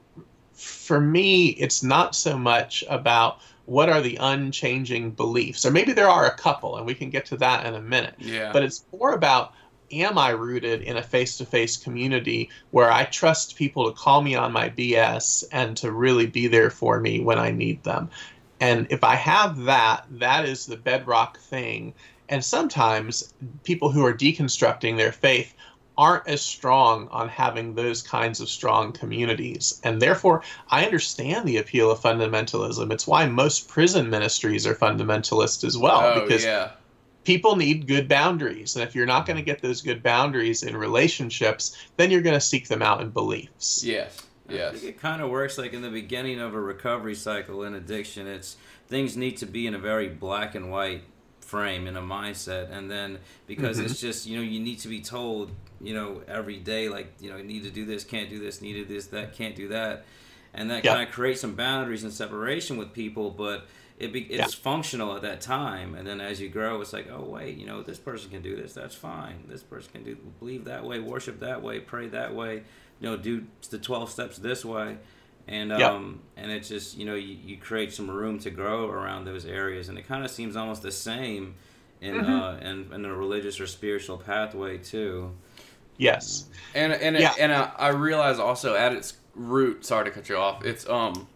for 0.52 1.00
me 1.00 1.48
it's 1.48 1.82
not 1.82 2.14
so 2.14 2.36
much 2.36 2.84
about 2.88 3.40
what 3.66 3.88
are 3.88 4.00
the 4.00 4.16
unchanging 4.20 5.10
beliefs 5.10 5.64
or 5.64 5.70
maybe 5.70 5.92
there 5.92 6.08
are 6.08 6.26
a 6.26 6.36
couple 6.36 6.76
and 6.76 6.86
we 6.86 6.94
can 6.94 7.10
get 7.10 7.26
to 7.26 7.36
that 7.36 7.66
in 7.66 7.74
a 7.74 7.80
minute 7.80 8.14
yeah. 8.18 8.52
but 8.52 8.62
it's 8.62 8.84
more 8.92 9.12
about 9.12 9.52
am 9.90 10.18
I 10.18 10.30
rooted 10.30 10.82
in 10.82 10.96
a 10.96 11.02
face 11.02 11.38
to 11.38 11.46
face 11.46 11.76
community 11.76 12.50
where 12.70 12.90
I 12.90 13.04
trust 13.04 13.56
people 13.56 13.90
to 13.90 13.98
call 13.98 14.22
me 14.22 14.34
on 14.34 14.52
my 14.52 14.68
BS 14.70 15.44
and 15.52 15.76
to 15.78 15.90
really 15.90 16.26
be 16.26 16.46
there 16.46 16.70
for 16.70 17.00
me 17.00 17.20
when 17.20 17.38
I 17.38 17.50
need 17.50 17.82
them? 17.84 18.10
And 18.60 18.86
if 18.90 19.04
I 19.04 19.14
have 19.14 19.64
that, 19.64 20.04
that 20.10 20.44
is 20.44 20.66
the 20.66 20.76
bedrock 20.76 21.38
thing. 21.38 21.94
And 22.28 22.44
sometimes 22.44 23.32
people 23.64 23.90
who 23.90 24.04
are 24.04 24.12
deconstructing 24.12 24.96
their 24.96 25.12
faith 25.12 25.54
aren't 25.98 26.28
as 26.28 26.40
strong 26.40 27.08
on 27.08 27.28
having 27.28 27.74
those 27.74 28.02
kinds 28.02 28.40
of 28.40 28.48
strong 28.48 28.92
communities. 28.92 29.80
And 29.82 30.00
therefore, 30.00 30.42
I 30.70 30.84
understand 30.84 31.46
the 31.46 31.56
appeal 31.56 31.90
of 31.90 32.00
fundamentalism. 32.00 32.92
It's 32.92 33.06
why 33.06 33.26
most 33.26 33.68
prison 33.68 34.08
ministries 34.08 34.64
are 34.66 34.76
fundamentalist 34.76 35.64
as 35.64 35.76
well, 35.76 36.00
oh 36.00 36.20
because 36.20 36.44
yeah. 36.44 36.70
people 37.24 37.56
need 37.56 37.88
good 37.88 38.08
boundaries. 38.08 38.76
And 38.76 38.84
if 38.84 38.94
you're 38.94 39.06
not 39.06 39.26
going 39.26 39.38
to 39.38 39.42
get 39.42 39.60
those 39.60 39.82
good 39.82 40.02
boundaries 40.02 40.62
in 40.62 40.76
relationships, 40.76 41.76
then 41.96 42.12
you're 42.12 42.22
going 42.22 42.34
to 42.34 42.40
seek 42.40 42.68
them 42.68 42.80
out 42.80 43.00
in 43.00 43.10
beliefs. 43.10 43.82
Yes. 43.84 44.22
I 44.48 44.52
Yes. 44.54 44.72
think 44.72 44.84
it 44.84 45.00
kind 45.00 45.20
of 45.20 45.30
works 45.30 45.58
like 45.58 45.72
in 45.72 45.82
the 45.82 45.90
beginning 45.90 46.40
of 46.40 46.54
a 46.54 46.60
recovery 46.60 47.14
cycle 47.14 47.62
in 47.64 47.74
addiction. 47.74 48.26
It's 48.26 48.56
things 48.86 49.16
need 49.16 49.36
to 49.38 49.46
be 49.46 49.66
in 49.66 49.74
a 49.74 49.78
very 49.78 50.08
black 50.08 50.54
and 50.54 50.70
white 50.70 51.02
frame 51.40 51.86
in 51.86 51.96
a 51.96 52.02
mindset, 52.02 52.70
and 52.70 52.90
then 52.90 53.18
because 53.46 53.76
mm-hmm. 53.76 53.86
it's 53.86 54.00
just 54.00 54.26
you 54.26 54.36
know 54.36 54.42
you 54.42 54.60
need 54.60 54.78
to 54.80 54.88
be 54.88 55.00
told 55.00 55.50
you 55.80 55.94
know 55.94 56.22
every 56.28 56.56
day 56.58 56.88
like 56.88 57.12
you 57.20 57.30
know 57.30 57.36
you 57.36 57.44
need 57.44 57.64
to 57.64 57.70
do 57.70 57.84
this, 57.84 58.04
can't 58.04 58.30
do 58.30 58.38
this, 58.38 58.60
need 58.60 58.74
to 58.74 58.84
do 58.84 58.94
this, 58.94 59.06
that, 59.08 59.34
can't 59.34 59.56
do 59.56 59.68
that, 59.68 60.04
and 60.54 60.70
that 60.70 60.84
Yeah. 60.84 60.94
kind 60.94 61.08
of 61.08 61.14
creates 61.14 61.40
some 61.40 61.54
boundaries 61.54 62.04
and 62.04 62.12
separation 62.12 62.76
with 62.76 62.92
people, 62.92 63.30
but. 63.30 63.66
It 64.00 64.12
be, 64.12 64.20
it's 64.20 64.54
functional 64.54 65.16
at 65.16 65.22
that 65.22 65.40
time, 65.40 65.96
and 65.96 66.06
then 66.06 66.20
as 66.20 66.40
you 66.40 66.48
grow, 66.48 66.80
it's 66.80 66.92
like, 66.92 67.08
oh 67.10 67.24
wait, 67.24 67.56
you 67.58 67.66
know, 67.66 67.82
this 67.82 67.98
person 67.98 68.30
can 68.30 68.42
do 68.42 68.54
this. 68.54 68.72
That's 68.72 68.94
fine. 68.94 69.42
This 69.48 69.64
person 69.64 69.90
can 69.92 70.04
do 70.04 70.16
believe 70.38 70.66
that 70.66 70.84
way, 70.84 71.00
worship 71.00 71.40
that 71.40 71.62
way, 71.64 71.80
pray 71.80 72.06
that 72.06 72.32
way. 72.32 72.62
You 73.00 73.10
know, 73.10 73.16
do 73.16 73.44
the 73.70 73.78
twelve 73.78 74.10
steps 74.10 74.38
this 74.38 74.64
way, 74.64 74.96
and 75.46 75.72
Yep. 75.74 75.92
um, 75.96 76.20
and 76.36 76.50
it's 76.50 76.68
just 76.68 76.96
you 76.96 77.04
know 77.06 77.14
you, 77.14 77.36
you 77.44 77.56
create 77.58 77.92
some 77.92 78.10
room 78.10 78.38
to 78.40 78.50
grow 78.50 78.88
around 78.90 79.24
those 79.24 79.44
areas, 79.46 79.88
and 79.88 79.98
it 79.98 80.06
kind 80.06 80.24
of 80.24 80.30
seems 80.30 80.56
almost 80.56 80.82
the 80.82 80.92
same 80.92 81.54
in 82.00 82.24
uh 82.24 82.58
in, 82.62 82.92
in 82.92 83.04
a 83.04 83.14
religious 83.14 83.60
or 83.60 83.66
spiritual 83.66 84.18
pathway 84.18 84.78
too. 84.78 85.32
Yes. 85.96 86.46
And 86.74 86.92
and 86.92 87.16
Yeah. 87.16 87.34
and 87.38 87.52
I, 87.52 87.70
I 87.78 87.88
realize 87.88 88.38
also 88.38 88.74
at 88.74 88.92
its 88.92 89.14
root, 89.34 89.84
sorry 89.84 90.04
to 90.06 90.10
cut 90.10 90.28
you 90.28 90.36
off. 90.36 90.64
It's 90.64 90.88
um, 90.88 91.28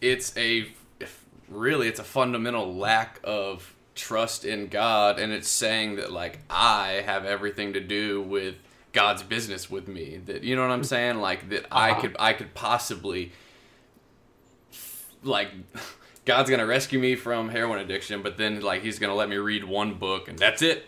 it's 0.00 0.36
a 0.36 0.68
if 1.00 1.24
really 1.48 1.88
it's 1.88 2.00
a 2.00 2.04
fundamental 2.04 2.74
lack 2.74 3.20
of 3.24 3.74
trust 3.94 4.44
in 4.44 4.68
God, 4.68 5.18
and 5.18 5.32
it's 5.32 5.48
saying 5.48 5.96
that 5.96 6.12
like 6.12 6.40
I 6.50 7.02
have 7.06 7.24
everything 7.24 7.72
to 7.74 7.80
do 7.80 8.22
with 8.22 8.56
God's 8.94 9.22
business 9.22 9.68
with 9.70 9.86
me. 9.88 10.20
That 10.24 10.42
you 10.42 10.56
know 10.56 10.62
what 10.62 10.70
I'm 10.70 10.84
saying? 10.84 11.18
Like 11.18 11.50
that 11.50 11.66
I 11.70 11.90
Uh-huh. 11.90 12.00
could 12.00 12.16
I 12.18 12.32
could 12.32 12.54
possibly 12.54 13.32
like. 15.22 15.50
God's 16.24 16.48
gonna 16.48 16.64
rescue 16.64 16.98
me 16.98 17.16
from 17.16 17.50
heroin 17.50 17.80
addiction, 17.80 18.22
but 18.22 18.38
then 18.38 18.62
like 18.62 18.80
he's 18.82 18.98
gonna 18.98 19.14
let 19.14 19.28
me 19.28 19.36
read 19.36 19.62
one 19.62 19.92
book 19.98 20.26
and 20.28 20.38
that's 20.38 20.62
it. 20.62 20.86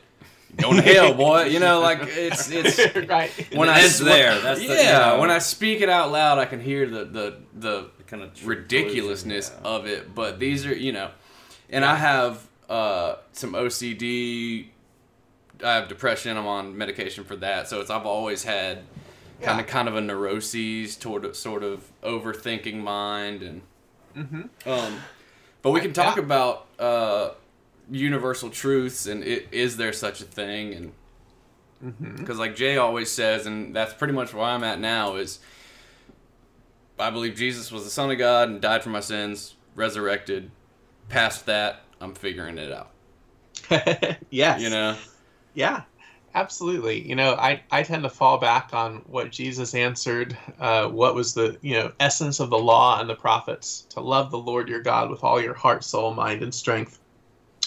Going 0.56 0.76
to 0.76 0.82
hell, 0.82 1.12
boy. 1.12 1.42
You 1.50 1.60
know, 1.60 1.80
like 1.80 1.98
it's 2.04 2.50
it's 2.50 2.78
right. 3.08 3.30
when 3.54 3.68
I 3.68 3.80
ends 3.82 3.98
there. 3.98 4.40
That's 4.40 4.60
the- 4.60 4.66
yeah. 4.66 5.10
you 5.10 5.14
know. 5.16 5.20
when 5.20 5.30
I 5.30 5.38
speak 5.40 5.82
it 5.82 5.90
out 5.90 6.10
loud, 6.10 6.38
I 6.38 6.46
can 6.46 6.60
hear 6.60 6.88
the 6.88 7.04
the 7.04 7.36
the 7.54 7.90
kind 8.06 8.22
of 8.22 8.46
ridiculousness 8.46 9.52
yeah. 9.54 9.68
of 9.68 9.86
it. 9.86 10.14
But 10.14 10.38
these 10.38 10.64
are 10.64 10.74
you 10.74 10.92
know, 10.92 11.10
and 11.68 11.84
I 11.84 11.96
have 11.96 12.46
uh, 12.70 13.16
some 13.32 13.52
OCD. 13.52 14.68
I 15.64 15.74
have 15.74 15.88
depression. 15.88 16.36
I'm 16.36 16.46
on 16.46 16.76
medication 16.76 17.24
for 17.24 17.36
that. 17.36 17.68
So 17.68 17.80
it's 17.80 17.90
I've 17.90 18.06
always 18.06 18.44
had 18.44 18.78
kind 19.40 19.58
Yeah. 19.58 19.60
of 19.60 19.66
kind 19.66 19.88
of 19.88 19.96
a 19.96 20.00
neuroses 20.00 20.96
toward 20.96 21.34
sort 21.36 21.62
of 21.62 21.90
overthinking 22.02 22.76
mind 22.82 23.42
and 23.42 23.62
um. 24.66 25.00
But 25.62 25.70
we 25.72 25.80
can 25.80 25.92
talk 25.92 26.16
Yeah. 26.16 26.22
about 26.22 26.66
uh, 26.78 27.30
universal 27.90 28.50
truths 28.50 29.06
and 29.06 29.22
i 29.24 29.42
is 29.52 29.76
there 29.76 29.92
such 29.92 30.20
a 30.20 30.24
thing 30.24 30.74
and 30.74 30.92
because 32.16 32.38
like 32.38 32.56
Jay 32.56 32.78
always 32.78 33.10
says, 33.12 33.46
and 33.46 33.74
that's 33.76 33.92
pretty 33.94 34.14
much 34.14 34.32
where 34.34 34.44
I'm 34.44 34.64
at 34.64 34.80
now 34.80 35.16
is 35.16 35.38
I 36.98 37.10
believe 37.10 37.34
Jesus 37.36 37.70
was 37.70 37.84
the 37.84 37.90
Son 37.90 38.10
of 38.10 38.16
God 38.18 38.48
and 38.48 38.60
died 38.60 38.82
for 38.82 38.88
my 38.88 39.00
sins, 39.00 39.54
resurrected. 39.74 40.50
Past 41.10 41.44
that, 41.46 41.82
I'm 42.00 42.14
figuring 42.14 42.56
it 42.58 42.72
out. 42.72 42.90
yes. 44.30 44.60
You 44.62 44.70
know, 44.70 44.96
Yeah, 45.56 45.84
absolutely. 46.34 47.08
You 47.08 47.16
know, 47.16 47.32
I, 47.32 47.62
I 47.70 47.82
tend 47.82 48.02
to 48.02 48.10
fall 48.10 48.36
back 48.36 48.74
on 48.74 48.96
what 49.06 49.32
Jesus 49.32 49.74
answered. 49.74 50.36
Uh, 50.60 50.86
what 50.88 51.14
was 51.14 51.32
the 51.32 51.56
you 51.62 51.74
know 51.74 51.92
essence 51.98 52.38
of 52.38 52.50
the 52.50 52.58
law 52.58 53.00
and 53.00 53.08
the 53.08 53.16
prophets? 53.16 53.86
To 53.90 54.00
love 54.00 54.30
the 54.30 54.38
Lord 54.38 54.68
your 54.68 54.82
God 54.82 55.10
with 55.10 55.24
all 55.24 55.40
your 55.40 55.54
heart, 55.54 55.82
soul, 55.82 56.12
mind, 56.12 56.42
and 56.42 56.54
strength. 56.54 57.00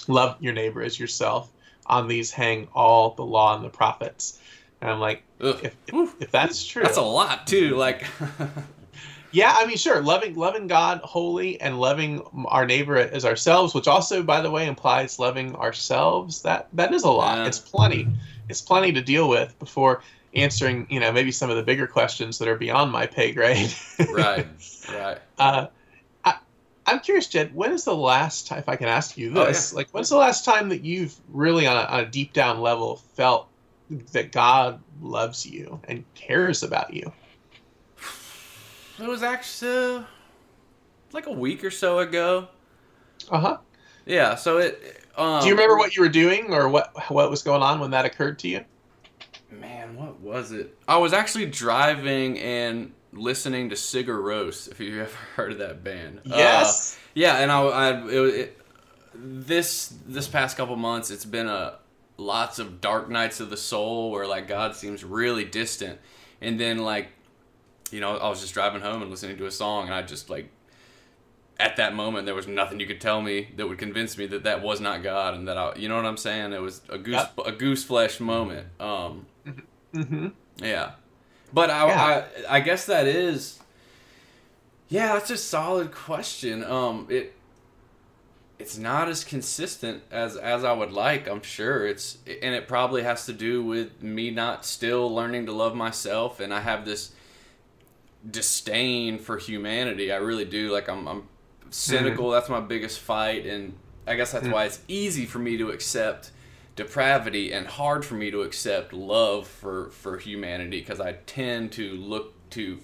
Love 0.07 0.37
your 0.39 0.53
neighbor 0.53 0.83
as 0.83 0.99
yourself. 0.99 1.51
On 1.87 2.07
these 2.07 2.31
hang 2.31 2.67
all 2.75 3.15
the 3.15 3.25
law 3.25 3.55
and 3.55 3.65
the 3.65 3.69
prophets. 3.69 4.39
And 4.81 4.91
I'm 4.91 4.99
like, 4.99 5.23
if, 5.39 5.75
if, 5.87 6.21
if 6.21 6.31
that's 6.31 6.63
true, 6.63 6.83
that's 6.83 6.97
a 6.97 7.01
lot 7.01 7.47
too. 7.47 7.75
Like, 7.75 8.05
yeah, 9.31 9.55
I 9.57 9.65
mean, 9.65 9.77
sure, 9.77 10.01
loving 10.01 10.35
loving 10.35 10.67
God 10.67 10.99
wholly 11.03 11.59
and 11.61 11.79
loving 11.79 12.23
our 12.45 12.65
neighbor 12.65 12.97
as 12.97 13.25
ourselves, 13.25 13.73
which 13.73 13.87
also, 13.87 14.23
by 14.23 14.41
the 14.41 14.49
way, 14.49 14.67
implies 14.67 15.19
loving 15.19 15.55
ourselves. 15.55 16.41
That 16.41 16.67
that 16.73 16.93
is 16.93 17.03
a 17.03 17.11
lot. 17.11 17.37
Yeah. 17.37 17.47
It's 17.47 17.59
plenty. 17.59 18.07
It's 18.49 18.61
plenty 18.61 18.91
to 18.93 19.01
deal 19.01 19.29
with 19.29 19.57
before 19.59 20.01
answering, 20.33 20.87
you 20.89 20.99
know, 20.99 21.11
maybe 21.11 21.31
some 21.31 21.49
of 21.49 21.55
the 21.55 21.63
bigger 21.63 21.87
questions 21.87 22.37
that 22.39 22.47
are 22.47 22.55
beyond 22.55 22.91
my 22.91 23.05
pay 23.05 23.31
grade. 23.31 23.73
right, 24.11 24.47
right. 24.91 25.19
Uh, 25.37 25.67
I, 26.23 26.37
I'm 26.85 26.99
curious, 26.99 27.27
Jed. 27.27 27.53
When 27.53 27.71
is 27.71 27.83
the 27.83 27.95
last 27.95 28.47
time, 28.47 28.59
if 28.59 28.69
I 28.69 28.75
can 28.75 28.87
ask 28.87 29.17
you 29.17 29.31
Oh, 29.35 29.45
this, 29.45 29.73
like, 29.73 29.89
when's 29.91 30.09
the 30.09 30.17
last 30.17 30.45
time 30.45 30.69
that 30.69 30.83
you've 30.83 31.15
really, 31.29 31.67
on 31.67 31.77
a, 31.77 31.81
on 31.81 31.99
a 32.01 32.05
deep 32.05 32.33
down 32.33 32.61
level, 32.61 32.97
felt 33.15 33.47
that 34.11 34.31
God 34.31 34.81
loves 35.01 35.45
you 35.45 35.79
and 35.87 36.03
cares 36.13 36.63
about 36.63 36.93
you? 36.93 37.11
It 39.01 39.07
was 39.07 39.23
actually 39.23 39.95
uh, 39.97 40.03
like 41.11 41.27
a 41.27 41.31
week 41.31 41.63
or 41.63 41.71
so 41.71 41.99
ago. 41.99 42.47
Uh 43.31 43.39
huh. 43.39 43.57
Yeah. 44.05 44.35
So 44.35 44.57
it. 44.57 45.05
Um, 45.17 45.41
Do 45.41 45.47
you 45.47 45.53
remember 45.53 45.77
what 45.77 45.95
you 45.95 46.01
were 46.01 46.09
doing 46.09 46.53
or 46.53 46.69
what 46.69 46.91
what 47.11 47.29
was 47.29 47.43
going 47.43 47.61
on 47.61 47.79
when 47.79 47.91
that 47.91 48.05
occurred 48.05 48.39
to 48.39 48.47
you? 48.47 48.63
Man, 49.51 49.95
what 49.95 50.19
was 50.19 50.51
it? 50.51 50.77
I 50.87 50.97
was 50.97 51.11
actually 51.13 51.47
driving 51.47 52.37
and 52.39 52.93
listening 53.11 53.69
to 53.69 53.75
Sigur 53.75 54.19
Rós. 54.21 54.69
If 54.71 54.79
you 54.79 55.01
ever 55.01 55.15
heard 55.35 55.51
of 55.53 55.57
that 55.59 55.83
band, 55.83 56.21
Uh, 56.29 56.71
yeah, 57.15 57.37
and 57.39 57.51
I, 57.51 57.61
I 57.61 57.89
it, 58.09 58.19
was- 58.19 58.33
it, 58.33 58.61
this 59.15 59.93
this 60.05 60.27
past 60.27 60.55
couple 60.55 60.75
months, 60.75 61.09
it's 61.11 61.25
been 61.25 61.47
a 61.47 61.79
lots 62.17 62.59
of 62.59 62.79
dark 62.81 63.09
nights 63.09 63.39
of 63.39 63.49
the 63.49 63.57
soul 63.57 64.11
where 64.11 64.27
like 64.27 64.47
God 64.47 64.75
seems 64.75 65.03
really 65.03 65.45
distant, 65.45 65.99
and 66.41 66.59
then 66.59 66.77
like, 66.77 67.09
you 67.93 67.99
know, 68.01 68.17
I 68.17 68.29
was 68.29 68.41
just 68.41 68.53
driving 68.53 68.81
home 68.81 69.01
and 69.01 69.11
listening 69.11 69.37
to 69.37 69.45
a 69.45 69.51
song, 69.51 69.85
and 69.85 69.93
I 69.93 70.01
just 70.01 70.29
like. 70.29 70.49
At 71.61 71.75
that 71.75 71.93
moment, 71.93 72.25
there 72.25 72.33
was 72.35 72.47
nothing 72.47 72.79
you 72.79 72.87
could 72.87 73.01
tell 73.01 73.21
me 73.21 73.49
that 73.57 73.67
would 73.67 73.77
convince 73.77 74.17
me 74.17 74.25
that 74.27 74.43
that 74.43 74.61
was 74.61 74.79
not 74.79 75.03
God, 75.03 75.33
and 75.33 75.45
that 75.49 75.57
I, 75.57 75.75
you 75.75 75.89
know 75.89 75.97
what 75.97 76.05
I'm 76.05 76.15
saying? 76.15 76.53
It 76.53 76.61
was 76.61 76.79
a 76.87 76.97
goose, 76.97 77.15
Yep. 77.15 77.33
a 77.45 77.51
goose 77.51 77.83
flesh 77.83 78.21
moment. 78.21 78.67
Um, 78.79 79.25
mm-hmm. 79.93 80.27
yeah, 80.63 80.91
but 81.51 81.69
I, 81.69 81.87
Yeah. 81.87 82.25
I 82.47 82.55
I 82.55 82.59
guess 82.61 82.85
that 82.85 83.07
is. 83.07 83.59
Yeah, 84.87 85.11
that's 85.15 85.31
a 85.31 85.35
solid 85.37 85.91
question. 85.91 86.63
Um, 86.63 87.07
it 87.09 87.33
it's 88.57 88.77
not 88.77 89.09
as 89.09 89.25
consistent 89.25 90.03
as 90.11 90.37
as 90.37 90.63
I 90.63 90.71
would 90.71 90.93
like. 90.93 91.27
I'm 91.27 91.41
sure 91.41 91.85
it's 91.85 92.19
and 92.25 92.55
it 92.55 92.69
probably 92.69 93.03
has 93.03 93.25
to 93.25 93.33
do 93.33 93.61
with 93.65 94.01
me 94.01 94.31
not 94.31 94.63
still 94.65 95.13
learning 95.13 95.45
to 95.47 95.51
love 95.51 95.75
myself, 95.75 96.39
and 96.39 96.53
I 96.53 96.61
have 96.61 96.85
this 96.85 97.11
disdain 98.29 99.19
for 99.19 99.37
humanity. 99.37 100.11
I 100.11 100.17
really 100.17 100.45
do. 100.45 100.71
Like 100.71 100.89
I'm 100.89 101.07
I'm 101.07 101.21
mm-hmm. 101.21 101.69
cynical. 101.69 102.29
That's 102.29 102.49
my 102.49 102.59
biggest 102.59 102.99
fight, 102.99 103.45
and 103.45 103.73
I 104.07 104.15
guess 104.15 104.31
that's 104.31 104.47
mm. 104.47 104.53
why 104.53 104.65
it's 104.65 104.79
easy 104.87 105.25
for 105.25 105.39
me 105.39 105.57
to 105.57 105.69
accept 105.69 106.31
depravity 106.75 107.51
and 107.51 107.67
hard 107.67 108.05
for 108.05 108.15
me 108.15 108.31
to 108.31 108.41
accept 108.41 108.93
love 108.93 109.47
for 109.47 109.89
for 109.89 110.17
humanity 110.17 110.79
because 110.79 111.01
I 111.01 111.13
tend 111.25 111.73
to 111.73 111.91
look 111.95 112.33
to 112.51 112.79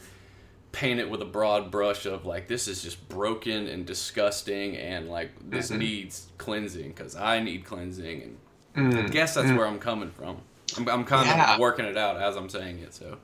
paint 0.73 0.99
it 0.99 1.09
with 1.09 1.21
a 1.21 1.25
broad 1.25 1.71
brush 1.71 2.05
of 2.05 2.25
like 2.25 2.49
this 2.49 2.67
is 2.67 2.83
just 2.83 3.07
broken 3.07 3.67
and 3.67 3.85
disgusting 3.85 4.75
and 4.75 5.09
like 5.09 5.31
this 5.49 5.69
mm-hmm. 5.69 5.79
needs 5.79 6.27
cleansing 6.37 6.89
because 6.89 7.15
I 7.15 7.39
need 7.39 7.63
cleansing 7.63 8.37
and 8.75 8.93
I 8.93 9.01
mm. 9.03 9.11
guess 9.11 9.35
that's 9.35 9.47
mm. 9.47 9.57
where 9.57 9.65
I'm 9.65 9.79
coming 9.79 10.11
from. 10.11 10.41
I'm, 10.75 10.89
I'm 10.89 11.05
kind 11.05 11.27
Yeah. 11.27 11.53
of 11.53 11.61
working 11.61 11.85
it 11.85 11.95
out 11.95 12.17
as 12.21 12.35
I'm 12.35 12.49
saying 12.49 12.79
it. 12.79 12.93
So 12.93 13.17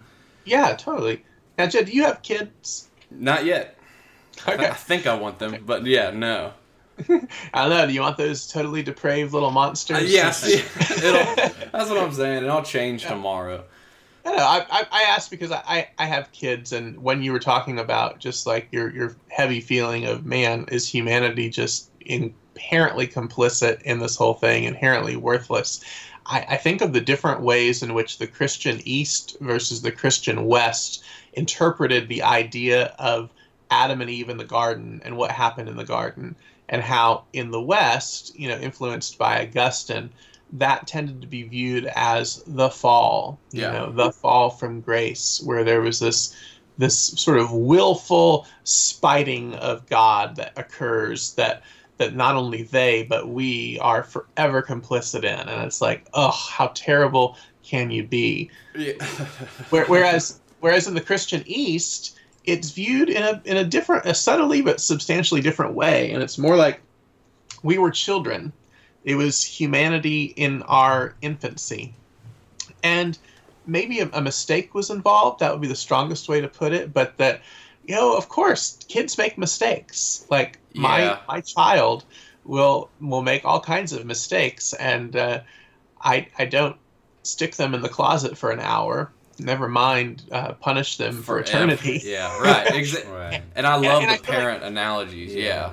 Yeah, 0.46 0.74
totally. 0.78 1.26
Now, 1.58 1.68
Jed, 1.68 1.86
do 1.86 1.92
you 1.92 2.04
have 2.04 2.22
kids? 2.22 2.90
not 3.12 3.46
yet. 3.46 3.78
Okay. 4.48 4.68
I 4.68 4.74
think 4.74 5.06
I 5.06 5.16
want 5.16 5.40
them, 5.40 5.64
but 5.66 5.86
yeah, 5.86 6.12
no. 6.12 6.54
I 7.00 7.68
don't 7.68 7.70
know. 7.70 7.88
Do 7.88 7.94
you 7.94 8.02
want 8.02 8.18
those 8.18 8.48
totally 8.48 8.82
depraved 8.82 9.34
little 9.34 9.52
monsters? 9.52 9.98
Uh, 9.98 10.02
yeah, 10.02 10.30
it'll, 10.44 11.36
that's 11.72 11.90
what 11.90 11.98
I'm 11.98 12.14
saying. 12.14 12.44
It'll 12.44 12.64
change 12.64 13.06
tomorrow. 13.06 13.64
I, 14.26 14.30
know, 14.30 14.44
I, 14.44 14.66
I, 14.70 14.88
I 14.92 15.02
asked 15.04 15.32
because 15.32 15.52
I, 15.52 15.62
I, 15.68 15.88
I 16.00 16.06
have 16.06 16.32
kids, 16.32 16.72
and 16.74 17.02
when 17.02 17.22
you 17.22 17.32
were 17.32 17.40
talking 17.40 17.80
about 17.80 18.20
just 18.20 18.46
like 18.46 18.68
your, 18.72 18.90
your 18.92 19.16
heavy 19.30 19.62
feeling 19.62 20.06
of, 20.06 20.26
man, 20.26 20.66
is 20.72 20.88
humanity 20.88 21.50
just 21.50 21.90
inherently 22.02 23.08
complicit 23.08 23.82
in 23.82 24.00
this 24.00 24.16
whole 24.16 24.36
thing, 24.36 24.64
inherently 24.66 25.16
worthless? 25.16 25.84
I, 26.28 26.46
I 26.50 26.58
think 26.58 26.82
of 26.82 26.94
the 26.94 27.02
different 27.02 27.42
ways 27.42 27.82
in 27.82 27.94
which 27.94 28.20
the 28.20 28.28
Christian 28.28 28.80
East 28.86 29.38
versus 29.42 29.82
the 29.82 29.92
Christian 29.92 30.46
West 30.46 31.04
interpreted 31.34 32.08
the 32.08 32.24
idea 32.24 32.96
of 33.00 33.30
Adam 33.70 34.02
and 34.02 34.10
Eve 34.10 34.30
in 34.30 34.38
the 34.38 34.44
garden 34.44 35.02
and 35.06 35.16
what 35.16 35.32
happened 35.32 35.70
in 35.70 35.78
the 35.78 35.86
garden, 35.86 36.36
and 36.70 36.82
how 36.82 37.26
in 37.34 37.52
the 37.52 37.62
West, 37.62 38.38
you 38.38 38.48
know, 38.48 38.58
influenced 38.58 39.18
by 39.18 39.42
Augustine, 39.42 40.10
that 40.54 40.88
tended 40.88 41.22
to 41.22 41.28
be 41.28 41.44
viewed 41.44 41.86
as 41.96 42.44
the 42.46 42.70
fall, 42.70 43.40
you 43.52 43.62
Yeah. 43.62 43.72
know, 43.72 43.92
the 43.92 44.12
fall 44.12 44.50
from 44.50 44.82
grace, 44.82 45.42
where 45.44 45.64
there 45.64 45.82
was 45.82 46.00
this 46.00 46.36
this 46.78 46.98
sort 46.98 47.38
of 47.38 47.52
willful 47.52 48.48
spiting 48.64 49.54
of 49.56 49.86
God 49.88 50.36
that 50.38 50.52
occurs 50.58 51.34
that 51.36 51.62
that 51.98 52.16
not 52.16 52.36
only 52.36 52.64
they 52.64 53.04
but 53.04 53.30
we 53.30 53.78
are 53.80 54.04
forever 54.04 54.62
complicit 54.62 55.24
in, 55.24 55.48
and 55.48 55.64
it's 55.64 55.82
like, 55.82 56.08
oh, 56.14 56.32
how 56.32 56.72
terrible 56.74 57.38
can 57.64 57.92
you 57.92 58.04
be? 58.04 58.50
Yeah. 58.76 58.94
Whereas 59.70 60.41
whereas 60.62 60.88
in 60.88 60.94
the 60.94 61.02
Christian 61.02 61.44
East, 61.46 62.18
it's 62.46 62.72
viewed 62.72 63.10
in 63.10 63.22
a 63.22 63.42
in 63.46 63.58
a 63.58 63.64
different, 63.66 64.06
a 64.06 64.14
subtly 64.14 64.62
but 64.62 64.80
substantially 64.82 65.42
different 65.42 65.74
way, 65.76 66.12
and 66.12 66.24
it's 66.24 66.38
more 66.38 66.56
like 66.56 66.82
we 67.64 67.78
were 67.78 67.92
children. 67.92 68.54
It 69.04 69.16
was 69.16 69.44
humanity 69.44 70.26
in 70.38 70.64
our 70.64 71.16
infancy, 71.22 71.96
and 72.84 73.18
maybe 73.66 74.00
a, 74.00 74.10
a 74.14 74.22
mistake 74.22 74.74
was 74.74 74.90
involved. 74.90 75.40
That 75.40 75.52
would 75.52 75.62
be 75.62 75.68
the 75.68 75.76
strongest 75.76 76.30
way 76.30 76.42
to 76.42 76.48
put 76.48 76.74
it. 76.74 76.94
But 76.94 77.18
that 77.18 77.42
you 77.84 77.96
know, 77.96 78.16
of 78.16 78.30
course, 78.30 78.78
kids 78.88 79.18
make 79.18 79.38
mistakes. 79.38 80.26
Like 80.30 80.60
my 80.76 81.02
Yeah. 81.02 81.20
my 81.28 81.42
child 81.42 82.06
will 82.44 82.92
will 83.00 83.22
make 83.24 83.46
all 83.46 83.60
kinds 83.62 83.94
of 83.94 84.06
mistakes, 84.06 84.74
and 84.74 85.16
uh, 85.16 85.42
I 86.02 86.28
I 86.38 86.46
don't 86.46 86.78
stick 87.24 87.56
them 87.56 87.74
in 87.76 87.82
the 87.82 87.90
closet 87.90 88.38
for 88.38 88.52
an 88.52 88.60
hour. 88.60 89.14
Never 89.44 89.68
mind, 89.68 90.24
uh, 90.32 90.54
punish 90.54 90.98
them 90.98 91.18
for, 91.18 91.24
Forever. 91.44 91.44
eternity. 91.44 92.02
Yeah, 92.06 92.38
right. 92.42 92.72
Exactly. 92.76 93.12
Right. 93.12 93.42
And 93.56 93.66
I 93.68 93.76
love 93.76 94.02
and 94.04 94.12
I 94.12 94.18
the 94.18 94.24
feel 94.24 94.34
like- 94.36 94.42
parent 94.42 94.64
analogies. 94.64 95.34
Yeah. 95.34 95.72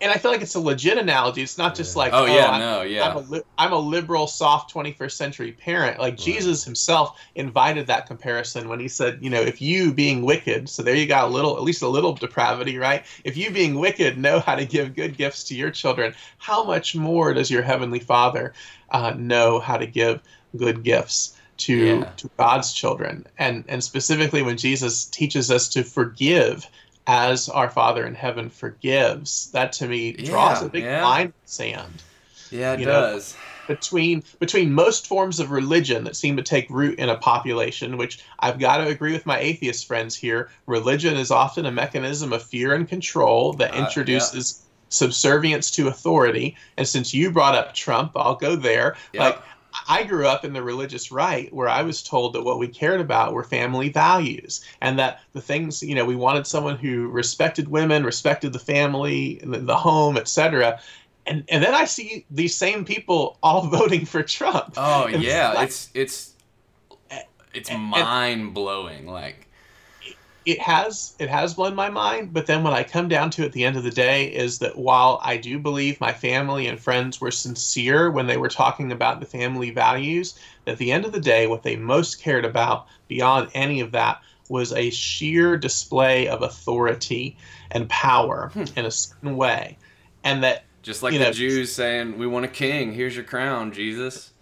And 0.00 0.10
I 0.10 0.16
feel 0.16 0.30
like 0.30 0.40
it's 0.40 0.54
a 0.54 0.60
legit 0.60 0.96
analogy. 0.96 1.42
It's 1.42 1.58
not 1.58 1.74
just 1.74 1.94
Yeah. 1.94 1.98
like, 1.98 2.12
Oh, 2.14 2.24
yeah, 2.24 2.46
I'm, 2.50 2.60
no, 2.60 2.80
yeah. 2.82 3.10
I'm 3.10 3.16
a, 3.16 3.20
li- 3.20 3.42
I'm 3.58 3.72
a 3.74 3.78
liberal, 3.78 4.26
soft 4.26 4.72
21st 4.72 5.12
century 5.12 5.52
parent. 5.52 6.00
Like 6.00 6.16
Jesus 6.16 6.64
himself 6.64 7.20
invited 7.34 7.86
that 7.88 8.06
comparison 8.06 8.70
when 8.70 8.80
he 8.80 8.88
said, 8.88 9.18
you 9.20 9.28
know, 9.28 9.40
if 9.42 9.60
you 9.60 9.92
being 9.92 10.22
wicked, 10.22 10.70
so 10.70 10.82
there 10.82 10.94
you 10.94 11.06
got 11.06 11.24
a 11.24 11.26
little, 11.28 11.58
at 11.58 11.62
least 11.62 11.82
a 11.82 11.88
little 11.88 12.14
depravity, 12.14 12.78
right? 12.78 13.04
If 13.22 13.36
you 13.36 13.50
being 13.50 13.74
wicked 13.78 14.16
know 14.16 14.40
how 14.40 14.54
to 14.56 14.64
give 14.64 14.94
good 14.96 15.16
gifts 15.18 15.44
to 15.44 15.54
your 15.54 15.70
children, 15.70 16.14
how 16.38 16.64
much 16.64 16.96
more 16.96 17.34
does 17.34 17.50
your 17.50 17.62
heavenly 17.62 18.00
Father 18.00 18.54
uh, 18.90 19.12
know 19.16 19.60
how 19.60 19.76
to 19.76 19.86
give 19.86 20.22
good 20.56 20.84
gifts 20.84 21.35
to 21.58 22.04
Yeah. 22.04 22.12
to 22.16 22.30
God's 22.38 22.72
children? 22.72 23.26
And 23.38 23.64
and 23.68 23.82
specifically 23.84 24.42
when 24.42 24.56
Jesus 24.56 25.06
teaches 25.06 25.50
us 25.50 25.68
to 25.70 25.84
forgive 25.84 26.66
as 27.06 27.48
our 27.48 27.70
Father 27.70 28.06
in 28.06 28.14
heaven 28.14 28.50
forgives, 28.50 29.50
that 29.52 29.72
to 29.74 29.86
me 29.88 30.12
draws 30.14 30.60
Yeah, 30.60 30.66
a 30.66 30.68
big 30.70 30.84
yeah. 30.84 31.00
line 31.00 31.26
in 31.26 31.28
the 31.28 31.34
sand 31.48 32.04
Yeah, 32.50 32.74
it 32.74 32.80
You 32.80 32.86
know, 32.86 33.08
does. 33.12 33.38
between 33.68 34.22
between 34.40 34.72
most 34.72 35.06
forms 35.08 35.40
of 35.40 35.50
religion 35.50 36.04
that 36.04 36.16
seem 36.16 36.36
to 36.36 36.42
take 36.42 36.70
root 36.70 36.98
in 36.98 37.08
a 37.08 37.16
population 37.18 37.96
which 37.96 38.22
I've 38.38 38.58
got 38.60 38.78
to 38.78 38.88
agree 38.88 39.12
with 39.12 39.26
my 39.26 39.38
atheist 39.40 39.86
friends 39.86 40.14
here 40.16 40.50
religion 40.66 41.16
is 41.16 41.30
often 41.32 41.66
a 41.66 41.72
mechanism 41.72 42.32
of 42.32 42.44
fear 42.44 42.74
and 42.74 42.88
control 42.88 43.54
that 43.54 43.74
Uh, 43.74 43.76
yeah. 44.06 44.30
introduces 44.30 44.62
subservience 44.90 45.70
to 45.72 45.88
authority 45.88 46.56
and 46.76 46.86
since 46.86 47.12
you 47.12 47.32
brought 47.32 47.56
up 47.56 47.74
Trump 47.74 48.12
I'll 48.16 48.36
go 48.36 48.54
there 48.56 48.96
like 49.18 49.42
I 49.88 50.04
grew 50.04 50.26
up 50.26 50.44
in 50.44 50.52
the 50.52 50.62
religious 50.62 51.12
right 51.12 51.52
where 51.52 51.68
I 51.68 51.82
was 51.82 52.02
told 52.02 52.32
that 52.34 52.42
what 52.42 52.58
we 52.58 52.68
cared 52.68 53.00
about 53.00 53.32
were 53.32 53.44
family 53.44 53.88
values 53.88 54.64
and 54.80 54.98
that 54.98 55.20
the 55.32 55.40
things, 55.40 55.82
you 55.82 55.94
know, 55.94 56.04
we 56.04 56.16
wanted 56.16 56.46
someone 56.46 56.76
who 56.76 57.08
respected 57.08 57.68
women, 57.68 58.04
respected 58.04 58.52
the 58.52 58.58
family, 58.58 59.40
the, 59.44 59.76
home, 59.76 60.16
etc. 60.16 60.80
And 61.26 61.44
and 61.48 61.62
then 61.62 61.74
I 61.74 61.84
see 61.84 62.24
these 62.30 62.54
same 62.54 62.84
people 62.84 63.38
all 63.42 63.66
voting 63.68 64.04
for 64.06 64.22
Trump. 64.22 64.74
Oh 64.76 65.06
yeah, 65.06 65.52
like- 65.52 65.68
it's 65.68 65.90
it's 65.94 66.32
it's 67.54 67.70
mind 67.72 68.54
blowing. 68.54 69.06
Like 69.06 69.45
it 70.46 70.60
has 70.60 71.14
it 71.18 71.28
has 71.28 71.54
blown 71.54 71.74
my 71.74 71.90
mind 71.90 72.32
but 72.32 72.46
then 72.46 72.62
what 72.62 72.72
i 72.72 72.82
come 72.82 73.08
down 73.08 73.28
to 73.28 73.44
at 73.44 73.52
the 73.52 73.64
end 73.64 73.76
of 73.76 73.82
the 73.82 73.90
day 73.90 74.26
is 74.26 74.60
that 74.60 74.78
while 74.78 75.20
i 75.22 75.36
do 75.36 75.58
believe 75.58 76.00
my 76.00 76.12
family 76.12 76.66
and 76.66 76.80
friends 76.80 77.20
were 77.20 77.30
sincere 77.30 78.10
when 78.10 78.26
they 78.26 78.36
were 78.36 78.48
talking 78.48 78.92
about 78.92 79.20
the 79.20 79.26
family 79.26 79.70
values 79.70 80.38
at 80.66 80.78
the 80.78 80.92
end 80.92 81.04
of 81.04 81.12
the 81.12 81.20
day 81.20 81.46
what 81.46 81.62
they 81.62 81.76
most 81.76 82.22
cared 82.22 82.44
about 82.44 82.86
beyond 83.08 83.50
any 83.54 83.80
of 83.80 83.92
that 83.92 84.20
was 84.48 84.72
a 84.72 84.90
sheer 84.90 85.56
display 85.56 86.28
of 86.28 86.42
authority 86.42 87.36
and 87.72 87.88
power 87.88 88.50
hmm. 88.54 88.64
in 88.76 88.86
a 88.86 88.90
certain 88.90 89.36
way 89.36 89.76
and 90.22 90.42
that 90.42 90.64
just 90.86 91.02
like 91.02 91.12
the 91.12 91.18
know- 91.18 91.32
Jews 91.32 91.72
saying, 91.72 92.16
"We 92.16 92.28
want 92.28 92.44
a 92.44 92.48
king. 92.48 92.92
Here's 92.92 93.16
your 93.16 93.24
crown, 93.24 93.72
Jesus." 93.72 94.32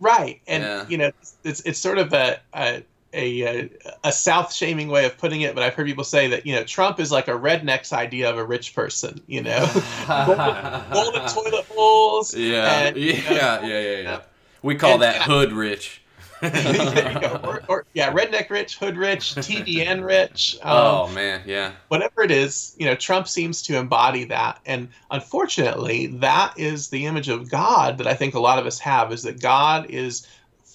Right, 0.00 0.42
and 0.46 0.62
Yeah. 0.62 0.86
you 0.86 0.98
know, 0.98 1.12
it's 1.44 1.62
it's 1.62 1.78
sort 1.78 1.96
of 1.96 2.12
a 2.12 2.40
a, 2.52 2.82
a 3.14 3.70
a 4.04 4.12
South 4.12 4.52
shaming 4.52 4.88
way 4.88 5.04
of 5.06 5.16
putting 5.18 5.42
it, 5.42 5.54
but 5.54 5.62
I've 5.62 5.74
heard 5.74 5.86
people 5.86 6.04
say 6.04 6.28
that 6.28 6.46
you 6.46 6.54
know 6.54 6.64
Trump 6.64 7.00
is 7.00 7.10
like 7.12 7.28
a 7.28 7.32
redneck's 7.32 7.92
idea 7.92 8.30
of 8.30 8.38
a 8.38 8.44
rich 8.44 8.74
person. 8.74 9.20
You 9.26 9.42
know, 9.42 9.60
golden, 10.92 11.26
toilet 11.28 11.66
bowls. 11.74 12.34
Yeah, 12.34 12.86
and, 12.86 12.96
you 12.96 13.12
yeah, 13.12 13.30
know, 13.30 13.68
yeah, 13.68 13.80
yeah, 13.80 13.96
yeah. 14.00 14.20
We 14.62 14.74
call 14.76 14.94
And- 14.94 15.02
that 15.02 15.22
I- 15.22 15.24
hood 15.24 15.52
rich. 15.52 15.98
there 16.42 17.12
you 17.12 17.20
go. 17.20 17.40
Or, 17.44 17.62
or 17.68 17.84
yeah, 17.94 18.12
redneck 18.12 18.50
rich, 18.50 18.76
hood 18.76 18.96
rich, 18.96 19.36
TDN 19.36 20.04
rich. 20.04 20.56
Um, 20.62 20.70
oh 20.76 21.08
man, 21.12 21.40
yeah. 21.46 21.70
whatever 21.86 22.22
it 22.22 22.32
is, 22.32 22.74
you 22.76 22.84
know, 22.84 22.96
Trump 22.96 23.28
seems 23.28 23.62
to 23.62 23.76
embody 23.76 24.24
that. 24.24 24.58
And 24.66 24.88
unfortunately, 25.12 26.08
that 26.18 26.52
is 26.58 26.88
the 26.88 27.06
image 27.06 27.28
of 27.28 27.48
God 27.48 27.96
that 27.98 28.08
I 28.08 28.14
think 28.14 28.34
a 28.34 28.40
lot 28.40 28.58
of 28.58 28.66
us 28.66 28.80
have 28.80 29.12
is 29.12 29.22
that 29.22 29.40
God 29.40 29.86
is 29.88 30.26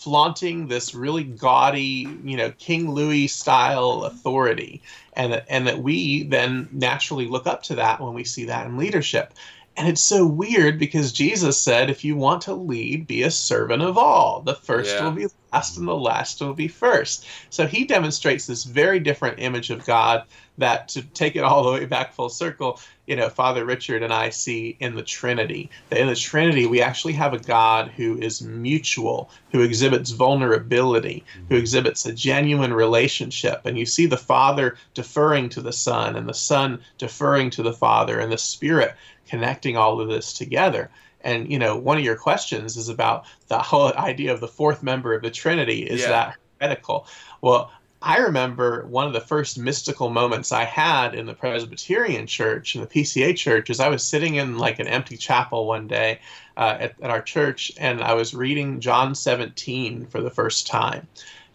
flaunting 0.08 0.70
this 0.70 0.96
really 0.96 1.26
gaudy, 1.26 2.08
you 2.24 2.38
know, 2.38 2.50
King 2.52 2.92
Louis 2.92 3.28
style 3.28 3.98
mm-hmm. 3.98 4.06
authority. 4.06 4.82
And 5.12 5.34
that, 5.34 5.46
and 5.50 5.68
that 5.68 5.80
we 5.84 6.24
then 6.24 6.70
naturally 6.72 7.28
look 7.28 7.46
up 7.46 7.64
to 7.64 7.76
that 7.76 8.00
when 8.00 8.14
we 8.14 8.24
see 8.24 8.46
that 8.46 8.68
in 8.68 8.78
leadership. 8.78 9.34
And 9.76 9.86
it's 9.90 10.02
so 10.02 10.26
weird 10.26 10.80
because 10.80 11.12
Jesus 11.12 11.62
said, 11.62 11.90
if 11.90 12.06
you 12.06 12.16
want 12.16 12.44
to 12.44 12.54
lead, 12.54 13.06
be 13.06 13.24
a 13.24 13.32
servant 13.32 13.84
of 13.84 13.98
all. 13.98 14.42
The 14.44 14.56
first 14.56 14.96
Yeah. 14.96 15.04
will 15.04 15.12
be 15.12 15.28
last 15.52 15.78
and 15.78 15.88
the 15.90 15.94
last 15.94 16.40
will 16.40 16.54
be 16.54 16.70
first. 16.70 17.26
So 17.50 17.68
he 17.68 17.84
demonstrates 17.84 18.46
this 18.46 18.64
very 18.64 19.02
different 19.02 19.40
image 19.40 19.72
of 19.72 19.86
God 19.86 20.24
that 20.58 20.88
to 20.90 21.02
take 21.02 21.36
it 21.36 21.44
all 21.44 21.66
the 21.66 21.74
way 21.74 21.86
back 21.86 22.14
full 22.14 22.30
circle, 22.30 22.80
you 23.08 23.16
know, 23.16 23.30
Father 23.30 23.66
Richard 23.66 24.04
and 24.04 24.14
I 24.14 24.30
see 24.30 24.76
in 24.80 24.96
the 24.96 25.02
Trinity. 25.02 25.70
That 25.90 26.00
in 26.00 26.08
the 26.08 26.16
Trinity, 26.16 26.68
we 26.68 26.82
actually 26.82 27.14
have 27.14 27.34
a 27.34 27.40
God 27.40 27.88
who 27.88 28.18
is 28.18 28.42
mutual, 28.42 29.32
who 29.52 29.62
exhibits 29.62 30.12
vulnerability, 30.12 31.24
who 31.34 31.42
mm-hmm. 31.42 31.56
exhibits 31.56 32.06
a 32.06 32.14
genuine 32.14 32.74
relationship. 32.74 33.66
And 33.66 33.80
you 33.80 33.86
see 33.86 34.06
the 34.06 34.18
Father 34.18 34.78
deferring 34.94 35.48
to 35.50 35.62
the 35.62 35.72
Son, 35.72 36.18
and 36.18 36.28
the 36.28 36.34
Son 36.34 36.82
deferring 36.98 37.50
to 37.52 37.64
the 37.64 37.74
Father, 37.74 38.20
and 38.20 38.32
the 38.32 38.38
Spirit 38.38 38.94
connecting 39.28 39.78
all 39.78 40.02
of 40.02 40.10
this 40.10 40.34
together. 40.34 40.90
And 41.22 41.50
you 41.52 41.60
know, 41.60 41.78
one 41.78 41.98
of 41.98 42.04
your 42.04 42.18
questions 42.18 42.76
is 42.76 42.90
about 42.90 43.26
the 43.48 43.60
whole 43.60 43.94
idea 43.94 44.34
of 44.34 44.42
the 44.42 44.48
fourth 44.48 44.84
member 44.84 45.14
of 45.14 45.22
the 45.22 45.32
Trinity. 45.32 45.84
Is 45.84 46.02
Yeah. 46.02 46.10
that 46.10 46.36
heretical? 46.60 47.08
Well, 47.42 47.72
I 48.02 48.18
remember 48.18 48.86
one 48.86 49.08
of 49.08 49.14
the 49.14 49.22
first 49.22 49.58
mystical 49.58 50.10
moments 50.10 50.52
I 50.52 50.66
had 50.66 51.16
in 51.16 51.26
the 51.26 51.34
Presbyterian 51.34 52.28
church, 52.28 52.76
in 52.76 52.82
the 52.82 52.88
PCA 52.88 53.36
church, 53.36 53.72
is 53.72 53.80
I 53.80 53.90
was 53.90 54.04
sitting 54.04 54.36
in 54.36 54.60
like 54.60 54.78
an 54.80 54.88
empty 54.88 55.18
chapel 55.18 55.66
one 55.66 55.88
day 55.88 56.20
uh, 56.56 56.78
at, 56.80 56.96
at 57.02 57.10
our 57.10 57.22
church, 57.22 57.72
and 57.78 58.04
I 58.04 58.14
was 58.14 58.36
reading 58.36 58.82
John 58.82 59.16
17 59.16 60.06
for 60.06 60.22
the 60.22 60.30
first 60.30 60.68
time. 60.68 61.08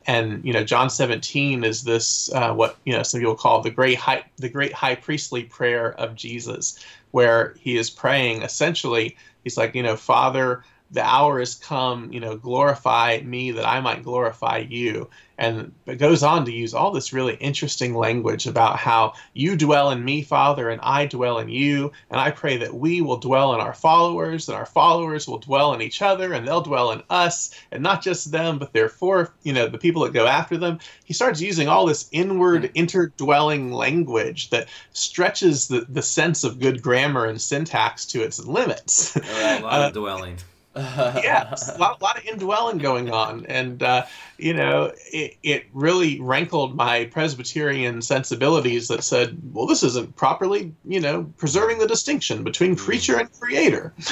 And 0.04 0.44
you 0.44 0.52
know, 0.52 0.64
John 0.64 0.90
17 0.90 1.62
is 1.62 1.84
this 1.84 2.32
uh, 2.32 2.52
what 2.52 2.76
you 2.84 2.92
know 2.92 3.04
some 3.04 3.20
people 3.20 3.36
call 3.36 3.60
the 3.60 3.70
great 3.70 3.98
high 3.98 4.24
the 4.36 4.48
great 4.48 4.72
high 4.72 4.96
priestly 4.96 5.44
prayer 5.44 5.92
of 5.92 6.16
Jesus, 6.16 6.84
where 7.12 7.54
he 7.60 7.76
is 7.76 7.88
praying 7.88 8.42
essentially. 8.42 9.16
He's 9.44 9.56
like, 9.56 9.76
you 9.76 9.82
know, 9.84 9.96
Father, 9.96 10.64
the 10.90 11.04
hour 11.04 11.38
has 11.38 11.54
come. 11.54 12.12
You 12.12 12.18
know, 12.18 12.36
glorify 12.36 13.20
me 13.22 13.52
that 13.52 13.64
I 13.64 13.78
might 13.78 14.02
glorify 14.02 14.66
you 14.68 15.08
and 15.42 15.72
it 15.86 15.96
goes 15.96 16.22
on 16.22 16.44
to 16.44 16.52
use 16.52 16.72
all 16.72 16.92
this 16.92 17.12
really 17.12 17.34
interesting 17.34 17.96
language 17.96 18.46
about 18.46 18.76
how 18.76 19.14
you 19.34 19.56
dwell 19.56 19.90
in 19.90 20.04
me, 20.04 20.22
Father, 20.22 20.70
and 20.70 20.80
I 20.82 21.06
dwell 21.06 21.40
in 21.40 21.48
you. 21.48 21.90
And 22.10 22.20
I 22.20 22.30
pray 22.30 22.56
that 22.58 22.72
we 22.72 23.00
will 23.00 23.16
dwell 23.16 23.52
in 23.52 23.60
our 23.60 23.74
followers, 23.74 24.48
and 24.48 24.56
our 24.56 24.66
followers 24.66 25.26
will 25.26 25.40
dwell 25.40 25.74
in 25.74 25.82
each 25.82 26.00
other, 26.00 26.32
and 26.32 26.46
they'll 26.46 26.62
dwell 26.62 26.92
in 26.92 27.02
us, 27.10 27.50
and 27.72 27.82
not 27.82 28.04
just 28.04 28.30
them, 28.30 28.60
but 28.60 28.72
therefore, 28.72 29.34
you 29.42 29.52
know, 29.52 29.66
the 29.66 29.78
people 29.78 30.04
that 30.04 30.12
go 30.12 30.28
after 30.28 30.56
them. 30.56 30.78
He 31.04 31.12
starts 31.12 31.40
using 31.40 31.66
all 31.66 31.86
this 31.86 32.08
inward, 32.12 32.70
interdwelling 32.76 33.72
language 33.72 34.50
that 34.50 34.68
stretches 34.92 35.66
the, 35.66 35.86
the 35.88 36.02
sense 36.02 36.44
of 36.44 36.60
good 36.60 36.80
grammar 36.82 37.26
and 37.26 37.40
syntax 37.40 38.06
to 38.06 38.22
its 38.22 38.38
limits. 38.46 39.16
A 39.16 39.60
lot 39.60 39.64
Uh, 39.82 39.86
of 39.88 39.92
dwelling. 39.92 40.36
yeah, 40.76 41.54
a 41.74 41.78
lot, 41.78 42.00
lot 42.00 42.18
of 42.18 42.24
indwelling 42.24 42.78
going 42.78 43.10
on, 43.10 43.44
and 43.46 43.82
uh, 43.82 44.06
you 44.38 44.54
know, 44.54 44.90
it, 45.12 45.36
it 45.42 45.66
really 45.74 46.18
rankled 46.20 46.74
my 46.74 47.04
Presbyterian 47.06 48.00
sensibilities 48.00 48.88
that 48.88 49.04
said, 49.04 49.38
well, 49.52 49.66
this 49.66 49.82
isn't 49.82 50.16
properly, 50.16 50.74
you 50.84 51.00
know, 51.00 51.24
preserving 51.36 51.78
the 51.78 51.86
distinction 51.86 52.42
between 52.42 52.74
creature 52.76 53.18
and 53.18 53.30
creator. 53.32 53.92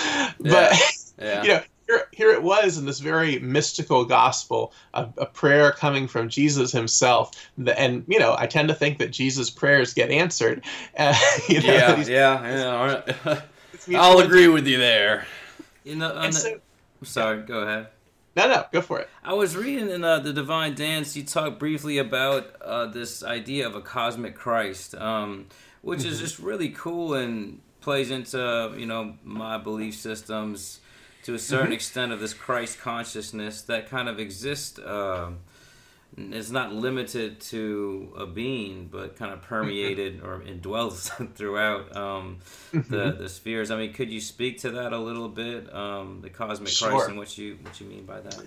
But 0.40 0.72
Yeah. 1.20 1.42
you 1.42 1.48
know, 1.48 1.60
here, 1.86 2.02
here 2.12 2.30
it 2.30 2.42
was 2.42 2.78
in 2.78 2.86
this 2.86 2.98
very 3.00 3.38
mystical 3.40 4.04
gospel, 4.04 4.72
a, 4.94 5.08
a 5.18 5.26
prayer 5.26 5.72
coming 5.72 6.08
from 6.08 6.28
Jesus 6.28 6.72
himself, 6.72 7.30
The- 7.58 7.78
and 7.78 8.04
you 8.08 8.18
know, 8.18 8.34
I 8.38 8.46
tend 8.46 8.68
to 8.68 8.74
think 8.74 8.98
that 8.98 9.10
Jesus' 9.10 9.50
prayers 9.50 9.92
get 9.92 10.10
answered. 10.10 10.64
Uh, 10.96 11.14
you 11.48 11.60
know, 11.62 11.72
yeah, 11.74 12.04
yeah, 12.06 12.56
yeah. 12.56 12.76
all 12.76 12.86
right. 12.86 13.42
I'll 13.94 14.18
agree 14.20 14.48
with 14.48 14.66
you 14.66 14.78
there. 14.78 15.26
You 15.90 15.96
know, 15.96 16.10
on 16.14 16.24
And 16.26 16.32
the- 16.34 16.38
so, 16.38 16.60
sorry, 17.02 17.42
go 17.42 17.60
ahead. 17.60 17.88
no, 18.36 18.46
no, 18.48 18.64
go 18.72 18.80
for 18.80 19.00
it. 19.00 19.08
I 19.24 19.34
was 19.34 19.56
reading 19.56 19.90
in 19.90 20.04
uh, 20.04 20.20
the 20.20 20.32
Divine 20.32 20.74
Dance. 20.74 21.16
You 21.16 21.24
talked 21.24 21.58
briefly 21.58 21.98
about 21.98 22.54
uh, 22.62 22.86
this 22.86 23.22
idea 23.24 23.66
of 23.66 23.74
a 23.74 23.80
cosmic 23.80 24.34
Christ, 24.36 24.94
um, 24.94 25.46
which 25.82 26.04
is 26.04 26.20
just 26.20 26.38
really 26.38 26.68
cool 26.70 27.14
and 27.14 27.60
plays 27.80 28.10
into 28.10 28.72
you 28.76 28.86
know 28.86 29.14
my 29.24 29.58
belief 29.58 29.94
systems 29.96 30.80
to 31.24 31.34
a 31.34 31.38
certain 31.38 31.72
extent 31.72 32.12
of 32.12 32.20
this 32.20 32.32
Christ 32.34 32.78
consciousness 32.80 33.62
that 33.62 33.88
kind 33.90 34.08
of 34.08 34.18
exists. 34.18 34.78
um 34.84 35.38
it's 36.16 36.50
not 36.50 36.72
limited 36.72 37.40
to 37.40 38.12
a 38.16 38.26
being, 38.26 38.88
but 38.90 39.16
kind 39.16 39.32
of 39.32 39.42
permeated 39.42 40.22
or 40.22 40.40
indwells 40.46 41.10
throughout 41.34 41.96
um, 41.96 42.38
the 42.72 43.16
the 43.18 43.28
spheres. 43.28 43.70
I 43.70 43.76
mean, 43.76 43.92
could 43.92 44.10
you 44.10 44.20
speak 44.20 44.60
to 44.60 44.70
that 44.72 44.92
a 44.92 44.98
little 44.98 45.28
bit? 45.28 45.72
Um, 45.74 46.20
the 46.20 46.30
cosmic 46.30 46.68
Sure. 46.70 46.90
Christ 46.90 47.08
and 47.08 47.18
what 47.18 47.36
you 47.38 47.58
what 47.62 47.80
you 47.80 47.86
mean 47.86 48.04
by 48.04 48.20
that? 48.20 48.42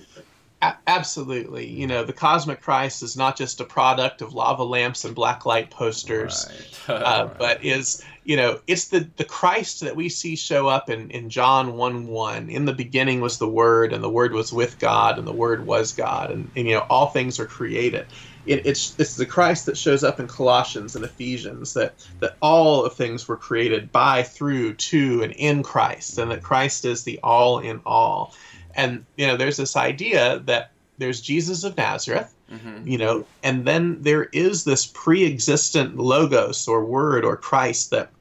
A- 0.64 0.78
absolutely. 0.88 1.68
You 1.68 1.88
know, 1.88 2.04
the 2.04 2.14
cosmic 2.14 2.62
Christ 2.62 3.04
is 3.04 3.18
not 3.18 3.38
just 3.38 3.60
a 3.60 3.66
product 3.66 4.22
of 4.22 4.34
lava 4.34 4.64
lamps 4.64 5.04
and 5.04 5.14
black 5.14 5.46
light 5.46 5.70
posters. 5.70 6.48
Right. 6.50 6.64
uh, 6.88 7.30
but 7.38 7.64
is 7.64 8.04
you 8.24 8.36
know 8.36 8.60
it's 8.68 8.90
the 8.90 9.10
the 9.16 9.24
Christ 9.24 9.82
that 9.82 9.96
we 9.96 10.10
see 10.10 10.36
show 10.36 10.68
up 10.68 10.90
in 10.90 11.10
in 11.12 11.30
John 11.30 11.76
one 11.76 12.08
one. 12.08 12.50
In 12.50 12.66
the 12.66 12.74
beginning 12.74 13.22
was 13.22 13.38
the 13.38 13.48
Word, 13.48 13.94
and 13.94 14.04
the 14.04 14.10
Word 14.10 14.34
was 14.34 14.52
with 14.52 14.80
God, 14.80 15.18
and 15.18 15.26
the 15.28 15.34
Word 15.34 15.66
was 15.66 15.94
God, 15.94 16.32
and, 16.32 16.52
and 16.56 16.68
you 16.68 16.74
know 16.74 16.86
all 16.90 17.08
things 17.08 17.40
are 17.40 17.46
created. 17.46 18.08
It, 18.46 18.66
it's 18.66 18.96
it's 19.00 19.16
the 19.16 19.26
Christ 19.26 19.66
that 19.68 19.78
shows 19.78 20.04
up 20.04 20.20
in 20.20 20.28
Colossians 20.28 20.96
and 20.96 21.06
Ephesians 21.06 21.74
that 21.74 22.06
that 22.20 22.38
all 22.42 22.84
of 22.84 22.94
things 22.96 23.28
were 23.28 23.38
created 23.38 23.92
by, 23.92 24.24
through, 24.24 24.74
to, 24.74 25.24
and 25.24 25.34
in 25.34 25.64
Christ, 25.64 26.18
and 26.18 26.32
that 26.32 26.44
Christ 26.44 26.84
is 26.84 27.04
the 27.04 27.20
all 27.24 27.60
in 27.60 27.82
all. 27.86 28.34
And 28.76 29.06
you 29.18 29.28
know 29.28 29.38
there's 29.38 29.58
this 29.58 29.76
idea 29.76 30.40
that 30.46 30.72
there's 30.98 31.22
Jesus 31.22 31.64
of 31.64 31.76
Nazareth 31.78 32.34
Mhm. 32.52 32.86
you 32.86 32.98
know 32.98 33.26
and 33.42 33.66
then 33.66 33.98
there 34.02 34.26
is 34.26 34.64
this 34.64 34.86
pre-existent 34.86 35.98
logos 35.98 36.68
or 36.68 36.86
word 36.86 37.26
or 37.26 37.36
christ 37.38 37.90
that 37.92 38.12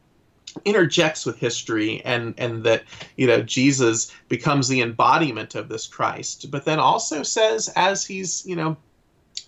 interjects 0.65 1.27
with 1.27 1.37
history 1.39 2.01
and 2.05 2.35
and 2.39 2.63
that 2.65 2.85
you 3.17 3.27
know 3.27 3.43
jesus 3.43 4.13
becomes 4.29 4.69
the 4.69 4.81
embodiment 4.81 5.55
of 5.55 5.69
this 5.69 5.87
christ 5.87 6.51
but 6.51 6.65
then 6.65 6.79
also 6.79 7.23
says 7.23 7.69
as 7.75 8.07
he's 8.07 8.47
you 8.47 8.55
know 8.57 8.77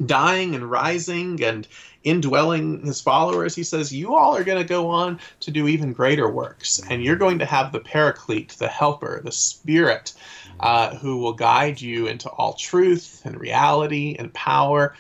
dying 0.07 0.55
and 0.55 0.71
rising 0.71 1.43
and 1.43 1.69
indwelling 2.05 2.85
his 2.85 3.01
followers 3.01 3.55
he 3.55 3.63
says 3.65 3.93
you 3.93 4.15
all 4.15 4.37
are 4.37 4.45
going 4.45 4.59
to 4.59 4.69
go 4.69 4.89
on 4.89 5.19
to 5.41 5.51
do 5.51 5.67
even 5.67 5.93
greater 5.93 6.31
works 6.31 6.81
and 6.91 7.03
you're 7.03 7.17
going 7.17 7.39
to 7.39 7.47
have 7.47 7.73
the 7.73 7.81
paraclete 7.81 8.51
the 8.59 8.69
helper 8.69 9.21
the 9.25 9.33
spirit 9.33 10.13
uh, 10.61 10.97
who 10.97 11.19
will 11.19 11.33
guide 11.33 11.81
you 11.81 12.07
into 12.07 12.29
all 12.31 12.55
truth 12.55 13.21
and 13.25 13.41
reality 13.41 14.17
and 14.19 14.33
power. 14.35 14.95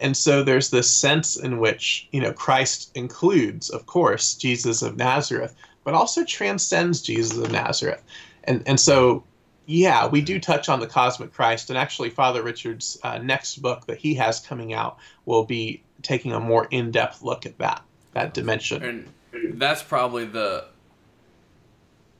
And 0.00 0.16
so 0.16 0.42
there's 0.42 0.70
this 0.70 0.90
sense 0.90 1.36
in 1.36 1.58
which 1.58 2.08
you 2.12 2.20
know 2.20 2.32
christ 2.32 2.92
includes 2.94 3.68
of 3.68 3.86
course 3.86 4.34
jesus 4.34 4.80
of 4.82 4.96
nazareth 4.96 5.56
but 5.82 5.94
also 5.94 6.24
transcends 6.24 7.02
jesus 7.02 7.38
of 7.38 7.50
nazareth. 7.50 8.02
And 8.44 8.62
and 8.66 8.78
so 8.78 9.24
yeah 9.66 10.06
we 10.06 10.20
do 10.20 10.38
touch 10.38 10.68
on 10.68 10.78
the 10.78 10.86
cosmic 10.86 11.32
christ 11.32 11.68
and 11.68 11.78
actually 11.78 12.10
father 12.10 12.42
richard's 12.42 12.96
uh, 13.02 13.18
next 13.18 13.60
book 13.60 13.86
that 13.86 13.98
he 13.98 14.14
has 14.14 14.40
coming 14.40 14.72
out 14.72 14.98
will 15.26 15.44
be 15.44 15.82
taking 16.02 16.32
a 16.32 16.40
more 16.40 16.66
in-depth 16.70 17.22
look 17.22 17.46
at 17.46 17.58
that 17.58 17.82
that 18.12 18.34
dimension 18.34 18.82
And 18.82 19.60
that's 19.60 19.82
probably 19.82 20.24
the. 20.24 20.66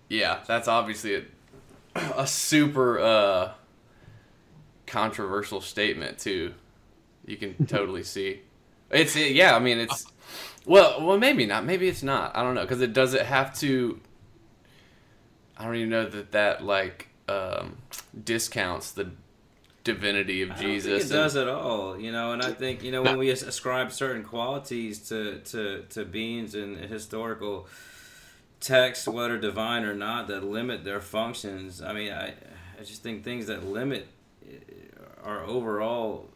Yeah, 0.09 0.41
that's 0.47 0.69
obviously 0.69 1.17
a, 1.17 1.23
a 2.17 2.27
super 2.27 2.99
uh, 2.99 3.53
controversial 4.87 5.61
statement 5.61 6.19
too. 6.19 6.55
You 7.27 7.37
can 7.37 7.67
totally 7.67 8.03
see. 8.03 8.41
It's 8.91 9.17
yeah. 9.17 9.55
I 9.55 9.59
mean, 9.59 9.79
it's 9.79 10.07
well, 10.65 11.05
well, 11.05 11.19
maybe 11.19 11.47
not. 11.47 11.65
Maybe 11.65 11.89
it's 11.89 12.03
not. 12.03 12.37
I 12.37 12.43
don't 12.43 12.55
know 12.55 12.63
because 12.63 12.81
it 12.81 12.93
does 12.93 13.15
it 13.15 13.27
have 13.27 13.59
to. 13.59 14.01
I 15.57 15.65
don't 15.65 15.77
even 15.77 15.91
know 15.91 16.09
that 16.09 16.33
that 16.33 16.65
like 16.65 17.09
um, 17.29 17.79
discounts 18.25 18.93
the 18.93 19.11
divinity 19.85 20.43
of 20.43 20.51
I 20.51 20.55
don't 20.55 20.63
think 20.63 20.83
Jesus. 20.83 21.11
it 21.11 21.15
does 21.15 21.37
at 21.37 21.49
all, 21.49 21.99
you 21.99 22.13
know. 22.13 22.33
And 22.33 22.43
I 22.43 22.53
think 22.53 22.83
you 22.83 22.91
know 22.91 23.03
when 23.03 23.19
we 23.19 23.31
ascribe 23.31 23.93
certain 23.93 24.23
qualities 24.23 25.09
to 25.09 25.39
to 25.41 25.85
to 25.91 26.05
beings 26.05 26.55
in 26.55 26.77
historical 26.77 27.67
texts, 28.61 29.07
whether 29.07 29.39
divine 29.39 29.85
or 29.85 29.95
not, 29.95 30.29
that 30.29 30.45
limit 30.45 30.85
their 30.85 31.01
functions. 31.01 31.83
I 31.83 31.93
mean, 31.93 32.13
I 32.13 32.35
I 32.79 32.85
just 32.85 33.03
think 33.03 33.25
things 33.25 33.47
that 33.47 33.65
limit 33.65 34.09
uh, 34.47 35.27
our 35.29 35.45
overall, 35.45 36.29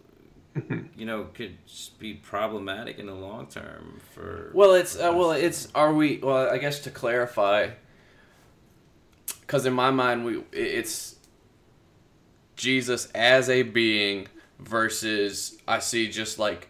you 0.97 1.07
know, 1.07 1.28
could 1.34 1.57
be 1.99 2.14
problematic 2.14 2.99
in 2.99 3.07
the 3.07 3.14
long 3.14 3.47
term 3.47 4.01
for. 4.14 4.51
Well, 4.55 4.74
it's 4.74 4.97
uh, 4.97 5.12
well, 5.14 5.32
it's 5.32 5.68
are 5.74 5.93
we? 5.93 6.18
Well, 6.18 6.49
I 6.51 6.59
guess 6.59 6.80
to 6.80 6.90
clarify, 6.90 7.70
because 9.40 9.66
in 9.66 9.72
my 9.72 9.90
mind, 9.90 10.24
we 10.24 10.43
it's 10.53 11.16
Jesus 12.57 13.11
as 13.14 13.48
a 13.48 13.62
being 13.62 14.28
versus 14.59 15.59
I 15.66 15.78
see 15.80 16.09
just 16.09 16.38
like 16.38 16.68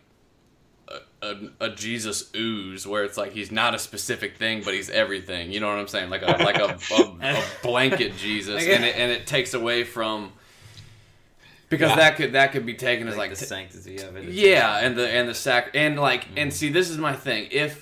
a, 0.88 1.26
a, 1.26 1.36
a 1.60 1.70
Jesus 1.70 2.30
ooze 2.34 2.86
where 2.86 3.04
it's 3.04 3.16
like 3.16 3.32
he's 3.32 3.52
not 3.52 3.74
a 3.74 3.78
specific 3.78 4.36
thing, 4.36 4.62
but 4.64 4.74
he's 4.74 4.90
everything. 4.90 5.52
You 5.52 5.60
know 5.60 5.68
what 5.68 5.78
I'm 5.78 5.88
saying? 5.88 6.10
Like 6.10 6.22
a 6.22 6.42
like 6.42 6.58
a, 6.58 6.78
a, 6.94 7.44
blanket 7.62 8.16
Jesus, 8.16 8.62
and 8.62 8.84
it, 8.84 8.96
and 8.96 9.10
it 9.10 9.26
takes 9.26 9.54
away 9.54 9.84
from 9.84 10.32
because 11.72 11.90
Yeah. 11.90 11.96
that 11.96 12.16
could 12.16 12.32
that 12.34 12.52
could 12.52 12.66
be 12.66 12.74
taken 12.74 13.08
as 13.08 13.16
like, 13.16 13.30
like 13.30 13.38
the 13.38 13.44
t- 13.44 13.48
sanctity 13.48 13.98
of 13.98 14.16
it. 14.16 14.28
yeah, 14.28 14.78
and 14.78 14.96
the 14.96 15.08
and 15.08 15.28
the 15.28 15.34
sac 15.34 15.70
and 15.74 15.98
like 15.98 16.26
and 16.36 16.50
mm. 16.50 16.54
see 16.54 16.68
this 16.68 16.90
is 16.90 16.98
my 16.98 17.14
thing. 17.14 17.48
If 17.50 17.81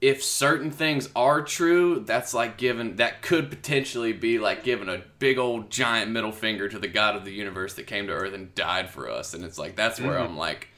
if 0.00 0.22
certain 0.22 0.70
things 0.70 1.08
are 1.16 1.42
true, 1.42 2.00
that's 2.00 2.32
like 2.32 2.56
given 2.56 2.96
that 2.96 3.20
could 3.22 3.50
potentially 3.50 4.12
be 4.12 4.38
like 4.38 4.62
giving 4.62 4.88
a 4.88 5.02
big 5.18 5.38
old 5.38 5.70
giant 5.70 6.10
middle 6.10 6.32
finger 6.32 6.68
to 6.68 6.78
the 6.78 6.88
God 6.88 7.16
of 7.16 7.24
the 7.24 7.32
universe 7.32 7.74
that 7.74 7.86
came 7.86 8.06
to 8.06 8.12
Earth 8.12 8.32
and 8.34 8.54
died 8.54 8.90
for 8.90 9.10
us, 9.10 9.34
and 9.34 9.44
it's 9.44 9.58
like 9.58 9.74
that's 9.76 10.00
where 10.00 10.18
I'm 10.18 10.36
like, 10.36 10.68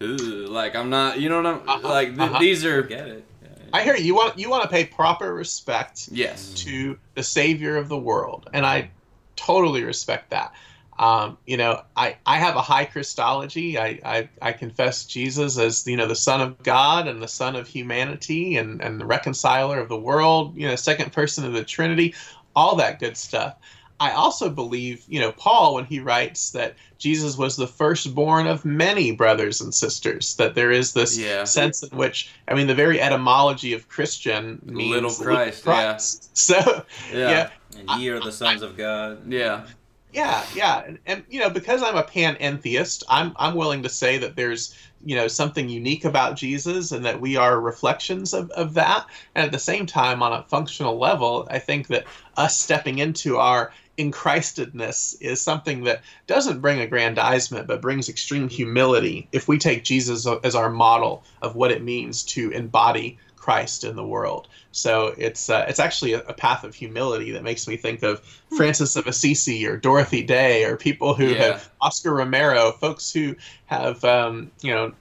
like 0.00 0.76
I'm 0.76 0.90
not, 0.90 1.20
you 1.20 1.28
know 1.28 1.42
what 1.42 1.46
I'm 1.46 1.68
Uh-huh, 1.68 1.88
like. 1.88 2.08
Th- 2.08 2.20
uh-huh. 2.20 2.38
These 2.38 2.64
are 2.64 2.82
get 2.82 3.08
it. 3.08 3.24
I 3.72 3.82
hear 3.82 3.96
you. 3.96 4.04
You 4.04 4.14
want 4.14 4.38
you 4.38 4.50
want 4.50 4.62
to 4.64 4.68
pay 4.68 4.84
proper 4.84 5.32
respect 5.34 6.08
yes, 6.10 6.54
to 6.54 6.98
the 7.14 7.22
savior 7.22 7.76
of 7.76 7.88
the 7.88 7.98
world. 7.98 8.48
And 8.52 8.64
i 8.66 8.90
totally 9.36 9.82
respect 9.82 10.30
that 10.30 10.52
um, 11.00 11.38
you 11.46 11.56
know 11.56 11.82
I, 11.96 12.18
I 12.26 12.36
have 12.36 12.56
a 12.56 12.60
high 12.62 12.84
christology 12.84 13.78
I, 13.78 13.98
I, 14.04 14.28
I 14.42 14.52
confess 14.52 15.06
jesus 15.06 15.58
as 15.58 15.86
you 15.86 15.96
know 15.96 16.06
the 16.06 16.14
son 16.14 16.40
of 16.42 16.62
god 16.62 17.08
and 17.08 17.22
the 17.22 17.26
son 17.28 17.56
of 17.56 17.66
humanity 17.66 18.56
and, 18.56 18.82
and 18.82 19.00
the 19.00 19.06
reconciler 19.06 19.80
of 19.80 19.88
the 19.88 19.98
world 19.98 20.56
you 20.56 20.68
know 20.68 20.76
second 20.76 21.12
person 21.12 21.44
of 21.46 21.54
the 21.54 21.64
trinity 21.64 22.14
all 22.54 22.76
that 22.76 22.98
good 23.00 23.16
stuff 23.16 23.56
i 23.98 24.10
also 24.12 24.50
believe 24.50 25.02
you 25.08 25.20
know 25.20 25.32
paul 25.32 25.74
when 25.74 25.86
he 25.86 26.00
writes 26.00 26.50
that 26.50 26.76
jesus 26.98 27.38
was 27.38 27.56
the 27.56 27.66
firstborn 27.66 28.46
of 28.46 28.64
many 28.66 29.10
brothers 29.10 29.62
and 29.62 29.74
sisters 29.74 30.34
that 30.36 30.54
there 30.54 30.70
is 30.70 30.92
this 30.92 31.18
Yeah. 31.18 31.44
sense 31.44 31.82
in 31.82 31.96
which 31.96 32.30
i 32.46 32.54
mean 32.54 32.66
the 32.66 32.74
very 32.74 33.00
etymology 33.00 33.72
of 33.72 33.88
christian 33.88 34.60
means 34.64 34.90
Little 34.90 35.24
Christ, 35.24 35.64
yeah. 35.64 35.92
Christ. 35.92 36.30
so 36.36 36.84
yeah, 37.10 37.30
yeah 37.30 37.50
And 37.78 37.88
ye 37.88 38.08
are 38.10 38.20
the 38.20 38.32
sons 38.32 38.62
of 38.62 38.76
God. 38.76 39.32
yeah, 39.32 39.64
yeah, 40.12 40.44
yeah, 40.54 40.82
and, 40.86 40.98
and 41.06 41.24
you 41.28 41.40
know 41.40 41.50
because 41.50 41.82
I'm 41.82 41.96
a 41.96 42.02
panentheist, 42.02 43.04
I'm 43.08 43.32
I'm 43.36 43.54
willing 43.54 43.82
to 43.84 43.88
say 43.88 44.18
that 44.18 44.36
there's 44.36 44.74
you 45.04 45.16
know 45.16 45.28
something 45.28 45.68
unique 45.68 46.04
about 46.04 46.36
Jesus 46.36 46.92
and 46.92 47.04
that 47.04 47.20
we 47.20 47.36
are 47.36 47.60
reflections 47.60 48.34
of, 48.34 48.50
of 48.50 48.74
that. 48.74 49.06
And 49.34 49.44
at 49.44 49.52
the 49.52 49.58
same 49.58 49.86
time, 49.86 50.22
on 50.22 50.32
a 50.32 50.42
functional 50.44 50.98
level, 50.98 51.46
I 51.50 51.58
think 51.58 51.86
that 51.88 52.06
us 52.36 52.56
stepping 52.56 52.98
into 52.98 53.38
our 53.38 53.72
in 53.96 54.10
Christedness 54.10 55.14
is 55.20 55.42
something 55.42 55.84
that 55.84 56.02
doesn't 56.26 56.60
bring 56.60 56.80
aggrandizement 56.80 57.66
but 57.66 57.82
brings 57.82 58.08
extreme 58.08 58.48
humility 58.48 59.28
if 59.30 59.46
we 59.46 59.58
take 59.58 59.84
Jesus 59.84 60.26
as 60.42 60.54
our 60.54 60.70
model 60.70 61.22
of 61.42 61.54
what 61.54 61.70
it 61.70 61.82
means 61.82 62.22
to 62.22 62.50
embody 62.50 63.18
Christ 63.50 63.82
in 63.84 63.96
the 63.96 64.04
world. 64.04 64.46
So 64.72 65.14
it's 65.18 65.50
uh, 65.50 65.64
it's 65.68 65.80
actually 65.80 66.12
a, 66.12 66.20
a 66.20 66.32
path 66.32 66.62
of 66.62 66.74
humility 66.74 67.32
that 67.32 67.42
makes 67.42 67.66
me 67.66 67.76
think 67.76 68.02
of 68.04 68.20
Francis 68.56 68.94
of 68.96 69.06
Assisi 69.08 69.66
or 69.66 69.76
Dorothy 69.76 70.22
Day 70.22 70.64
or 70.64 70.76
people 70.76 71.14
who 71.14 71.26
Yeah. 71.30 71.42
have 71.52 71.70
Oscar 71.80 72.14
Romero, 72.14 72.70
folks 72.72 73.12
who 73.12 73.34
have 73.66 74.04
um, 74.04 74.50
you 74.62 74.72
know 74.72 74.92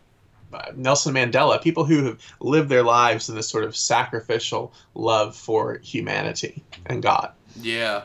uh, 0.51 0.71
Nelson 0.75 1.13
Mandela, 1.13 1.61
people 1.61 1.85
who 1.85 2.03
have 2.05 2.19
lived 2.39 2.69
their 2.69 2.81
lives 2.81 3.29
in 3.29 3.35
this 3.35 3.47
sort 3.47 3.63
of 3.63 3.75
sacrificial 3.75 4.73
love 4.95 5.35
for 5.35 5.77
humanity 5.83 6.63
and 6.87 7.03
God. 7.03 7.31
Yeah. 7.61 8.03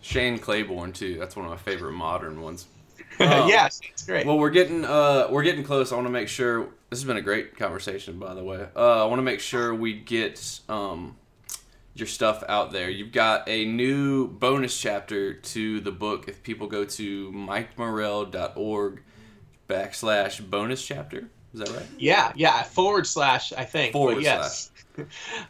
Shane 0.00 0.38
Claiborne 0.38 0.92
too. 0.94 1.18
That's 1.18 1.36
one 1.36 1.44
of 1.44 1.50
my 1.50 1.58
favorite 1.58 1.92
modern 1.92 2.40
ones. 2.40 2.66
Oh. 3.20 3.48
yes, 3.48 3.80
it's 3.90 4.06
great. 4.06 4.24
Well, 4.26 4.38
we're 4.38 4.48
getting 4.50 4.84
uh 4.84 5.26
we're 5.30 5.42
getting 5.42 5.64
close. 5.64 5.92
I 5.92 5.96
want 5.96 6.06
to 6.06 6.10
make 6.12 6.28
sure 6.28 6.68
this 6.90 6.98
has 6.98 7.04
been 7.04 7.16
a 7.16 7.22
great 7.22 7.56
conversation, 7.56 8.18
by 8.18 8.34
the 8.34 8.44
way. 8.44 8.66
Uh, 8.74 9.04
I 9.04 9.06
want 9.06 9.18
to 9.18 9.22
make 9.24 9.40
sure 9.40 9.74
we 9.74 9.94
get 9.94 10.60
um 10.68 11.16
your 11.94 12.06
stuff 12.06 12.44
out 12.48 12.72
there. 12.72 12.88
You've 12.88 13.12
got 13.12 13.48
a 13.48 13.64
new 13.64 14.28
bonus 14.28 14.78
chapter 14.80 15.34
to 15.34 15.80
the 15.80 15.90
book. 15.90 16.28
If 16.28 16.42
people 16.42 16.66
go 16.68 16.84
to 16.84 17.32
mikemorrell.org 17.32 19.02
backslash 19.68 20.48
bonus 20.48 20.86
chapter, 20.86 21.28
is 21.52 21.60
that 21.60 21.70
right? 21.70 21.86
Yeah, 21.98 22.32
yeah, 22.36 22.62
forward 22.62 23.06
slash 23.06 23.52
I 23.52 23.64
think. 23.64 23.92
Forward 23.92 24.22
yes. 24.22 24.70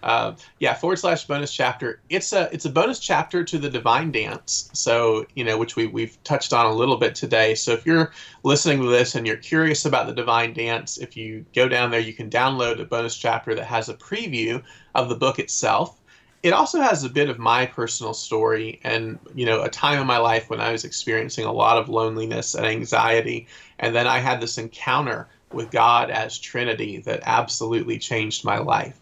Um, 0.02 0.36
yeah, 0.58 0.74
forward 0.74 0.98
slash 0.98 1.26
bonus 1.26 1.52
chapter. 1.52 2.00
It's 2.08 2.32
a 2.32 2.48
it's 2.52 2.64
a 2.64 2.70
bonus 2.70 2.98
chapter 2.98 3.44
to 3.44 3.58
the 3.58 3.70
Divine 3.70 4.10
Dance. 4.12 4.70
So 4.72 5.26
you 5.34 5.44
know, 5.44 5.58
which 5.58 5.76
we 5.76 5.86
we've 5.86 6.22
touched 6.24 6.52
on 6.52 6.66
a 6.66 6.72
little 6.72 6.96
bit 6.96 7.14
today. 7.14 7.54
So 7.54 7.72
if 7.72 7.86
you're 7.86 8.12
listening 8.42 8.80
to 8.82 8.88
this 8.88 9.14
and 9.14 9.26
you're 9.26 9.36
curious 9.36 9.84
about 9.84 10.06
the 10.06 10.14
Divine 10.14 10.52
Dance, 10.52 10.98
if 10.98 11.16
you 11.16 11.44
go 11.54 11.68
down 11.68 11.90
there, 11.90 12.00
you 12.00 12.12
can 12.12 12.30
download 12.30 12.80
a 12.80 12.84
bonus 12.84 13.16
chapter 13.16 13.54
that 13.54 13.66
has 13.66 13.88
a 13.88 13.94
preview 13.94 14.62
of 14.94 15.08
the 15.08 15.16
book 15.16 15.38
itself. 15.38 16.00
It 16.44 16.52
also 16.52 16.80
has 16.80 17.02
a 17.02 17.08
bit 17.08 17.28
of 17.28 17.40
my 17.40 17.66
personal 17.66 18.14
story 18.14 18.80
and 18.84 19.18
you 19.34 19.44
know 19.44 19.62
a 19.62 19.68
time 19.68 20.00
in 20.00 20.06
my 20.06 20.18
life 20.18 20.50
when 20.50 20.60
I 20.60 20.72
was 20.72 20.84
experiencing 20.84 21.44
a 21.44 21.52
lot 21.52 21.78
of 21.78 21.88
loneliness 21.88 22.54
and 22.54 22.66
anxiety, 22.66 23.48
and 23.78 23.94
then 23.94 24.06
I 24.06 24.18
had 24.18 24.40
this 24.40 24.58
encounter 24.58 25.28
with 25.52 25.70
God 25.70 26.10
as 26.10 26.38
Trinity 26.38 26.98
that 26.98 27.22
absolutely 27.24 27.98
changed 27.98 28.44
my 28.44 28.58
life. 28.58 29.00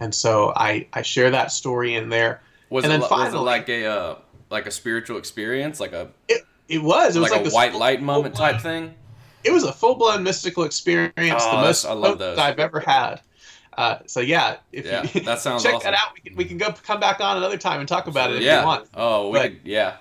And 0.00 0.14
so 0.14 0.52
I, 0.56 0.86
I 0.92 1.02
share 1.02 1.30
that 1.30 1.52
story 1.52 1.94
in 1.94 2.08
there. 2.08 2.40
Was, 2.70 2.84
And 2.84 2.92
it, 2.92 3.00
then 3.00 3.00
li- 3.00 3.08
was 3.10 3.28
it 3.28 3.30
finally- 3.30 3.44
like 3.44 3.68
a 3.68 3.86
uh, 3.86 4.14
like 4.50 4.66
a 4.66 4.70
spiritual 4.70 5.18
experience, 5.18 5.78
like 5.80 5.92
a 5.92 6.08
It, 6.28 6.42
it 6.68 6.82
was. 6.82 7.16
It 7.16 7.20
was 7.20 7.30
like, 7.30 7.42
like, 7.42 7.50
a 7.52 7.54
white 7.54 7.74
light 7.74 8.02
moment 8.02 8.34
type 8.34 8.60
thing? 8.60 8.94
It 9.44 9.52
was 9.52 9.64
a 9.64 9.72
full 9.72 9.94
blown 9.94 10.22
mystical 10.22 10.64
experience, 10.64 11.14
Oh, 11.18 11.56
the 11.56 11.62
most 11.62 11.84
I 11.84 11.92
love 11.92 12.18
those. 12.18 12.38
I've 12.38 12.58
ever 12.58 12.80
had. 12.80 13.20
Uh, 13.78 13.98
so 14.06 14.20
yeah, 14.20 14.56
if 14.72 14.84
Yeah, 14.84 15.06
you 15.14 15.20
that 15.22 15.38
sounds 15.40 15.62
check 15.64 15.74
awesome. 15.74 15.92
that 15.92 15.94
out, 15.98 16.12
we 16.14 16.20
can, 16.20 16.36
we 16.36 16.44
can 16.44 16.58
go 16.58 16.72
come 16.72 17.00
back 17.00 17.20
on 17.20 17.36
another 17.38 17.56
time 17.56 17.80
and 17.80 17.88
talk 17.88 18.06
about 18.06 18.30
it 18.30 18.36
if 18.36 18.42
yeah. 18.42 18.60
you 18.60 18.66
want. 18.66 18.88
Oh, 18.94 19.28
we 19.30 19.38
But- 19.38 19.42
could, 19.42 19.60
yeah. 19.64 19.96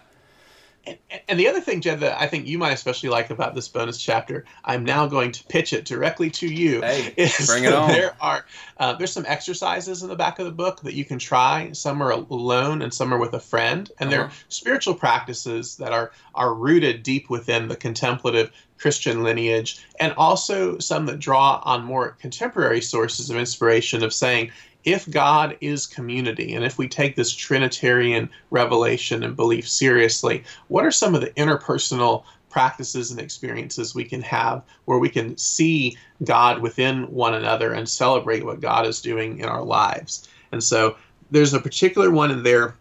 And, 1.28 1.40
the 1.40 1.48
other 1.48 1.62
thing, 1.62 1.82
Jed, 1.82 2.00
that 2.00 2.20
I 2.22 2.28
think 2.28 2.48
you 2.48 2.58
might 2.58 2.72
especially 2.72 3.10
like 3.10 3.30
about 3.30 3.56
this 3.56 3.68
bonus 3.68 3.98
chapter, 4.02 4.46
I'm 4.64 4.84
now 4.84 5.08
going 5.08 5.32
to 5.32 5.44
pitch 5.46 5.74
it 5.74 5.86
directly 5.86 6.30
to 6.32 6.48
you. 6.48 6.82
Hey, 6.82 7.14
is 7.18 7.48
bring 7.48 7.64
it 7.64 7.74
on. 7.74 7.90
There 7.90 8.16
are 8.22 8.46
uh, 8.78 8.94
there's 8.94 9.14
some 9.14 9.26
exercises 9.28 10.04
in 10.04 10.10
the 10.10 10.16
back 10.16 10.40
of 10.40 10.46
the 10.46 10.52
book 10.52 10.82
that 10.82 10.94
you 10.94 11.06
can 11.06 11.20
try. 11.20 11.72
Some 11.74 12.02
are 12.02 12.12
alone, 12.12 12.82
and 12.82 12.94
some 12.94 13.14
are 13.14 13.18
with 13.18 13.34
a 13.34 13.40
friend, 13.40 13.90
and 14.00 14.12
they're 14.12 14.26
Uh-huh. 14.26 14.34
spiritual 14.50 14.96
practices 14.96 15.78
that 15.78 15.92
are 15.92 16.12
are 16.36 16.54
rooted 16.54 17.04
deep 17.04 17.30
within 17.30 17.68
the 17.68 17.76
contemplative 17.76 18.52
Christian 18.78 19.24
lineage, 19.24 19.86
and 20.00 20.14
also 20.14 20.80
some 20.80 21.06
that 21.08 21.20
draw 21.20 21.62
on 21.64 21.84
more 21.84 22.12
contemporary 22.22 22.82
sources 22.82 23.30
of 23.30 23.38
inspiration 23.38 24.04
of 24.04 24.14
saying. 24.14 24.52
If 24.90 25.08
God 25.12 25.56
is 25.62 25.86
community, 25.86 26.56
and 26.56 26.66
if 26.66 26.80
we 26.80 26.88
take 26.88 27.16
this 27.16 27.32
Trinitarian 27.32 28.28
revelation 28.50 29.24
and 29.24 29.36
belief 29.36 29.70
seriously, 29.70 30.44
what 30.68 30.84
are 30.84 30.90
some 30.90 31.14
of 31.14 31.22
the 31.22 31.30
interpersonal 31.32 32.24
practices 32.50 33.12
and 33.12 33.20
experiences 33.20 33.94
we 33.94 34.04
can 34.04 34.24
have 34.24 34.64
where 34.86 34.98
we 34.98 35.08
can 35.08 35.38
see 35.38 35.96
God 36.24 36.64
within 36.64 37.04
one 37.04 37.36
another 37.36 37.72
and 37.72 37.88
celebrate 37.88 38.44
what 38.44 38.62
God 38.62 38.88
is 38.88 39.00
doing 39.00 39.38
in 39.38 39.46
our 39.46 39.64
lives. 39.64 40.28
And 40.52 40.64
so 40.64 40.98
there's 41.30 41.54
a 41.54 41.62
particular 41.62 42.10
one 42.10 42.32
in 42.32 42.42
there 42.42 42.76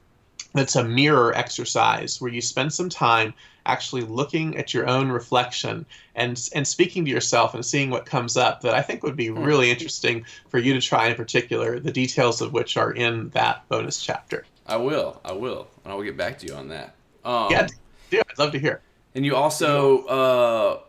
that's 0.55 0.76
a 0.76 0.84
mirror 0.84 1.34
exercise 1.34 2.20
where 2.20 2.30
you 2.30 2.40
spend 2.40 2.72
some 2.72 2.88
time 2.88 3.34
actually 3.66 4.03
looking 4.03 4.57
at 4.57 4.72
your 4.72 4.88
own 4.88 5.11
reflection 5.11 5.84
and 6.14 6.49
and 6.55 6.66
speaking 6.66 7.05
to 7.05 7.11
yourself 7.11 7.55
and 7.55 7.64
seeing 7.64 7.90
what 7.90 8.07
comes 8.07 8.36
up 8.36 8.62
that 8.62 8.74
I 8.74 8.80
think 8.80 9.03
would 9.03 9.16
be 9.16 9.30
really 9.30 9.70
interesting 9.70 10.24
for 10.49 10.59
you 10.59 10.72
to 10.72 10.80
try 10.80 11.09
in 11.09 11.16
particular 11.16 11.78
the 11.78 11.92
details 11.92 12.40
of 12.40 12.53
which 12.53 12.76
are 12.76 12.92
in 12.92 13.28
that 13.30 13.68
bonus 13.68 14.03
chapter. 14.03 14.46
I 14.66 14.76
will. 14.76 15.20
I 15.24 15.32
will. 15.32 15.68
And 15.84 15.92
I 15.92 15.96
will 15.96 16.05
get 16.05 16.16
back 16.16 16.38
to 16.40 16.46
you 16.46 16.55
on 16.55 16.68
that. 16.68 16.94
Um, 17.24 17.51
Yeah, 17.51 17.68
do. 18.11 18.20
I'd 18.28 18.38
love 18.38 18.53
to 18.53 18.59
hear. 18.59 18.80
And 19.14 19.24
you 19.24 19.34
also 19.34 20.05
uh, 20.05 20.80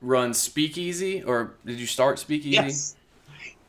run 0.00 0.34
Speakeasy, 0.34 1.22
or 1.22 1.54
did 1.64 1.78
you 1.78 1.86
start 1.86 2.18
Speakeasy? 2.18 2.50
Yes. 2.50 2.96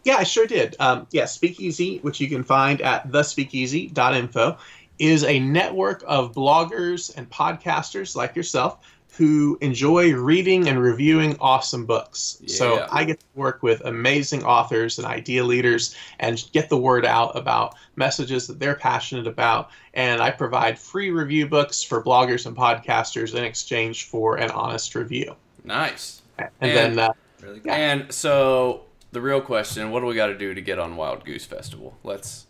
Yeah, 0.05 0.15
I 0.15 0.23
sure 0.23 0.47
did. 0.47 0.75
Um, 0.79 1.07
yeah, 1.11 1.25
Speakeasy, 1.25 1.99
which 1.99 2.21
you 2.21 2.29
can 2.29 2.43
find 2.43 2.81
at 2.81 3.11
thespeakeasy.info, 3.11 4.57
is 4.99 5.23
a 5.23 5.39
network 5.39 6.03
of 6.05 6.33
bloggers 6.33 7.15
and 7.15 7.29
podcasters 7.29 8.15
like 8.15 8.35
yourself 8.35 8.79
who 9.17 9.57
enjoy 9.59 10.13
reading 10.13 10.69
and 10.69 10.81
reviewing 10.81 11.35
awesome 11.41 11.85
books. 11.85 12.41
So 12.45 12.87
I 12.89 13.03
get 13.03 13.19
to 13.19 13.25
work 13.35 13.61
with 13.63 13.81
amazing 13.83 14.43
authors 14.45 14.97
and 14.97 15.05
idea 15.05 15.43
leaders 15.43 15.95
and 16.19 16.41
get 16.53 16.69
the 16.69 16.77
word 16.77 17.05
out 17.05 17.35
about 17.35 17.75
messages 17.97 18.47
that 18.47 18.59
they're 18.59 18.75
passionate 18.75 19.27
about. 19.27 19.71
And 19.93 20.21
I 20.21 20.31
provide 20.31 20.79
free 20.79 21.09
review 21.09 21.47
books 21.47 21.83
for 21.83 22.01
bloggers 22.01 22.45
and 22.45 22.55
podcasters 22.55 23.35
in 23.35 23.43
exchange 23.43 24.05
for 24.05 24.37
an 24.37 24.51
honest 24.51 24.95
review. 24.95 25.35
Nice. 25.65 26.21
And, 26.37 26.49
And- 26.61 26.77
then 26.77 26.99
uh, 26.99 27.13
Really 27.41 27.59
good. 27.59 27.71
And 27.71 28.11
so 28.13 28.83
the 29.11 29.21
real 29.21 29.41
question: 29.41 29.91
What 29.91 30.01
do 30.01 30.05
we 30.05 30.15
got 30.15 30.27
to 30.27 30.37
do 30.37 30.53
to 30.53 30.61
get 30.61 30.79
on 30.79 30.95
Wild 30.95 31.25
Goose 31.25 31.45
Festival? 31.45 31.97
Let's 32.03 32.45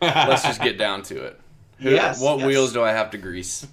let's 0.00 0.42
just 0.42 0.60
get 0.60 0.76
down 0.78 1.02
to 1.04 1.24
it. 1.24 1.40
Who- 1.78 1.90
Yes, 1.90 2.20
What 2.20 2.38
yes. 2.38 2.46
wheels 2.46 2.72
do 2.72 2.82
I 2.82 2.92
have 2.92 3.10
to 3.10 3.18
grease? 3.18 3.66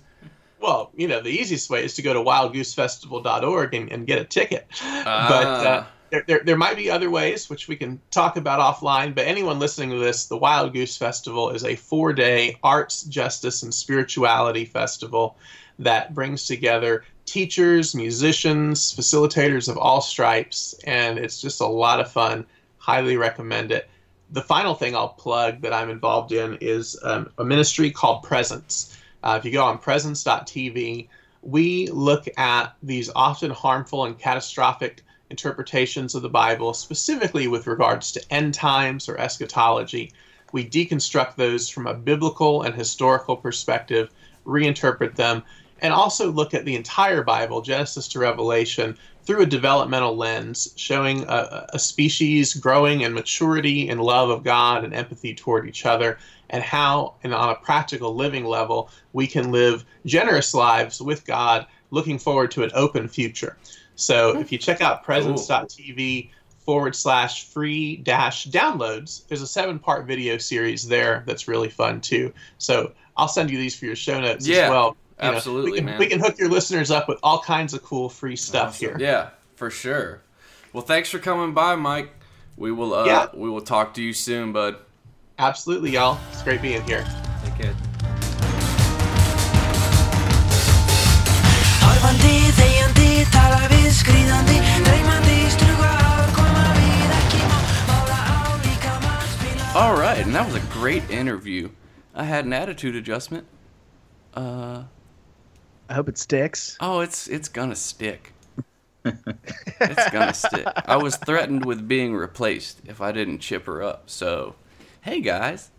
Well, 0.59 0.91
you 0.95 1.07
know, 1.07 1.21
the 1.21 1.29
easiest 1.29 1.69
way 1.69 1.83
is 1.83 1.95
to 1.95 2.01
go 2.03 2.13
to 2.13 2.19
wildgoosefestival.org 2.19 3.73
and, 3.73 3.91
and 3.91 4.05
get 4.07 4.19
a 4.19 4.25
ticket. 4.25 4.67
But 4.69 5.47
uh, 5.47 5.83
Ah. 5.83 5.87
there, 6.11 6.23
there, 6.27 6.41
there 6.45 6.57
might 6.57 6.75
be 6.75 6.89
other 6.91 7.09
ways, 7.09 7.49
which 7.49 7.67
we 7.67 7.75
can 7.75 7.99
talk 8.11 8.37
about 8.37 8.59
offline. 8.59 9.15
But 9.15 9.25
anyone 9.27 9.59
listening 9.59 9.89
to 9.91 9.97
this, 9.97 10.25
the 10.25 10.37
Wild 10.37 10.73
Goose 10.73 10.95
Festival 10.97 11.49
is 11.49 11.63
a 11.63 11.75
four 11.75 12.13
day 12.13 12.57
arts, 12.63 13.03
justice, 13.03 13.63
and 13.63 13.73
spirituality 13.73 14.65
festival 14.65 15.37
that 15.79 16.13
brings 16.13 16.45
together 16.45 17.03
teachers, 17.25 17.95
musicians, 17.95 18.93
facilitators 18.95 19.67
of 19.69 19.77
all 19.77 20.01
stripes. 20.01 20.75
And 20.85 21.17
it's 21.17 21.41
just 21.41 21.61
a 21.61 21.65
lot 21.65 21.99
of 21.99 22.11
fun. 22.11 22.45
Highly 22.77 23.17
recommend 23.17 23.71
it. 23.71 23.89
The 24.31 24.41
final 24.41 24.75
thing 24.75 24.95
I'll 24.95 25.09
plug 25.09 25.61
that 25.61 25.73
I'm 25.73 25.89
involved 25.89 26.31
in 26.31 26.57
is 26.61 26.97
um, 27.03 27.29
a 27.37 27.43
ministry 27.43 27.91
called 27.91 28.23
Presence. 28.23 28.97
Uh, 29.23 29.35
if 29.37 29.45
you 29.45 29.51
go 29.51 29.63
on 29.63 29.77
presence.tv, 29.77 31.07
we 31.41 31.87
look 31.87 32.27
at 32.37 32.73
these 32.81 33.09
often 33.15 33.51
harmful 33.51 34.05
and 34.05 34.17
catastrophic 34.17 35.03
interpretations 35.29 36.15
of 36.15 36.21
the 36.21 36.29
Bible, 36.29 36.73
specifically 36.73 37.47
with 37.47 37.67
regards 37.67 38.11
to 38.11 38.33
end 38.33 38.53
times 38.53 39.09
or 39.09 39.17
eschatology. 39.19 40.11
We 40.51 40.69
deconstruct 40.69 41.35
those 41.35 41.69
from 41.69 41.87
a 41.87 41.93
biblical 41.93 42.61
and 42.63 42.75
historical 42.75 43.35
perspective, 43.35 44.09
reinterpret 44.45 45.15
them, 45.15 45.43
and 45.81 45.93
also 45.93 46.31
look 46.31 46.53
at 46.53 46.65
the 46.65 46.75
entire 46.75 47.23
Bible, 47.23 47.61
Genesis 47.61 48.07
to 48.09 48.19
Revelation, 48.19 48.97
through 49.23 49.41
a 49.41 49.45
developmental 49.45 50.15
lens, 50.15 50.73
showing 50.75 51.23
a, 51.27 51.67
a 51.73 51.79
species 51.79 52.53
growing 52.53 53.01
in 53.01 53.13
maturity 53.13 53.89
and 53.89 54.01
love 54.01 54.29
of 54.29 54.43
God 54.43 54.83
and 54.83 54.93
empathy 54.93 55.33
toward 55.33 55.67
each 55.67 55.85
other, 55.85 56.17
and 56.49 56.63
how, 56.63 57.15
and 57.23 57.33
on 57.33 57.49
a 57.49 57.55
practical 57.55 58.15
living 58.15 58.45
level, 58.45 58.89
we 59.13 59.27
can 59.27 59.51
live 59.51 59.85
generous 60.05 60.53
lives 60.53 61.01
with 61.01 61.25
God, 61.25 61.65
looking 61.91 62.19
forward 62.19 62.51
to 62.51 62.63
an 62.63 62.71
open 62.73 63.07
future. 63.07 63.57
So 63.95 64.33
hmm. 64.33 64.41
if 64.41 64.51
you 64.51 64.57
check 64.57 64.81
out 64.81 65.03
presence.tv 65.03 66.29
forward 66.59 66.95
slash 66.95 67.45
free 67.45 67.97
dash 67.97 68.47
downloads, 68.47 69.27
there's 69.27 69.41
a 69.41 69.47
seven 69.47 69.79
part 69.79 70.05
video 70.05 70.37
series 70.37 70.87
there 70.87 71.23
that's 71.25 71.47
really 71.47 71.69
fun 71.69 72.01
too. 72.01 72.33
So 72.57 72.93
I'll 73.17 73.27
send 73.27 73.49
you 73.49 73.57
these 73.57 73.75
for 73.75 73.85
your 73.85 73.95
show 73.95 74.19
notes 74.19 74.47
Yeah, 74.47 74.63
as 74.63 74.69
well. 74.69 74.97
You 75.21 75.29
know, 75.29 75.35
absolutely, 75.37 75.71
we 75.71 75.77
can, 75.77 75.85
man. 75.85 75.99
We 75.99 76.07
can 76.07 76.19
hook 76.19 76.39
your 76.39 76.49
listeners 76.49 76.89
up 76.89 77.07
with 77.07 77.19
all 77.21 77.39
kinds 77.41 77.73
of 77.75 77.83
cool 77.83 78.09
free 78.09 78.35
stuff 78.35 78.79
here. 78.79 78.97
Yeah, 78.99 79.29
for 79.55 79.69
sure. 79.69 80.21
Well, 80.73 80.81
thanks 80.83 81.09
for 81.09 81.19
coming 81.19 81.53
by, 81.53 81.75
Mike. 81.75 82.11
We 82.57 82.71
will 82.71 82.93
uh, 82.93 83.05
Yeah. 83.05 83.27
we 83.33 83.49
will 83.49 83.61
talk 83.61 83.93
to 83.95 84.01
you 84.01 84.13
soon, 84.13 84.51
bud. 84.51 84.77
Absolutely, 85.37 85.91
y'all. 85.91 86.17
It's 86.31 86.41
great 86.41 86.61
being 86.61 86.81
here. 86.83 87.05
Take 87.43 87.55
care. 87.55 87.75
Horfandi, 91.81 92.35
þegjandi, 92.57 93.09
tala 93.33 93.59
við 93.71 93.87
skrýðandi 93.99 94.57
Dreymandi, 94.87 95.37
struga 95.53 95.89
ár, 96.01 96.31
koma 96.37 96.65
við 96.79 97.13
ekki 97.19 97.41
má 97.45 97.59
Mála 97.89 98.19
á 98.25 98.39
líkama 98.65 100.21
and 100.23 100.33
that 100.35 100.45
was 100.45 100.55
a 100.55 100.65
great 100.73 101.07
interview. 101.11 101.69
I 102.15 102.23
had 102.25 102.45
an 102.45 102.53
attitude 102.53 102.95
adjustment. 102.95 103.45
Uh, 104.33 104.83
I 105.91 105.93
hope 105.93 106.07
it 106.07 106.17
sticks. 106.17 106.77
oh, 106.79 107.01
it's 107.01 107.27
it's 107.27 107.49
gonna 107.49 107.75
stick. 107.75 108.31
it's 109.03 110.09
gonna 110.09 110.33
stick. 110.33 110.65
I 110.85 110.95
was 110.95 111.17
threatened 111.17 111.65
with 111.65 111.85
being 111.85 112.15
replaced 112.15 112.79
if 112.85 113.01
I 113.01 113.11
didn't 113.11 113.39
chip 113.39 113.65
her 113.65 113.83
up. 113.83 114.09
So, 114.09 114.55
hey 115.01 115.19
guys. 115.19 115.69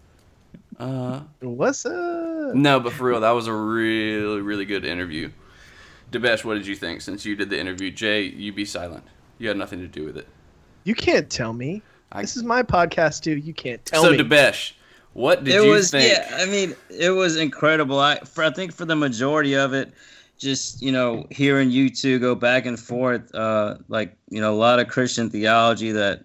Uh, 0.78 1.20
What's 1.40 1.86
up? 1.86 2.54
no, 2.54 2.78
but 2.80 2.92
for 2.92 3.04
real, 3.08 3.20
that 3.20 3.30
was 3.30 3.46
a 3.46 3.54
really 3.54 4.42
really 4.42 4.66
good 4.66 4.84
interview. 4.84 5.30
Debesh, 6.10 6.44
what 6.44 6.54
did 6.54 6.66
you 6.66 6.76
think? 6.76 7.00
Since 7.00 7.24
you 7.24 7.34
did 7.34 7.48
the 7.48 7.58
interview, 7.58 7.90
Jay, 7.90 8.24
you 8.24 8.52
be 8.52 8.66
silent. 8.66 9.04
You 9.38 9.48
had 9.48 9.56
nothing 9.56 9.78
to 9.80 9.88
do 9.88 10.04
with 10.04 10.18
it. 10.18 10.28
You 10.84 10.94
can't 10.94 11.30
tell 11.30 11.54
me. 11.54 11.80
I- 12.10 12.20
This 12.20 12.36
is 12.36 12.42
my 12.42 12.62
podcast 12.62 13.22
too. 13.22 13.38
You 13.38 13.54
can't 13.54 13.82
tell 13.86 14.02
so, 14.02 14.10
me. 14.10 14.18
So 14.18 14.24
Debesh, 14.24 14.72
what 15.14 15.44
did 15.44 15.54
it 15.54 15.64
you 15.64 15.70
was 15.70 15.90
think? 15.90 16.10
yeah 16.10 16.36
i 16.38 16.46
mean 16.46 16.74
it 16.90 17.10
was 17.10 17.36
incredible 17.36 17.98
i 17.98 18.16
for 18.20 18.44
i 18.44 18.50
think 18.50 18.72
for 18.72 18.84
the 18.84 18.96
majority 18.96 19.54
of 19.54 19.72
it 19.72 19.92
just 20.38 20.82
you 20.82 20.90
know 20.90 21.26
hearing 21.30 21.70
you 21.70 21.88
two 21.88 22.18
go 22.18 22.34
back 22.34 22.66
and 22.66 22.78
forth 22.78 23.34
uh 23.34 23.76
like 23.88 24.16
you 24.30 24.40
know 24.40 24.52
a 24.52 24.56
lot 24.56 24.80
of 24.80 24.88
christian 24.88 25.30
theology 25.30 25.92
that 25.92 26.24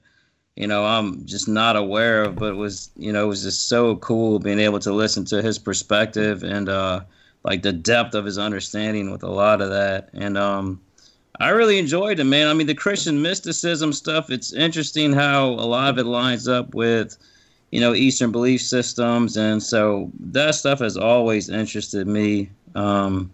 you 0.55 0.67
know 0.67 0.85
i'm 0.85 1.25
just 1.25 1.47
not 1.47 1.75
aware 1.75 2.23
of 2.23 2.35
but 2.35 2.55
was 2.55 2.89
you 2.95 3.11
know 3.11 3.25
it 3.25 3.27
was 3.27 3.43
just 3.43 3.67
so 3.67 3.95
cool 3.97 4.39
being 4.39 4.59
able 4.59 4.79
to 4.79 4.93
listen 4.93 5.25
to 5.25 5.41
his 5.41 5.59
perspective 5.59 6.43
and 6.43 6.69
uh 6.69 7.01
like 7.43 7.61
the 7.61 7.73
depth 7.73 8.15
of 8.15 8.25
his 8.25 8.37
understanding 8.37 9.11
with 9.11 9.23
a 9.23 9.29
lot 9.29 9.61
of 9.61 9.69
that 9.69 10.09
and 10.13 10.37
um 10.37 10.81
I 11.39 11.49
really 11.49 11.77
enjoyed 11.77 12.19
it, 12.19 12.23
man. 12.23 12.47
I 12.47 12.53
mean, 12.53 12.67
the 12.67 12.73
Christian 12.73 13.21
mysticism 13.21 13.93
stuff, 13.93 14.31
it's 14.31 14.53
interesting 14.53 15.13
how 15.13 15.49
a 15.49 15.67
lot 15.67 15.89
of 15.89 15.99
it 15.99 16.05
lines 16.05 16.47
up 16.47 16.73
with, 16.73 17.15
you 17.71 17.79
know, 17.81 17.93
Eastern 17.93 18.31
belief 18.31 18.61
systems. 18.61 19.37
And 19.37 19.61
so 19.61 20.11
that 20.19 20.55
stuff 20.55 20.79
has 20.79 20.97
always 20.97 21.49
interested 21.49 22.07
me. 22.07 22.49
Um, 22.75 23.31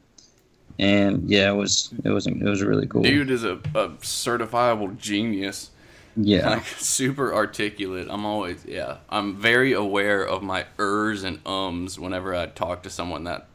and 0.79 1.29
yeah, 1.29 1.51
it 1.51 1.55
was, 1.55 1.93
it 2.03 2.09
was, 2.09 2.25
it 2.27 2.41
was 2.41 2.63
really 2.63 2.87
cool. 2.87 3.03
Dude 3.03 3.29
is 3.29 3.43
a, 3.43 3.55
a 3.75 3.89
certifiable 4.01 4.97
genius. 4.97 5.69
yeah. 6.15 6.49
Like 6.49 6.65
super 6.65 7.33
articulate. 7.33 8.07
I'm 8.09 8.25
always 8.25 8.63
yeah. 8.65 8.97
I'm 9.09 9.35
very 9.35 9.73
aware 9.73 10.23
of 10.23 10.43
my 10.43 10.65
ers 10.79 11.23
and 11.23 11.39
ums 11.45 11.99
whenever 11.99 12.35
I 12.35 12.45
talk 12.47 12.83
to 12.83 12.89
someone 12.89 13.23
that 13.23 13.47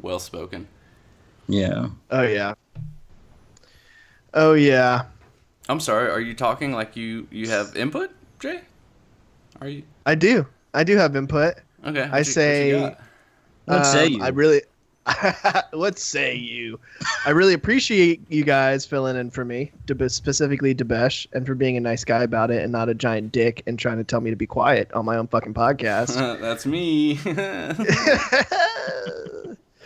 well 0.00 0.18
spoken. 0.18 0.66
Yeah. 1.48 1.88
oh 2.10 2.22
yeah. 2.22 2.54
Oh 4.32 4.54
yeah. 4.54 5.04
I'm 5.68 5.80
sorry. 5.80 6.10
Are 6.10 6.20
you 6.20 6.34
talking 6.34 6.72
like 6.72 6.96
you 6.96 7.28
you 7.30 7.48
have 7.50 7.76
input, 7.76 8.10
Jay? 8.40 8.62
Are 9.60 9.68
you 9.68 9.82
I 10.06 10.14
do. 10.14 10.46
I 10.74 10.84
do 10.84 10.96
have 10.96 11.16
input. 11.16 11.54
okay? 11.84 11.84
what 11.84 11.94
you- 11.94 12.00
I 12.02 12.08
what 12.18 12.26
say- 12.26 12.68
you 12.68 12.78
got? 12.80 13.00
What 13.66 13.86
say 13.86 14.06
Um, 14.06 14.12
you? 14.12 14.22
I 14.22 14.28
really. 14.28 14.62
what 15.72 15.98
say 15.98 16.34
you? 16.34 16.80
I 17.26 17.30
really 17.30 17.52
appreciate 17.52 18.22
you 18.30 18.42
guys 18.42 18.86
filling 18.86 19.16
in 19.16 19.30
for 19.30 19.44
me, 19.44 19.70
specifically 20.08 20.74
Debesh, 20.74 21.26
and 21.34 21.46
for 21.46 21.54
being 21.54 21.76
a 21.76 21.80
nice 21.80 22.04
guy 22.04 22.22
about 22.22 22.50
it 22.50 22.62
and 22.62 22.72
not 22.72 22.88
a 22.88 22.94
giant 22.94 23.30
dick 23.32 23.62
and 23.66 23.78
trying 23.78 23.98
to 23.98 24.04
tell 24.04 24.22
me 24.22 24.30
to 24.30 24.36
be 24.36 24.46
quiet 24.46 24.90
on 24.94 25.04
my 25.04 25.16
own 25.18 25.26
fucking 25.26 25.52
podcast. 25.52 26.14
That's 26.40 26.64
me. 26.64 27.18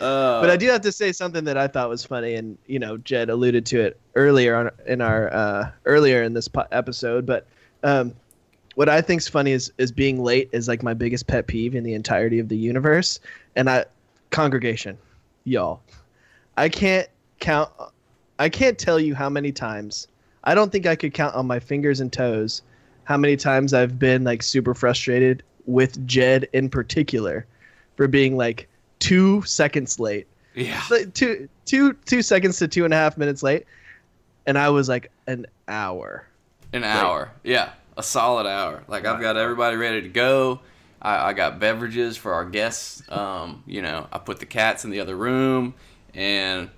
uh, 0.01 0.41
but 0.41 0.51
I 0.51 0.57
do 0.57 0.69
have 0.69 0.83
to 0.83 0.93
say 0.93 1.11
something 1.13 1.45
that 1.45 1.57
I 1.59 1.67
thought 1.67 1.89
was 1.89 2.05
funny, 2.05 2.35
and 2.35 2.57
you 2.67 2.79
know, 2.79 2.97
Jed 2.99 3.29
alluded 3.31 3.67
to 3.67 3.81
it 3.81 3.99
earlier 4.15 4.55
on 4.55 4.71
in 4.87 5.01
our 5.01 5.33
uh, 5.35 5.71
earlier 5.85 6.23
in 6.23 6.33
this 6.35 6.47
po- 6.49 6.67
episode. 6.71 7.27
But 7.27 7.47
um, 7.83 8.15
what 8.79 8.89
I 8.89 9.01
think's 9.01 9.27
funny 9.27 9.51
is 9.51 9.73
is 9.77 9.91
being 9.91 10.23
late 10.23 10.49
is 10.53 10.69
like 10.69 10.85
my 10.85 10.95
biggest 10.95 11.27
pet 11.27 11.49
peeve 11.49 11.75
in 11.75 11.83
the 11.83 11.95
entirety 11.95 12.39
of 12.39 12.49
the 12.49 12.57
universe. 12.57 13.19
And 13.57 13.69
I, 13.69 13.87
congregation, 14.31 14.97
y'all, 15.43 15.81
I 16.57 16.69
can't 16.69 17.09
count. 17.41 17.73
I 18.39 18.49
can't 18.49 18.79
tell 18.79 19.01
you 19.01 19.17
how 19.17 19.29
many 19.29 19.51
times. 19.51 20.07
I 20.45 20.55
don't 20.55 20.71
think 20.71 20.87
I 20.87 20.95
could 20.95 21.13
count 21.13 21.35
on 21.35 21.45
my 21.45 21.59
fingers 21.59 21.99
and 21.99 22.13
toes 22.13 22.63
how 23.03 23.17
many 23.17 23.37
times 23.37 23.75
I've 23.75 23.99
been 23.99 24.23
like 24.23 24.45
super 24.45 24.75
frustrated 24.75 25.43
with 25.67 26.07
Jed 26.07 26.49
in 26.53 26.71
particular 26.71 27.47
for 27.97 28.07
being 28.07 28.37
like 28.37 28.69
two 29.01 29.43
seconds 29.43 29.99
late 29.99 30.29
yeah. 30.55 30.81
like, 30.89 31.13
two 31.15 31.49
two 31.65 31.95
two 32.05 32.23
seconds 32.23 32.59
to 32.59 32.69
two 32.69 32.85
and 32.85 32.95
a 32.95 32.97
half 32.97 33.19
minutes 33.19 33.43
late, 33.43 33.67
and 34.47 34.57
I 34.57 34.69
was 34.71 34.89
like 34.89 35.11
an 35.27 35.47
hour. 35.67 36.29
An 36.73 36.85
hour. 36.85 37.33
Yeah. 37.43 37.71
A 37.99 38.03
solid 38.03 38.47
hour. 38.47 38.85
Like 38.89 39.05
I've 39.05 39.21
got 39.21 39.37
everybody 39.37 39.77
ready 39.77 40.03
to 40.03 40.09
go. 40.09 40.61
I, 41.03 41.29
I 41.29 41.33
got 41.33 41.59
beverages 41.61 42.17
for 42.17 42.33
our 42.33 42.45
guests. 42.45 43.03
Um, 43.11 43.63
you 43.67 43.83
know, 43.83 44.07
I 44.13 44.19
put 44.19 44.41
the 44.41 44.47
cats 44.47 44.85
in 44.85 44.91
the 44.91 45.01
other 45.01 45.17
room, 45.17 45.75
and 46.15 46.71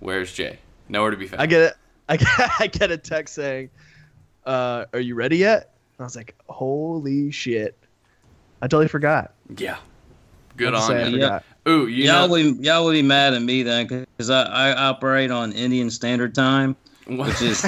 where's 0.00 0.32
Jay? 0.32 0.58
Nowhere 0.88 1.10
to 1.10 1.16
be 1.16 1.26
found. 1.26 1.42
I 1.42 1.46
get 1.46 1.60
it. 1.60 1.74
I 2.08 2.16
get, 2.16 2.28
I 2.60 2.66
get 2.66 2.90
a 2.90 2.96
text 2.96 3.34
saying, 3.34 3.70
uh, 4.46 4.84
"Are 4.92 5.00
you 5.00 5.14
ready 5.14 5.38
yet?" 5.38 5.74
And 5.96 6.00
I 6.00 6.04
was 6.04 6.16
like, 6.16 6.34
"Holy 6.48 7.30
shit!" 7.30 7.76
I 8.60 8.66
totally 8.66 8.88
forgot. 8.88 9.32
Yeah. 9.56 9.78
Good 10.56 10.74
I'm 10.74 10.82
on 10.82 10.88
saying 10.88 11.14
you. 11.14 11.20
Yeah. 11.20 11.40
Ooh, 11.68 11.86
you 11.86 12.04
y'all 12.04 12.26
know, 12.26 12.32
would 12.32 12.64
y'all 12.64 12.84
would 12.84 12.92
be 12.92 13.02
mad 13.02 13.34
at 13.34 13.42
me 13.42 13.62
then 13.62 13.86
because 13.86 14.30
I, 14.30 14.42
I 14.42 14.74
operate 14.88 15.30
on 15.30 15.52
Indian 15.52 15.90
Standard 15.90 16.34
Time, 16.34 16.76
which 17.06 17.40
is 17.40 17.64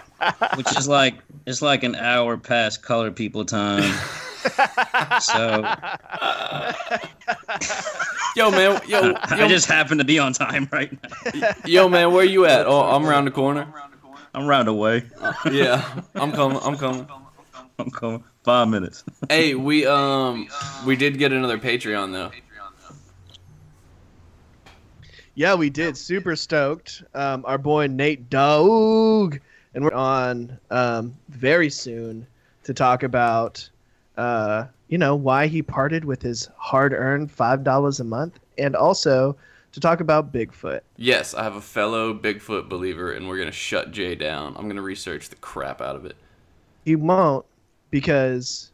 which 0.54 0.76
is 0.76 0.86
like 0.86 1.14
it's 1.48 1.62
like 1.62 1.82
an 1.82 1.94
hour 1.94 2.36
past 2.36 2.82
color 2.82 3.10
people 3.10 3.44
time. 3.44 3.90
so 5.20 5.64
yo 8.36 8.50
man, 8.50 8.80
yo, 8.86 9.02
yo, 9.02 9.14
I 9.16 9.48
just 9.48 9.66
happen 9.66 9.96
to 9.98 10.04
be 10.04 10.18
on 10.18 10.34
time 10.34 10.68
right 10.70 10.92
now. 11.02 11.52
yo 11.64 11.88
man, 11.88 12.12
where 12.12 12.24
you 12.24 12.44
at? 12.44 12.66
Oh, 12.66 12.82
I'm 12.82 13.06
around 13.06 13.24
the 13.24 13.30
corner. 13.30 13.66
I'm 14.34 14.46
round 14.46 14.68
away. 14.68 15.04
Yeah, 15.50 16.02
I'm 16.14 16.32
coming. 16.32 16.58
I'm 16.62 16.76
coming. 16.76 17.08
I'm 17.78 17.90
coming. 17.90 18.24
Five 18.44 18.68
minutes. 18.68 19.04
Hey, 19.30 19.54
we 19.54 19.86
um, 19.86 20.48
we 20.86 20.96
did 20.96 21.18
get 21.18 21.32
another 21.32 21.58
Patreon 21.58 22.12
though. 22.12 22.30
Yeah, 25.34 25.54
we 25.54 25.70
did. 25.70 25.96
Super 25.96 26.36
stoked. 26.36 27.02
Um, 27.14 27.44
our 27.46 27.58
boy 27.58 27.86
Nate 27.86 28.28
Dog, 28.28 29.40
and 29.78 29.84
we're 29.84 29.94
on 29.94 30.58
um, 30.72 31.16
very 31.28 31.70
soon 31.70 32.26
to 32.64 32.74
talk 32.74 33.04
about, 33.04 33.70
uh, 34.16 34.66
you 34.88 34.98
know, 34.98 35.14
why 35.14 35.46
he 35.46 35.62
parted 35.62 36.04
with 36.04 36.20
his 36.20 36.48
hard-earned 36.56 37.30
five 37.30 37.62
dollars 37.62 38.00
a 38.00 38.04
month, 38.04 38.40
and 38.58 38.74
also 38.74 39.36
to 39.70 39.78
talk 39.78 40.00
about 40.00 40.32
Bigfoot. 40.32 40.80
Yes, 40.96 41.32
I 41.32 41.44
have 41.44 41.54
a 41.54 41.60
fellow 41.60 42.12
Bigfoot 42.12 42.68
believer, 42.68 43.12
and 43.12 43.28
we're 43.28 43.38
gonna 43.38 43.52
shut 43.52 43.92
Jay 43.92 44.16
down. 44.16 44.56
I'm 44.56 44.66
gonna 44.66 44.82
research 44.82 45.28
the 45.28 45.36
crap 45.36 45.80
out 45.80 45.94
of 45.94 46.04
it. 46.04 46.16
He 46.84 46.96
won't 46.96 47.46
because 47.92 48.72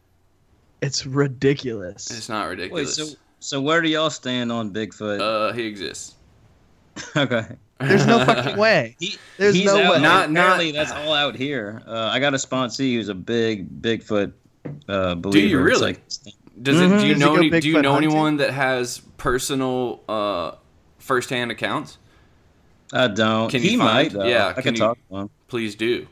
it's 0.81 1.05
ridiculous. 1.05 2.09
It's 2.09 2.29
not 2.29 2.45
ridiculous. 2.45 2.97
Wait, 2.97 3.07
so 3.09 3.15
so 3.41 3.61
where 3.61 3.83
do 3.83 3.89
y'all 3.89 4.09
stand 4.09 4.51
on 4.51 4.73
Bigfoot? 4.73 5.19
uh, 5.21 5.53
he 5.53 5.67
exists. 5.67 6.15
okay. 7.15 7.45
There's 7.79 8.05
no 8.07 8.23
fucking 8.25 8.57
way. 8.57 8.95
He, 8.99 9.17
There's 9.37 9.55
he's 9.55 9.65
no 9.65 9.81
out, 9.81 9.91
way. 9.95 10.01
Not- 10.01 10.29
apparently 10.29 10.71
not- 10.71 10.87
that's 10.87 10.91
all 10.91 11.13
out 11.13 11.35
here. 11.35 11.81
Uh, 11.85 12.09
I 12.11 12.19
got 12.19 12.33
a 12.33 12.37
sponsee 12.37 12.95
who's 12.95 13.09
a 13.09 13.13
big 13.15 13.81
Bigfoot 13.81 14.31
uh, 14.87 15.15
believer. 15.15 15.47
you 15.47 15.59
really? 15.61 15.81
like- 15.81 16.07
Does 16.61 16.79
it? 16.79 16.87
Do 16.87 17.05
you 17.05 17.13
Does 17.13 17.19
know? 17.19 17.35
Any, 17.35 17.49
do 17.49 17.67
you 17.67 17.81
know 17.81 17.93
hunting? 17.93 18.09
anyone 18.11 18.37
that 18.37 18.51
has 18.51 18.99
personal, 19.17 20.01
uh, 20.07 20.51
first-hand 20.99 21.51
accounts? 21.51 21.97
I 22.93 23.07
don't. 23.09 23.49
Can 23.49 23.61
he 23.61 23.71
you 23.73 23.77
might. 23.77 24.11
find- 24.11 24.21
Though. 24.21 24.27
yeah, 24.27 24.47
I 24.47 24.53
can 24.53 24.63
can 24.63 24.73
you- 24.75 24.79
talk 24.79 24.97
to 25.09 25.15
him. 25.17 25.29
Please 25.49 25.75
do. 25.75 26.07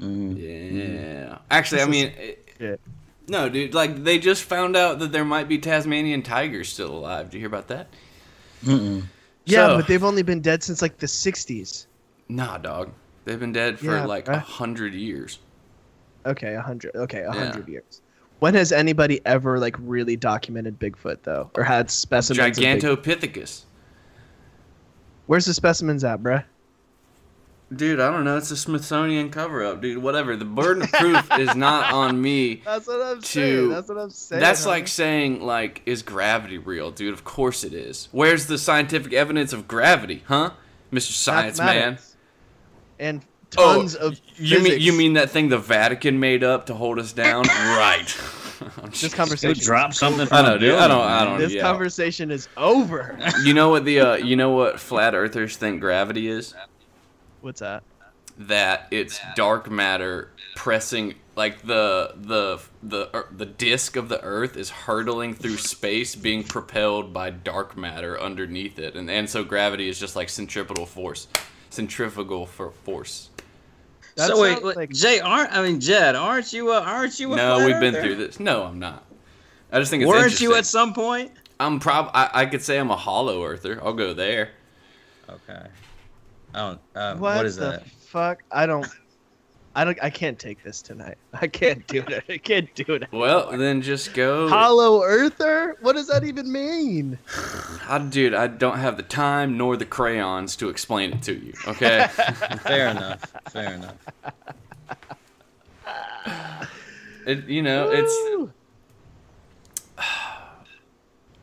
Mhm. 0.00 0.36
Yeah. 0.38 1.38
Actually, 1.50 1.80
I 1.82 1.86
This 1.86 1.96
is- 1.96 2.02
mean, 2.02 2.12
it- 2.60 2.80
no, 3.28 3.48
dude. 3.48 3.74
Like 3.74 4.04
they 4.04 4.18
just 4.18 4.44
found 4.44 4.76
out 4.76 4.98
that 5.00 5.10
there 5.12 5.24
might 5.24 5.48
be 5.48 5.58
Tasmanian 5.58 6.22
tigers 6.22 6.68
still 6.68 6.92
alive. 6.96 7.26
Did 7.30 7.34
you 7.34 7.40
hear 7.40 7.48
about 7.48 7.68
that? 7.68 7.88
Mm-mm. 8.64 9.02
Yeah, 9.44 9.66
So- 9.68 9.76
but 9.78 9.86
they've 9.86 10.04
only 10.04 10.22
been 10.22 10.40
dead 10.40 10.62
since 10.62 10.82
like 10.82 10.98
the 10.98 11.06
'60s. 11.06 11.86
Nah, 12.28 12.58
dog. 12.58 12.90
They've 13.24 13.38
been 13.40 13.52
dead 13.52 13.78
for 13.78 13.86
Yeah, 13.96 14.04
like 14.04 14.28
a 14.28 14.38
hundred 14.38 14.94
years. 14.94 15.38
Okay, 16.26 16.54
a 16.54 16.60
hundred. 16.62 16.94
Okay, 16.96 17.20
a 17.20 17.32
Yeah. 17.34 17.44
hundred 17.44 17.68
years. 17.68 18.00
When 18.40 18.54
has 18.54 18.72
anybody 18.72 19.20
ever 19.24 19.58
like 19.58 19.76
really 19.78 20.16
documented 20.16 20.78
Bigfoot 20.80 21.18
though, 21.22 21.50
or 21.54 21.62
had 21.64 21.90
specimens? 21.90 22.58
Gigantopithecus. 22.58 23.62
Where's 25.26 25.44
the 25.46 25.54
specimens 25.54 26.02
at, 26.04 26.20
bruh? 26.22 26.44
Dude, 27.74 28.00
I 28.00 28.10
don't 28.10 28.24
know. 28.24 28.36
It's 28.36 28.50
a 28.50 28.56
Smithsonian 28.56 29.30
cover-up, 29.30 29.80
dude. 29.80 29.98
Whatever. 30.02 30.36
The 30.36 30.44
burden 30.44 30.82
of 30.82 30.92
proof 30.92 31.26
is 31.38 31.54
not 31.54 31.92
on 31.92 32.20
me. 32.20 32.56
That's 32.64 32.86
what 32.86 33.00
I'm 33.00 33.20
To- 33.20 33.26
saying. 33.26 33.68
That's 33.70 33.88
what 33.88 33.98
I'm 33.98 34.10
saying. 34.10 34.40
That's 34.40 34.62
homie. 34.64 34.66
like 34.66 34.88
saying, 34.88 35.42
like, 35.42 35.82
is 35.86 36.02
gravity 36.02 36.58
real, 36.58 36.90
dude? 36.90 37.14
Of 37.14 37.24
course 37.24 37.64
it 37.64 37.72
is. 37.72 38.08
Where's 38.12 38.46
the 38.46 38.58
scientific 38.58 39.12
evidence 39.12 39.52
of 39.52 39.66
gravity, 39.68 40.22
huh, 40.26 40.50
Mr. 40.92 41.12
Science 41.12 41.58
Man? 41.58 41.66
Mathematics. 41.66 42.16
And 42.98 43.22
Oh, 43.58 43.74
tons 43.80 43.94
of 43.94 44.18
You 44.36 44.60
mean 44.60 44.80
you 44.80 44.94
mean 44.94 45.12
that 45.14 45.28
thing 45.28 45.50
the 45.50 45.58
Vatican 45.58 46.18
made 46.18 46.42
up 46.42 46.66
to 46.66 46.74
hold 46.74 46.98
us 46.98 47.12
down? 47.12 47.44
right. 47.44 48.06
this 48.90 49.02
Go 49.10 49.16
conversation. 49.16 49.62
drop 49.62 49.92
something. 49.92 50.26
From 50.26 50.36
I 50.38 50.42
know, 50.42 50.54
a 50.54 50.58
dude. 50.58 50.74
I 50.74 50.88
don't. 50.88 51.00
I 51.02 51.24
don't. 51.26 51.38
This 51.38 51.52
yeah. 51.52 51.60
conversation 51.60 52.30
is 52.30 52.48
over. 52.56 53.18
You 53.44 53.52
know 53.52 53.68
what 53.68 53.84
the 53.84 54.00
uh, 54.00 54.14
you 54.16 54.36
know 54.36 54.52
what 54.52 54.80
flat 54.80 55.14
earthers 55.14 55.58
think 55.58 55.80
gravity 55.82 56.28
is? 56.28 56.54
What's 57.42 57.60
that? 57.60 57.82
That 58.38 58.88
it's 58.90 59.20
dark 59.36 59.70
matter 59.70 60.30
pressing 60.56 61.14
like 61.36 61.62
the 61.62 62.12
the 62.16 62.60
the 62.82 63.14
er, 63.14 63.26
the 63.36 63.44
disk 63.46 63.96
of 63.96 64.08
the 64.08 64.22
earth 64.22 64.56
is 64.56 64.70
hurtling 64.70 65.34
through 65.34 65.56
space 65.58 66.14
being 66.14 66.42
propelled 66.44 67.12
by 67.12 67.30
dark 67.30 67.76
matter 67.76 68.18
underneath 68.20 68.78
it 68.78 68.94
and 68.96 69.10
and 69.10 69.28
so 69.28 69.42
gravity 69.44 69.88
is 69.88 69.98
just 69.98 70.14
like 70.16 70.28
centripetal 70.28 70.84
force 70.86 71.28
centrifugal 71.70 72.44
for 72.46 72.70
force 72.70 73.30
That 74.16 74.28
so 74.28 74.40
wait, 74.40 74.62
like- 74.62 74.90
Jay, 74.90 75.20
aren't 75.20 75.52
I 75.52 75.62
mean 75.62 75.80
Jed? 75.80 76.16
Aren't 76.16 76.52
you? 76.52 76.70
A, 76.72 76.80
aren't 76.80 77.18
you? 77.18 77.32
A 77.32 77.36
no 77.36 77.64
we've 77.66 77.80
been 77.80 77.94
earther? 77.96 78.02
through 78.02 78.16
this 78.16 78.38
no 78.40 78.64
i'm 78.64 78.78
not 78.78 79.04
i 79.72 79.78
just 79.78 79.90
think 79.90 80.02
it's 80.02 80.08
Weren't 80.10 80.40
you 80.40 80.54
at 80.54 80.66
some 80.66 80.92
point? 80.94 81.32
i'm 81.60 81.80
prob 81.80 82.10
I, 82.14 82.30
I 82.32 82.46
could 82.46 82.62
say 82.62 82.78
i'm 82.78 82.90
a 82.90 82.96
hollow 82.96 83.44
earther 83.44 83.78
i'll 83.84 83.92
go 83.94 84.12
there 84.14 84.50
Okay. 85.28 85.66
I 86.54 86.58
don't. 86.58 86.80
Uh, 86.94 87.16
what, 87.16 87.36
what 87.36 87.46
is 87.46 87.56
the 87.56 87.70
that? 87.70 87.86
fuck? 87.86 88.42
I 88.50 88.66
don't. 88.66 88.86
I 89.74 89.84
don't. 89.84 89.98
I 90.02 90.10
can't 90.10 90.38
take 90.38 90.62
this 90.62 90.82
tonight. 90.82 91.16
I 91.32 91.46
can't 91.46 91.86
do 91.86 92.04
it. 92.06 92.24
I 92.28 92.36
can't 92.38 92.72
do 92.74 92.94
it. 92.94 93.10
well 93.10 93.50
then 93.56 93.80
just 93.80 94.12
go 94.12 94.48
Hollow 94.48 95.02
Earther? 95.02 95.76
What 95.80 95.94
does 95.94 96.08
that 96.08 96.24
even 96.24 96.52
mean? 96.52 97.18
I, 97.88 97.98
dude 97.98 98.34
i 98.34 98.46
don't 98.46 98.78
have 98.78 98.96
the 98.96 99.02
time 99.02 99.56
nor 99.56 99.76
the 99.76 99.86
crayons 99.86 100.56
to 100.56 100.68
explain 100.68 101.12
it 101.12 101.22
to 101.22 101.32
you 101.34 101.52
okay 101.66 102.06
Fair 102.62 102.88
enough. 102.88 103.32
Fair 103.50 103.72
enough. 103.74 103.96
It, 107.24 107.46
you 107.46 107.62
know, 107.62 107.88
it's. 107.92 108.12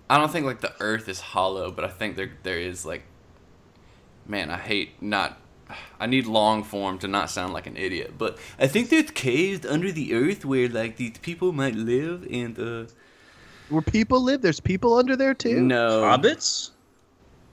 I 0.09 0.17
don't 0.17 0.29
think 0.29 0.45
like 0.45 0.59
the 0.59 0.73
Earth 0.81 1.07
is 1.07 1.21
hollow, 1.21 1.71
but 1.71 1.85
I 1.85 1.87
think 1.87 2.17
there 2.17 2.31
there 2.43 2.59
is 2.59 2.85
like. 2.85 3.03
Man, 4.29 4.51
I 4.51 4.57
hate 4.57 5.01
not. 5.01 5.39
I 5.99 6.05
need 6.05 6.25
long 6.25 6.63
form 6.63 6.99
to 6.99 7.07
not 7.07 7.29
sound 7.29 7.51
like 7.51 7.67
an 7.67 7.75
idiot, 7.75 8.13
but 8.17 8.37
I 8.59 8.67
think 8.67 8.89
there's 8.89 9.11
caves 9.11 9.65
under 9.65 9.91
the 9.91 10.13
Earth 10.13 10.45
where 10.45 10.69
like 10.69 10.97
these 10.97 11.17
people 11.17 11.51
might 11.51 11.75
live, 11.75 12.25
and 12.31 12.57
uh. 12.59 12.85
Where 13.69 13.81
people 13.81 14.21
live? 14.21 14.41
There's 14.41 14.59
people 14.59 14.95
under 14.95 15.15
there 15.15 15.33
too. 15.33 15.61
No, 15.61 16.03
Hobbits? 16.03 16.71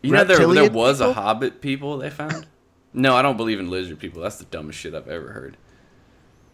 you 0.03 0.13
know 0.13 0.19
there 0.19 0.39
there 0.39 0.47
Reptilian 0.47 0.73
was 0.73 1.01
a? 1.01 1.13
Hobbit 1.13 1.61
people 1.61 1.99
they 1.99 2.11
found. 2.11 2.47
No, 2.93 3.15
I 3.15 3.23
don't 3.23 3.37
believe 3.37 3.59
in 3.59 3.71
lizard 3.71 3.99
people. 3.99 4.23
That's 4.23 4.37
the 4.37 4.47
dumbest 4.47 4.79
shit 4.79 4.95
I've 4.95 5.09
ever 5.09 5.33
heard. 5.33 5.57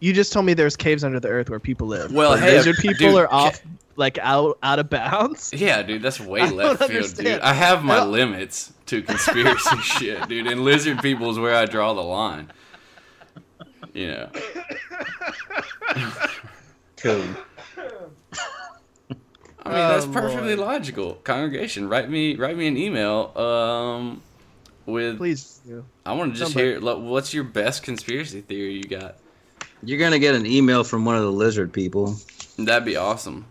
You 0.03 0.11
just 0.11 0.33
told 0.33 0.45
me 0.45 0.53
there's 0.53 0.75
caves 0.75 1.05
under 1.05 1.17
the 1.21 1.29
earth 1.29 1.49
where 1.49 1.61
people 1.61 1.87
live. 1.87 2.11
Well, 2.11 2.31
But 2.31 2.41
hey, 2.41 2.57
lizard 2.57 2.75
people 2.75 3.07
dude, 3.07 3.15
are 3.21 3.31
off, 3.31 3.61
like 3.95 4.17
out 4.17 4.57
out 4.61 4.77
of 4.79 4.89
bounds. 4.89 5.51
Yeah, 5.55 5.81
dude, 5.81 6.01
that's 6.01 6.19
way 6.19 6.41
I 6.41 6.49
left 6.49 6.83
field, 6.83 7.15
dude. 7.15 7.39
I 7.39 7.53
have 7.53 7.85
my 7.85 7.95
don't- 7.97 8.11
limits 8.11 8.73
to 8.87 9.01
conspiracy 9.01 9.77
shit, 9.81 10.27
dude. 10.27 10.47
And 10.47 10.65
lizard 10.65 11.01
people 11.01 11.29
is 11.31 11.39
where 11.39 11.55
I 11.55 11.65
draw 11.67 11.93
the 11.93 12.01
line. 12.01 12.51
You 13.93 14.07
know. 14.07 14.29
Cool. 16.97 17.23
I 19.65 19.69
mean, 19.69 19.77
that's 19.77 20.05
Oh, 20.05 20.11
perfectly 20.11 20.55
Lord. 20.55 20.67
logical. 20.67 21.13
Congregation, 21.23 21.87
write 21.87 22.09
me 22.09 22.35
write 22.35 22.57
me 22.57 22.67
an 22.67 22.75
email 22.75 23.31
um 23.37 24.21
with 24.85 25.17
Please. 25.17 25.61
do. 25.65 25.85
I 26.05 26.11
want 26.11 26.33
to 26.33 26.39
just 26.39 26.51
Somebody- 26.51 26.79
hear 26.85 26.97
what's 26.99 27.33
your 27.33 27.45
best 27.45 27.83
conspiracy 27.83 28.41
theory 28.41 28.73
you 28.73 28.83
got? 28.83 29.15
You're 29.85 29.99
gonna 29.99 30.19
get 30.19 30.35
an 30.35 30.45
email 30.45 30.83
from 30.83 31.05
one 31.05 31.15
of 31.15 31.23
the 31.23 31.31
lizard 31.31 31.73
people. 31.73 32.15
That'd 32.57 32.85
be 32.85 32.95
awesome. 32.95 33.45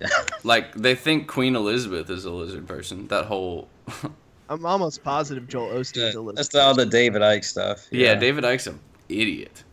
like 0.44 0.74
they 0.74 0.94
think 0.94 1.26
Queen 1.26 1.56
Elizabeth 1.56 2.10
is 2.10 2.24
a 2.24 2.30
lizard 2.30 2.66
person. 2.66 3.08
That 3.08 3.26
whole 3.26 3.68
I'm 4.48 4.64
almost 4.64 5.02
positive 5.02 5.46
Joel 5.48 5.70
Osteen's 5.70 6.14
a 6.14 6.20
lizard. 6.20 6.36
That's 6.36 6.54
all 6.54 6.74
the 6.74 6.86
David 6.86 7.22
Icke 7.22 7.44
stuff. 7.44 7.86
Yeah, 7.90 8.14
David 8.14 8.44
Icke's 8.44 8.66
an 8.66 8.80
idiot. 9.08 9.64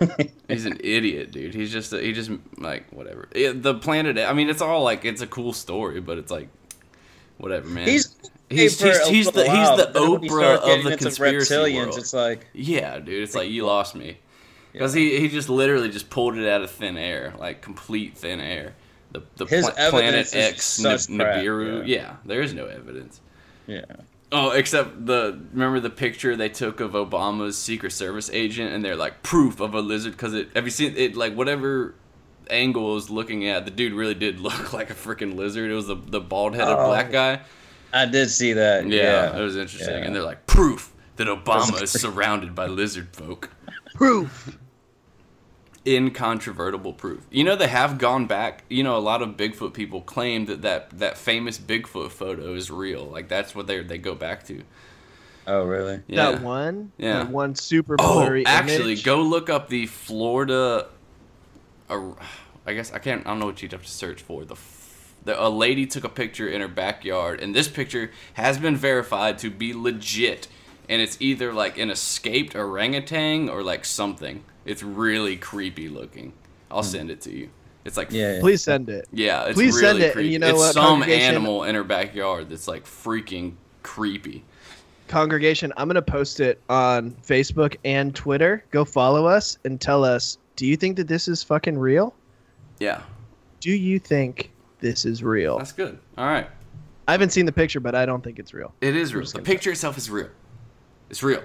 He's 0.48 0.66
an 0.66 0.78
idiot, 0.82 1.30
dude. 1.30 1.54
He's 1.54 1.70
just 1.70 1.92
a, 1.92 2.00
he 2.00 2.12
just 2.12 2.30
like 2.58 2.90
whatever. 2.90 3.28
Yeah, 3.34 3.52
the 3.54 3.74
planet. 3.74 4.18
I 4.18 4.32
mean, 4.32 4.48
it's 4.48 4.60
all 4.60 4.82
like 4.82 5.04
it's 5.04 5.20
a 5.20 5.26
cool 5.26 5.52
story, 5.52 6.00
but 6.00 6.18
it's 6.18 6.30
like 6.30 6.48
whatever, 7.38 7.68
man. 7.68 7.86
He's 7.86 8.16
he's 8.50 8.80
hey, 8.80 8.88
he's, 8.88 9.08
he's 9.08 9.30
the 9.30 9.38
little 9.38 9.54
he's 9.54 9.68
the 9.70 9.76
but 9.76 9.92
then 9.94 10.10
when 10.10 10.22
you 10.24 10.30
Oprah 10.30 10.56
of 10.56 10.84
the 10.84 10.92
into 10.92 11.04
conspiracy 11.04 11.54
reptilians, 11.54 11.76
world. 11.76 11.98
It's 11.98 12.12
like 12.12 12.48
yeah, 12.52 12.98
dude. 12.98 13.22
It's 13.22 13.36
like 13.36 13.48
you 13.48 13.64
lost 13.64 13.94
me 13.94 14.18
because 14.78 14.92
he 14.92 15.18
he 15.20 15.28
just 15.28 15.48
literally 15.48 15.88
just 15.88 16.10
pulled 16.10 16.36
it 16.36 16.48
out 16.48 16.62
of 16.62 16.70
thin 16.70 16.96
air, 16.96 17.32
like 17.38 17.62
complete 17.62 18.16
thin 18.16 18.40
air. 18.40 18.74
The 19.12 19.22
the 19.36 19.46
pla- 19.46 19.90
planet 19.90 20.26
is 20.26 20.34
X 20.34 20.64
such 20.64 21.06
Nibiru. 21.08 21.86
yeah. 21.86 21.96
yeah, 21.96 22.16
there 22.24 22.42
is 22.42 22.52
no 22.54 22.66
evidence. 22.66 23.20
yeah. 23.66 23.84
Oh, 24.32 24.50
except 24.50 25.06
the 25.06 25.38
remember 25.52 25.78
the 25.78 25.88
picture 25.90 26.34
they 26.34 26.48
took 26.48 26.80
of 26.80 26.92
Obama's 26.92 27.56
Secret 27.56 27.92
Service 27.92 28.28
agent, 28.32 28.72
and 28.72 28.84
they're 28.84 28.96
like 28.96 29.22
proof 29.22 29.60
of 29.60 29.74
a 29.74 29.80
lizard 29.80 30.12
because 30.12 30.34
it. 30.34 30.48
Have 30.54 30.64
you 30.64 30.70
seen 30.72 30.94
it? 30.96 31.14
Like 31.16 31.34
whatever 31.34 31.94
angle 32.50 32.90
I 32.90 32.94
was 32.94 33.08
looking 33.08 33.48
at, 33.48 33.64
the 33.64 33.70
dude 33.70 33.92
really 33.92 34.14
did 34.14 34.40
look 34.48 34.72
like 34.72 34.90
a 34.90 34.94
freaking 34.94 35.36
lizard. 35.36 35.70
It 35.70 35.74
was 35.74 35.86
the 35.86 35.94
the 35.94 36.20
bald 36.20 36.54
headed 36.56 36.74
Oh, 36.76 36.88
black 36.88 37.12
guy. 37.12 37.40
I 37.92 38.04
did 38.06 38.28
see 38.28 38.54
that. 38.54 38.86
Yeah, 38.88 39.30
Yeah, 39.32 39.38
it 39.38 39.42
was 39.42 39.56
interesting. 39.56 39.94
Yeah. 39.94 40.04
And 40.04 40.14
they're 40.14 40.22
like 40.24 40.44
proof 40.48 40.92
that 41.16 41.28
Obama 41.28 41.80
is 41.80 41.92
surrounded 41.92 42.54
by 42.54 42.66
lizard 42.66 43.08
folk. 43.14 43.48
proof. 43.94 44.58
Incontrovertible 45.86 46.94
proof. 46.94 47.26
You 47.30 47.44
know 47.44 47.54
they 47.54 47.68
have 47.68 47.98
gone 47.98 48.26
back. 48.26 48.64
You 48.68 48.82
know 48.82 48.96
a 48.96 48.98
lot 48.98 49.22
of 49.22 49.36
Bigfoot 49.36 49.72
people 49.72 50.00
claim 50.00 50.46
that 50.46 50.62
that, 50.62 50.98
that 50.98 51.16
famous 51.16 51.58
Bigfoot 51.58 52.10
photo 52.10 52.54
is 52.54 52.70
real. 52.70 53.04
Like 53.04 53.28
that's 53.28 53.54
what 53.54 53.66
they 53.66 53.82
they 53.82 53.98
go 53.98 54.14
back 54.14 54.44
to. 54.46 54.62
Oh, 55.46 55.64
really? 55.64 56.00
Yeah. 56.08 56.32
That 56.32 56.42
one. 56.42 56.92
Yeah. 56.98 57.18
That 57.18 57.30
one 57.30 57.54
super 57.54 57.96
blurry. 57.96 58.44
Oh, 58.44 58.50
actually, 58.50 58.92
image. 58.92 59.04
go 59.04 59.22
look 59.22 59.48
up 59.48 59.68
the 59.68 59.86
Florida. 59.86 60.88
Uh, 61.88 62.12
I 62.66 62.74
guess 62.74 62.92
I 62.92 62.98
can't. 62.98 63.24
I 63.26 63.30
don't 63.30 63.38
know 63.38 63.46
what 63.46 63.62
you'd 63.62 63.72
have 63.72 63.84
to 63.84 63.90
search 63.90 64.22
for. 64.22 64.44
The, 64.44 64.56
the 65.24 65.40
a 65.40 65.48
lady 65.48 65.86
took 65.86 66.02
a 66.02 66.08
picture 66.08 66.48
in 66.48 66.60
her 66.60 66.68
backyard, 66.68 67.40
and 67.40 67.54
this 67.54 67.68
picture 67.68 68.10
has 68.34 68.58
been 68.58 68.76
verified 68.76 69.38
to 69.38 69.50
be 69.50 69.72
legit. 69.72 70.48
And 70.88 71.02
it's 71.02 71.16
either 71.20 71.52
like 71.52 71.78
an 71.78 71.90
escaped 71.90 72.54
orangutan 72.54 73.48
or 73.48 73.62
like 73.62 73.84
something. 73.84 74.44
It's 74.66 74.82
really 74.82 75.36
creepy 75.36 75.88
looking. 75.88 76.32
I'll 76.70 76.82
send 76.82 77.10
it 77.10 77.20
to 77.22 77.32
you. 77.34 77.48
It's 77.84 77.96
like 77.96 78.08
Hmm. 78.10 78.16
Yeah. 78.16 78.40
Please 78.40 78.62
send 78.62 78.88
it. 78.88 79.06
yeah, 79.12 79.44
it's 79.44 79.54
Please 79.54 79.76
really 79.76 79.86
send 79.86 79.98
it, 80.00 80.04
and 80.06 80.12
creepy. 80.14 80.28
you 80.30 80.38
know 80.40 80.48
it's 80.48 80.58
what, 80.58 80.72
some 80.74 81.02
animal 81.04 81.62
in 81.64 81.74
her 81.76 81.84
backyard 81.84 82.48
that's 82.50 82.66
like 82.68 82.84
freaking 82.84 83.52
creepy. 83.84 84.44
Congregation, 85.08 85.72
I'm 85.76 85.86
gonna 85.88 86.02
post 86.02 86.40
it 86.40 86.60
on 86.68 87.12
Facebook 87.24 87.76
and 87.84 88.12
Twitter. 88.14 88.64
Go 88.72 88.84
follow 88.84 89.24
us 89.26 89.56
and 89.64 89.80
tell 89.80 90.04
us. 90.04 90.36
Do 90.56 90.66
you 90.66 90.76
think 90.76 90.96
that 90.96 91.06
this 91.06 91.28
is 91.28 91.42
fucking 91.44 91.78
real? 91.78 92.12
Yeah, 92.80 93.02
Do 93.60 93.70
you 93.70 93.98
think 94.00 94.50
this 94.80 95.04
is 95.04 95.22
real? 95.22 95.58
that's 95.58 95.72
good. 95.72 95.98
All 96.18 96.26
right. 96.26 96.48
I 97.08 97.12
haven't 97.12 97.30
seen 97.30 97.46
the 97.46 97.52
picture, 97.52 97.78
but 97.78 97.94
I 97.94 98.04
don't 98.04 98.22
think 98.24 98.38
it's 98.40 98.52
real. 98.52 98.74
It 98.80 98.96
is 98.96 99.14
real. 99.14 99.24
The 99.26 99.42
picture 99.42 99.70
itself 99.70 99.96
is 99.96 100.10
real. 100.10 100.28
It's 101.08 101.22
real. 101.22 101.42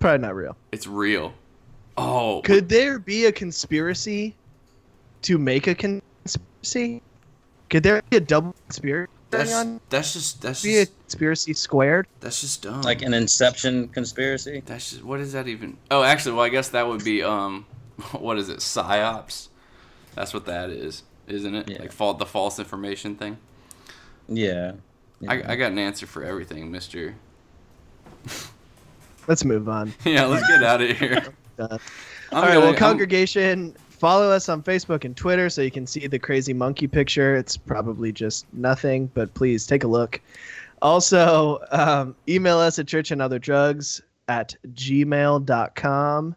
Probably 0.00 0.26
not 0.26 0.34
real. 0.34 0.56
It's 0.72 0.86
real. 0.86 1.34
Oh, 1.96 2.40
Could 2.44 2.68
there 2.68 2.98
be 2.98 3.26
a 3.26 3.32
conspiracy 3.32 4.34
to 5.22 5.38
make 5.38 5.66
a 5.66 5.74
conspiracy? 5.74 7.02
Could 7.68 7.82
there 7.82 8.02
be 8.10 8.16
a 8.16 8.20
double 8.20 8.54
conspiracy 8.66 9.10
that's 9.30 9.50
going 9.50 9.68
on? 9.74 9.80
that's 9.90 10.12
just 10.14 10.42
that's 10.42 10.62
Be 10.62 10.78
a 10.78 10.86
conspiracy 10.86 11.52
squared? 11.52 12.06
that's 12.20 12.40
just 12.40 12.62
dumb. 12.62 12.82
Like 12.82 13.02
an 13.02 13.12
Inception 13.14 13.88
conspiracy. 13.88 14.62
that's 14.64 14.90
just 14.90 15.04
what 15.04 15.20
is 15.20 15.32
that 15.34 15.46
even? 15.46 15.76
Oh, 15.90 16.02
actually, 16.02 16.32
well, 16.34 16.44
I 16.44 16.48
guess 16.48 16.68
that 16.70 16.88
would 16.88 17.04
be 17.04 17.22
um, 17.22 17.66
what 18.12 18.38
is 18.38 18.48
it? 18.48 18.58
Psyops. 18.58 19.48
That's 20.14 20.32
what 20.34 20.46
that 20.46 20.70
is, 20.70 21.02
isn't 21.28 21.54
it? 21.54 21.68
Yeah. 21.68 21.78
Like 21.82 21.92
fault 21.92 22.18
the 22.18 22.26
false 22.26 22.58
information 22.58 23.14
thing. 23.16 23.36
Yeah. 24.28 24.72
I, 25.28 25.52
I 25.52 25.56
got 25.56 25.70
an 25.72 25.78
answer 25.78 26.06
for 26.06 26.24
everything, 26.24 26.70
Mister. 26.70 27.14
Let's 29.30 29.44
move 29.44 29.68
on. 29.68 29.94
yeah, 30.04 30.24
let's 30.26 30.44
get 30.48 30.64
out 30.64 30.82
of 30.82 30.90
here. 30.98 31.22
All 31.60 31.68
right, 31.68 31.78
gonna- 32.32 32.58
well, 32.58 32.66
I'm- 32.66 32.74
congregation, 32.74 33.76
follow 33.88 34.28
us 34.28 34.48
on 34.48 34.60
Facebook 34.60 35.04
and 35.04 35.16
Twitter 35.16 35.48
so 35.48 35.62
you 35.62 35.70
can 35.70 35.86
see 35.86 36.08
the 36.08 36.18
crazy 36.18 36.52
monkey 36.52 36.88
picture. 36.88 37.36
It's 37.36 37.56
probably 37.56 38.10
just 38.10 38.44
nothing, 38.52 39.06
but 39.14 39.32
please 39.34 39.68
take 39.68 39.84
a 39.84 39.86
look. 39.86 40.20
Also, 40.82 41.60
um, 41.70 42.16
email 42.28 42.58
us 42.58 42.80
at 42.80 42.86
churchandotherdrugs 42.86 44.00
at 44.26 44.56
gmail.com 44.74 46.34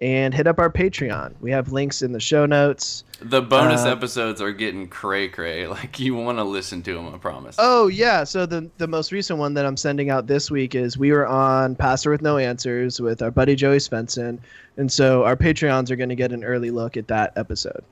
and 0.00 0.32
hit 0.32 0.46
up 0.46 0.58
our 0.58 0.70
Patreon. 0.70 1.34
We 1.40 1.50
have 1.50 1.72
links 1.72 2.00
in 2.02 2.12
the 2.12 2.20
show 2.20 2.46
notes. 2.46 3.04
the 3.20 3.42
bonus 3.42 3.84
uh, 3.84 3.90
episodes 3.90 4.40
are 4.40 4.52
getting 4.52 4.88
cray 4.88 5.28
cray. 5.28 5.66
Like 5.70 6.00
you 6.00 6.14
want 6.14 6.38
to 6.38 6.44
listen 6.44 6.82
to 6.84 6.94
them, 6.94 7.14
I 7.14 7.18
promise. 7.18 7.56
Oh 7.58 7.88
yeah, 7.88 8.24
so 8.24 8.46
the 8.46 8.70
the 8.78 8.86
most 8.88 9.12
recent 9.12 9.38
one 9.38 9.54
that 9.54 9.66
I'm 9.66 9.76
sending 9.76 10.08
out 10.10 10.26
this 10.26 10.50
week 10.50 10.74
is 10.74 10.96
we 10.96 11.12
were 11.12 11.26
on 11.26 11.76
Pastor 11.76 12.10
with 12.10 12.22
No 12.22 12.38
Answers 12.38 13.00
with 13.00 13.20
our 13.22 13.30
buddy 13.30 13.54
Joey 13.54 13.76
Svendsen, 13.78 14.38
and 14.76 14.90
so 14.90 15.24
our 15.24 15.36
Patreons 15.36 15.90
are 15.90 15.96
going 15.96 16.08
to 16.08 16.14
get 16.16 16.32
an 16.32 16.44
early 16.44 16.70
look 16.70 16.96
at 16.96 17.08
that 17.08 17.32
episode. 17.36 17.84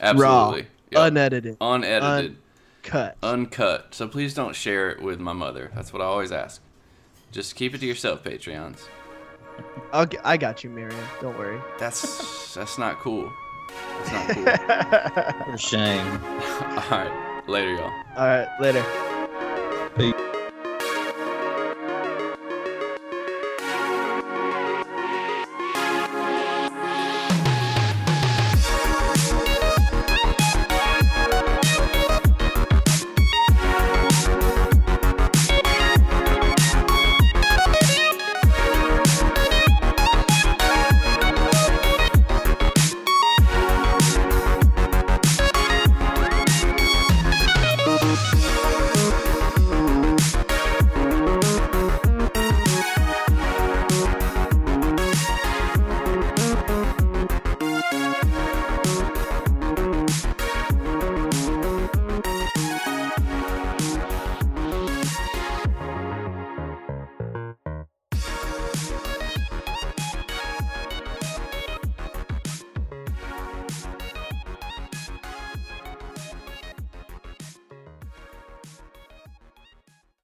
Absolutely. 0.00 0.66
Yep. 0.90 1.08
unedited, 1.08 1.56
Unedited. 1.60 2.36
cut. 2.82 3.16
uncut. 3.22 3.94
So 3.94 4.08
please 4.08 4.32
don't 4.34 4.54
share 4.54 4.90
it 4.90 5.02
with 5.02 5.20
my 5.20 5.32
mother. 5.34 5.70
That's 5.74 5.92
what 5.92 6.00
I 6.00 6.06
always 6.06 6.32
ask. 6.32 6.62
Just 7.30 7.56
keep 7.56 7.74
it 7.74 7.78
to 7.78 7.86
yourself, 7.86 8.24
Patreons. 8.24 8.78
I'll 9.92 10.06
g- 10.06 10.18
I 10.24 10.36
got 10.36 10.62
you, 10.64 10.70
Miriam. 10.70 10.98
Don't 11.20 11.36
worry. 11.38 11.60
That's 11.78 12.54
that's 12.54 12.78
not 12.78 12.98
cool. 12.98 13.32
That's 14.04 14.12
not 14.12 14.28
cool. 14.34 15.44
For 15.52 15.58
shame. 15.58 16.06
All 16.60 16.90
right, 16.90 17.42
later, 17.46 17.72
y'all. 17.74 17.92
All 18.16 18.26
right, 18.26 18.48
later. 18.60 18.84
Peace. 19.96 20.14